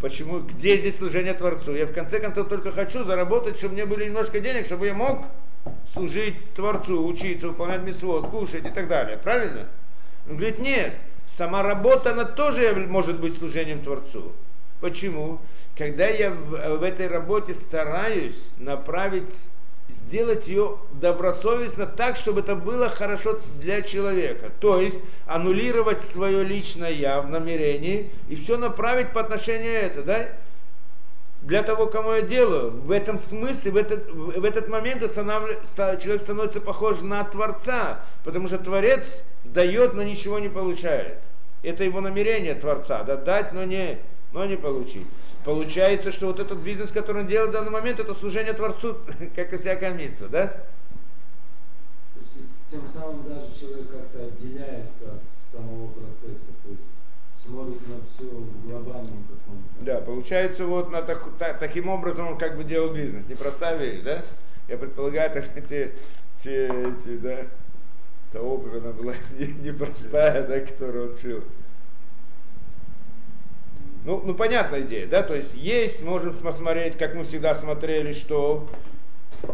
Почему? 0.00 0.40
Где 0.40 0.78
здесь 0.78 0.96
служение 0.96 1.34
Творцу? 1.34 1.74
Я 1.74 1.86
в 1.86 1.92
конце 1.92 2.20
концов 2.20 2.48
только 2.48 2.72
хочу 2.72 3.04
заработать, 3.04 3.58
чтобы 3.58 3.74
мне 3.74 3.84
были 3.84 4.06
немножко 4.06 4.40
денег, 4.40 4.64
чтобы 4.64 4.86
я 4.86 4.94
мог 4.94 5.24
служить 5.92 6.54
Творцу, 6.54 7.06
учиться, 7.06 7.48
выполнять 7.48 7.82
митцвот, 7.82 8.28
кушать 8.28 8.66
и 8.66 8.70
так 8.70 8.88
далее. 8.88 9.18
Правильно? 9.18 9.66
Он 10.26 10.36
говорит, 10.36 10.58
нет, 10.58 10.94
сама 11.26 11.62
работа, 11.62 12.12
она 12.12 12.24
тоже 12.24 12.74
может 12.88 13.20
быть 13.20 13.38
служением 13.38 13.82
Творцу. 13.82 14.32
Почему? 14.80 15.40
Когда 15.76 16.06
я 16.06 16.30
в, 16.30 16.78
в 16.78 16.82
этой 16.82 17.06
работе 17.06 17.54
стараюсь 17.54 18.50
направить, 18.58 19.48
сделать 19.88 20.48
ее 20.48 20.78
добросовестно 20.92 21.86
так, 21.86 22.16
чтобы 22.16 22.40
это 22.40 22.54
было 22.54 22.88
хорошо 22.88 23.38
для 23.60 23.82
человека. 23.82 24.50
То 24.60 24.80
есть 24.80 24.98
аннулировать 25.26 26.00
свое 26.00 26.44
личное 26.44 26.90
я 26.90 27.20
в 27.20 27.28
намерении 27.28 28.10
и 28.28 28.36
все 28.36 28.56
направить 28.56 29.12
по 29.12 29.20
отношению 29.20 29.72
к 29.72 29.84
этому. 29.84 30.04
Да? 30.06 30.28
для 31.42 31.62
того, 31.62 31.86
кому 31.86 32.12
я 32.12 32.22
делаю. 32.22 32.70
В 32.70 32.90
этом 32.90 33.18
смысле, 33.18 33.70
в 33.70 33.76
этот, 33.76 34.10
в 34.10 34.44
этот 34.44 34.68
момент 34.68 35.00
человек 35.00 36.20
становится 36.20 36.60
похож 36.60 37.00
на 37.00 37.24
Творца, 37.24 38.00
потому 38.24 38.46
что 38.46 38.58
Творец 38.58 39.22
дает, 39.44 39.94
но 39.94 40.02
ничего 40.02 40.38
не 40.38 40.48
получает. 40.48 41.18
Это 41.62 41.84
его 41.84 42.00
намерение 42.00 42.54
Творца, 42.54 43.02
да, 43.04 43.16
дать, 43.16 43.52
но 43.52 43.64
не 43.64 43.98
но 44.32 44.46
не 44.46 44.56
получить. 44.56 45.06
Получается, 45.44 46.12
что 46.12 46.26
вот 46.26 46.38
этот 46.38 46.58
бизнес, 46.58 46.90
который 46.90 47.22
он 47.22 47.28
делает 47.28 47.50
в 47.50 47.52
данный 47.52 47.70
момент, 47.70 47.98
это 47.98 48.14
служение 48.14 48.52
Творцу, 48.52 48.98
как 49.34 49.52
и 49.52 49.56
всякая 49.56 49.94
митцва, 49.94 50.28
да? 50.28 50.46
То 50.48 52.20
есть 52.20 52.70
тем 52.70 52.86
самым 52.86 53.28
даже 53.28 53.46
человек 53.58 53.90
как-то 53.90 54.26
отделяется 54.26 55.14
от 55.14 55.22
самого 55.52 55.88
процесса, 55.88 56.52
то 56.62 56.70
есть 56.70 56.82
смотрит 57.42 57.80
на 57.88 57.96
все 58.04 58.24
в 58.28 58.66
глобальном 58.66 59.24
каком-то. 59.24 59.84
Да, 59.84 60.00
получается 60.00 60.66
вот 60.66 60.90
на 60.90 61.02
так, 61.02 61.24
так, 61.38 61.58
таким 61.58 61.88
образом 61.88 62.28
он 62.28 62.38
как 62.38 62.56
бы 62.56 62.64
делал 62.64 62.92
бизнес. 62.92 63.26
Непростая 63.26 63.78
вещь, 63.78 64.00
да? 64.02 64.22
Я 64.68 64.76
предполагаю, 64.76 65.30
это 65.34 65.60
те, 65.62 65.92
те, 66.36 66.70
те, 67.02 67.16
да, 67.16 67.46
та 68.30 68.40
опера, 68.40 68.78
она 68.78 68.92
была 68.92 69.14
непростая, 69.38 70.42
не 70.46 70.48
да, 70.48 70.60
которую 70.60 71.10
он 71.10 71.14
учил. 71.14 71.42
Ну, 74.04 74.22
ну, 74.24 74.34
понятная 74.34 74.80
идея, 74.80 75.06
да, 75.06 75.22
то 75.22 75.34
есть 75.34 75.54
есть, 75.54 76.02
можем 76.02 76.32
посмотреть, 76.32 76.96
как 76.96 77.14
мы 77.14 77.24
всегда 77.24 77.54
смотрели, 77.54 78.12
что, 78.12 78.66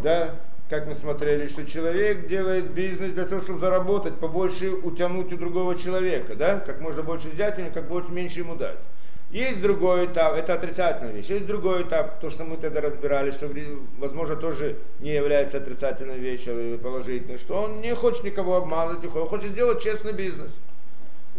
да, 0.04 0.36
как 0.70 0.86
мы 0.86 0.94
смотрели, 0.94 1.48
что 1.48 1.66
человек 1.66 2.28
делает 2.28 2.70
бизнес 2.70 3.12
для 3.12 3.24
того, 3.24 3.42
чтобы 3.42 3.58
заработать, 3.58 4.14
побольше 4.14 4.70
утянуть 4.70 5.32
у 5.32 5.36
другого 5.36 5.74
человека, 5.74 6.36
да, 6.36 6.60
как 6.60 6.80
можно 6.80 7.02
больше 7.02 7.28
взять 7.28 7.58
у 7.58 7.72
как 7.72 7.88
больше 7.88 8.12
меньше 8.12 8.40
ему 8.40 8.54
дать. 8.54 8.78
Есть 9.30 9.60
другой 9.60 10.06
этап, 10.06 10.36
это 10.36 10.54
отрицательная 10.54 11.12
вещь. 11.12 11.26
Есть 11.26 11.46
другой 11.46 11.82
этап, 11.82 12.20
то, 12.20 12.30
что 12.30 12.44
мы 12.44 12.56
тогда 12.56 12.80
разбирали, 12.80 13.32
что, 13.32 13.50
возможно, 13.98 14.36
тоже 14.36 14.76
не 15.00 15.12
является 15.12 15.56
отрицательной 15.56 16.18
вещью, 16.18 16.78
положительной, 16.78 17.36
что 17.36 17.62
он 17.62 17.80
не 17.80 17.92
хочет 17.96 18.22
никого 18.22 18.54
обманывать, 18.54 19.04
он 19.04 19.26
хочет 19.26 19.50
сделать 19.50 19.82
честный 19.82 20.12
бизнес 20.12 20.52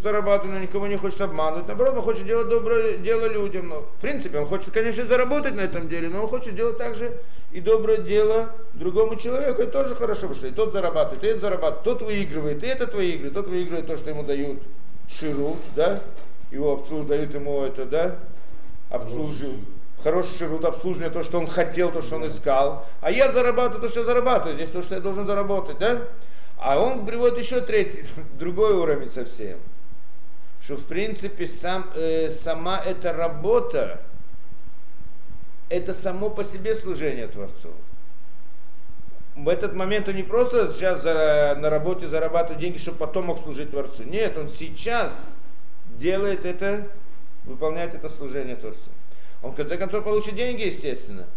зарабатывать, 0.02 0.54
но 0.54 0.60
никого 0.60 0.88
не 0.88 0.98
хочет 0.98 1.22
обманывать. 1.22 1.68
Наоборот, 1.68 1.96
он 1.98 2.04
хочет 2.04 2.26
делать 2.26 2.50
доброе 2.50 2.98
дело 2.98 3.28
людям. 3.28 3.70
Но, 3.70 3.82
в 3.82 4.02
принципе, 4.02 4.40
он 4.40 4.48
хочет, 4.48 4.72
конечно, 4.72 5.06
заработать 5.06 5.56
на 5.56 5.62
этом 5.62 5.90
деле, 5.90 6.10
но 6.10 6.24
он 6.24 6.28
хочет 6.28 6.56
делать 6.56 6.78
также 6.78 7.18
и 7.52 7.62
доброе 7.62 7.98
дело 7.98 8.52
другому 8.74 9.16
человеку. 9.16 9.62
Это 9.62 9.72
тоже 9.72 9.96
хорошо, 9.96 10.22
потому 10.22 10.36
что 10.36 10.48
и 10.48 10.52
тот 10.52 10.74
зарабатывает, 10.74 11.24
и 11.24 11.28
этот 11.28 11.42
зарабатывает, 11.42 11.84
тот 11.84 12.02
выигрывает, 12.02 12.64
и 12.64 12.68
этот 12.68 12.94
выигрывает, 12.94 13.34
тот 13.34 13.48
выигрывает 13.48 13.88
то, 13.88 13.98
что 13.98 14.10
ему 14.10 14.24
дают 14.24 14.60
ширут, 15.10 15.58
да, 15.76 16.02
его 16.52 16.74
обслуживают, 16.74 17.08
дают 17.08 17.34
ему 17.34 17.64
это, 17.64 17.86
да, 17.86 18.16
обслуживают. 18.90 19.62
Хороший 20.04 20.38
ширут 20.38 20.64
обслуживание, 20.64 21.10
то, 21.10 21.24
что 21.24 21.40
он 21.40 21.48
хотел, 21.48 21.92
то, 21.92 22.02
что 22.02 22.18
он 22.18 22.28
искал. 22.28 22.86
А 23.02 23.10
я 23.10 23.32
зарабатываю 23.32 23.82
то, 23.82 23.88
что 23.88 24.02
я 24.02 24.06
зарабатываю. 24.06 24.56
Здесь 24.56 24.70
то, 24.70 24.82
что 24.84 24.96
я 24.96 25.02
должен 25.02 25.26
заработать, 25.26 25.80
да? 25.80 26.04
А 26.60 26.80
он 26.80 27.06
приводит 27.06 27.40
еще 27.40 27.62
третий, 27.62 28.04
другой 28.40 28.74
уровень 28.74 29.10
совсем 29.10 29.58
что 30.68 30.76
в 30.76 30.84
принципе 30.84 31.48
сам, 31.48 31.90
э, 31.96 32.30
сама 32.30 32.78
эта 32.78 33.14
работа, 33.14 34.02
это 35.70 35.94
само 35.94 36.30
по 36.30 36.44
себе 36.44 36.76
служение 36.76 37.30
Творцу. 37.30 37.70
В 39.38 39.48
этот 39.48 39.74
момент 39.74 40.10
он 40.10 40.16
не 40.18 40.24
просто 40.24 40.68
сейчас 40.68 41.04
за, 41.04 41.56
на 41.58 41.70
работе 41.70 42.10
зарабатывает 42.10 42.60
деньги, 42.60 42.80
чтобы 42.80 42.98
потом 42.98 43.28
мог 43.28 43.40
служить 43.40 43.72
Творцу. 43.72 44.04
Нет, 44.04 44.38
он 44.38 44.50
сейчас 44.50 45.24
делает 45.98 46.44
это, 46.44 46.86
выполняет 47.46 47.96
это 47.96 48.10
служение 48.10 48.58
Творцу. 48.58 48.90
Он 49.42 49.54
в 49.54 49.56
конце 49.56 49.78
концов 49.78 50.04
получит 50.04 50.36
деньги, 50.36 50.64
естественно, 50.64 51.28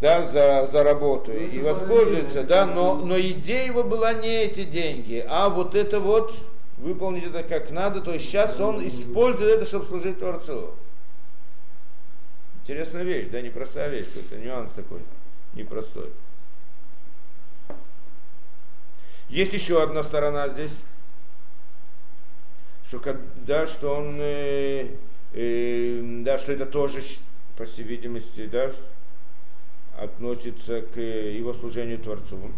да, 0.00 0.24
за, 0.28 0.68
за 0.70 0.84
работу 0.84 1.32
ну, 1.32 1.40
и 1.40 1.58
воспользуется, 1.58 2.44
да, 2.44 2.64
но, 2.64 2.94
но 2.94 3.18
идея 3.18 3.66
его 3.66 3.82
была 3.82 4.12
не 4.12 4.44
эти 4.44 4.62
деньги, 4.62 5.24
а 5.28 5.48
вот 5.48 5.74
это 5.74 5.98
вот 5.98 6.36
выполнить 6.76 7.24
это 7.24 7.42
как 7.42 7.70
надо, 7.70 8.00
то 8.00 8.12
есть 8.12 8.26
сейчас 8.26 8.58
он 8.60 8.86
использует 8.86 9.56
это, 9.56 9.64
чтобы 9.64 9.86
служить 9.86 10.18
Творцу. 10.18 10.74
Интересная 12.62 13.02
вещь, 13.02 13.28
да, 13.30 13.40
непростая 13.40 13.90
вещь, 13.90 14.06
какой-то 14.06 14.36
нюанс 14.38 14.70
такой, 14.74 15.00
непростой. 15.52 16.10
Есть 19.28 19.52
еще 19.52 19.82
одна 19.82 20.02
сторона 20.02 20.48
здесь, 20.48 20.72
что, 22.86 23.16
да, 23.36 23.66
что 23.66 23.94
он, 23.96 24.16
э, 24.20 24.88
э, 25.32 26.20
да, 26.22 26.38
что 26.38 26.52
это 26.52 26.66
тоже, 26.66 27.02
по 27.56 27.64
всей 27.66 27.82
видимости, 27.82 28.46
да, 28.46 28.72
относится 29.98 30.82
к 30.82 31.00
его 31.00 31.54
служению 31.54 31.98
Творцу 31.98 32.50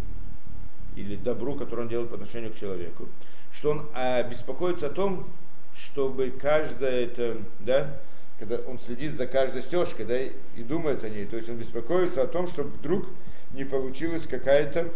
или 0.96 1.16
добру, 1.16 1.54
которое 1.54 1.82
он 1.82 1.88
делает 1.88 2.08
по 2.08 2.16
отношению 2.16 2.52
к 2.52 2.56
человеку, 2.56 3.08
что 3.56 3.70
он 3.70 3.86
а, 3.94 4.22
беспокоится 4.22 4.86
о 4.86 4.90
том, 4.90 5.26
чтобы 5.74 6.30
каждое 6.30 7.04
это, 7.04 7.38
да, 7.60 7.98
когда 8.38 8.56
он 8.68 8.78
следит 8.78 9.16
за 9.16 9.26
каждой 9.26 9.62
стежкой, 9.62 10.04
да, 10.04 10.18
и 10.20 10.62
думает 10.62 11.02
о 11.04 11.08
ней, 11.08 11.24
то 11.24 11.36
есть 11.36 11.48
он 11.48 11.56
беспокоится 11.56 12.22
о 12.22 12.26
том, 12.26 12.46
чтобы 12.46 12.70
вдруг 12.70 13.06
не 13.52 13.64
получилась 13.64 14.26
какая-то 14.26 14.90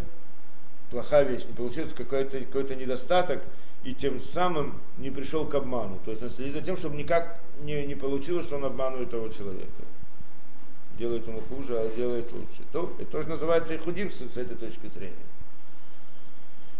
плохая 0.90 1.24
вещь, 1.24 1.44
не 1.46 1.54
получился 1.54 1.94
какой-то 1.94 2.40
какой 2.40 2.76
недостаток, 2.76 3.42
и 3.82 3.94
тем 3.94 4.20
самым 4.20 4.74
не 4.98 5.10
пришел 5.10 5.46
к 5.46 5.54
обману. 5.54 5.98
То 6.04 6.10
есть 6.10 6.22
он 6.22 6.28
следит 6.28 6.54
за 6.54 6.60
тем, 6.60 6.76
чтобы 6.76 6.96
никак 6.96 7.40
не, 7.62 7.86
не 7.86 7.94
получилось, 7.94 8.44
что 8.44 8.56
он 8.56 8.64
обманывает 8.66 9.10
того 9.10 9.28
человека. 9.28 9.70
Делает 10.98 11.26
ему 11.26 11.40
хуже, 11.48 11.78
а 11.78 11.96
делает 11.96 12.30
лучше. 12.30 12.62
То, 12.72 12.92
это 12.98 13.10
тоже 13.10 13.28
называется 13.30 13.74
ихудим 13.74 14.10
с, 14.10 14.18
с 14.18 14.36
этой 14.36 14.56
точки 14.56 14.88
зрения. 14.88 15.14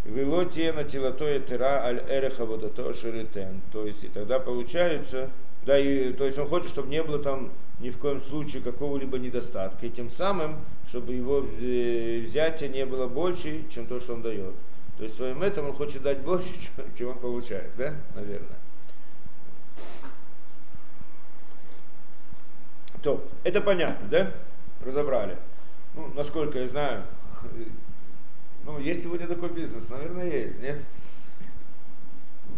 Велотие 0.04 0.72
на 0.72 0.84
телотое 0.84 1.40
тера 1.40 1.84
аль 1.84 2.02
эреха 2.08 2.46
водото 2.46 2.92
шеритен. 2.94 3.60
То 3.72 3.86
есть 3.86 4.04
и 4.04 4.08
тогда 4.08 4.38
получается, 4.38 5.30
да, 5.66 5.78
и, 5.78 6.12
то 6.12 6.24
есть 6.24 6.38
он 6.38 6.48
хочет, 6.48 6.70
чтобы 6.70 6.88
не 6.88 7.02
было 7.02 7.18
там 7.18 7.52
ни 7.80 7.90
в 7.90 7.98
коем 7.98 8.20
случае 8.20 8.62
какого-либо 8.62 9.18
недостатка. 9.18 9.86
И 9.86 9.90
тем 9.90 10.08
самым, 10.08 10.56
чтобы 10.88 11.12
его 11.12 11.44
э, 11.60 12.22
взятие 12.26 12.70
не 12.70 12.86
было 12.86 13.08
больше, 13.08 13.68
чем 13.68 13.86
то, 13.86 14.00
что 14.00 14.14
он 14.14 14.22
дает. 14.22 14.54
То 14.96 15.04
есть 15.04 15.16
своим 15.16 15.42
этим 15.42 15.66
он 15.66 15.72
хочет 15.74 16.02
дать 16.02 16.20
больше, 16.20 16.52
чем, 16.60 16.84
чем 16.96 17.08
он 17.10 17.18
получает, 17.18 17.70
да, 17.76 17.94
наверное. 18.14 18.58
То, 23.02 23.26
это 23.44 23.60
понятно, 23.60 24.08
да? 24.08 24.30
Разобрали. 24.84 25.36
Ну, 25.94 26.10
насколько 26.14 26.58
я 26.58 26.68
знаю, 26.68 27.02
ну, 28.64 28.78
есть 28.78 29.02
сегодня 29.02 29.26
такой 29.26 29.50
бизнес, 29.50 29.88
наверное, 29.88 30.30
есть, 30.30 30.60
нет? 30.60 30.78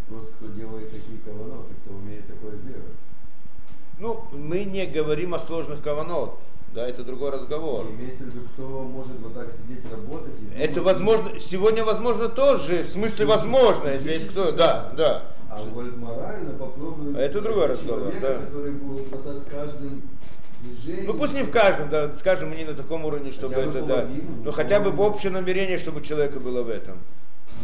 Вопрос, 0.09 0.31
кто 0.37 0.49
делает 0.49 0.91
такие 0.91 1.19
каваноты, 1.25 1.75
кто 1.85 1.95
умеет 1.95 2.27
такое 2.27 2.53
делать. 2.59 2.97
Ну, 3.99 4.25
мы 4.33 4.65
не 4.65 4.87
говорим 4.87 5.35
о 5.35 5.39
сложных 5.39 5.83
каванот, 5.83 6.39
да, 6.75 6.89
это 6.89 7.05
другой 7.05 7.31
разговор. 7.31 7.87
И 7.87 7.93
имеется 7.93 8.25
в 8.25 8.27
виду, 8.29 8.41
кто 8.53 8.83
может 8.83 9.19
вот 9.21 9.35
так 9.35 9.49
сидеть, 9.49 9.91
работать. 9.91 10.33
И 10.41 10.59
Это 10.59 10.77
думать, 10.77 10.95
возможно, 10.95 11.39
сегодня 11.39 11.85
возможно 11.85 12.29
тоже, 12.29 12.83
в 12.83 12.91
смысле 12.91 13.27
возможно, 13.27 13.89
если 13.89 14.13
есть 14.13 14.31
кто, 14.31 14.53
да, 14.53 14.93
да. 14.97 15.23
А 15.51 15.63
вот 15.63 15.97
морально 15.99 16.53
попробуй. 16.53 17.15
А 17.15 17.21
это 17.21 17.43
другой 17.43 17.69
найти 17.69 17.83
разговор, 17.83 18.01
человека, 18.13 18.39
да. 18.41 18.47
который 18.47 18.73
будет 18.73 19.13
вот 19.13 19.37
с 19.37 19.45
каждым 19.45 20.03
Ну 21.07 21.15
пусть 21.15 21.35
не 21.35 21.43
в 21.43 21.51
каждом, 21.51 21.89
да, 21.91 22.15
скажем, 22.17 22.57
не 22.57 22.65
на 22.65 22.75
таком 22.75 23.05
уровне, 23.05 23.33
чтобы 23.33 23.55
Хотя 23.55 23.69
это, 23.69 23.83
да. 23.83 24.09
Но 24.45 24.53
хотя 24.53 24.81
бы 24.81 24.97
общее 25.03 25.33
намерение, 25.33 25.79
чтобы 25.79 26.03
человека 26.03 26.39
было 26.39 26.63
в 26.63 26.69
этом. 26.69 26.99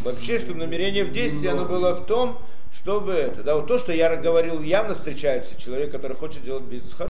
Вообще, 0.04 0.38
чтобы 0.38 0.58
намерение 0.58 1.04
в 1.04 1.12
действии, 1.12 1.46
оно 1.48 1.64
было 1.64 1.94
в 1.94 2.06
том, 2.06 2.38
чтобы 2.74 3.12
это, 3.12 3.42
да, 3.42 3.56
вот 3.56 3.66
то, 3.66 3.78
что 3.78 3.92
я 3.92 4.14
говорил, 4.16 4.62
явно 4.62 4.94
встречается 4.94 5.60
человек, 5.60 5.90
который 5.90 6.16
хочет 6.16 6.44
делать 6.44 6.64
бизнес 6.64 6.92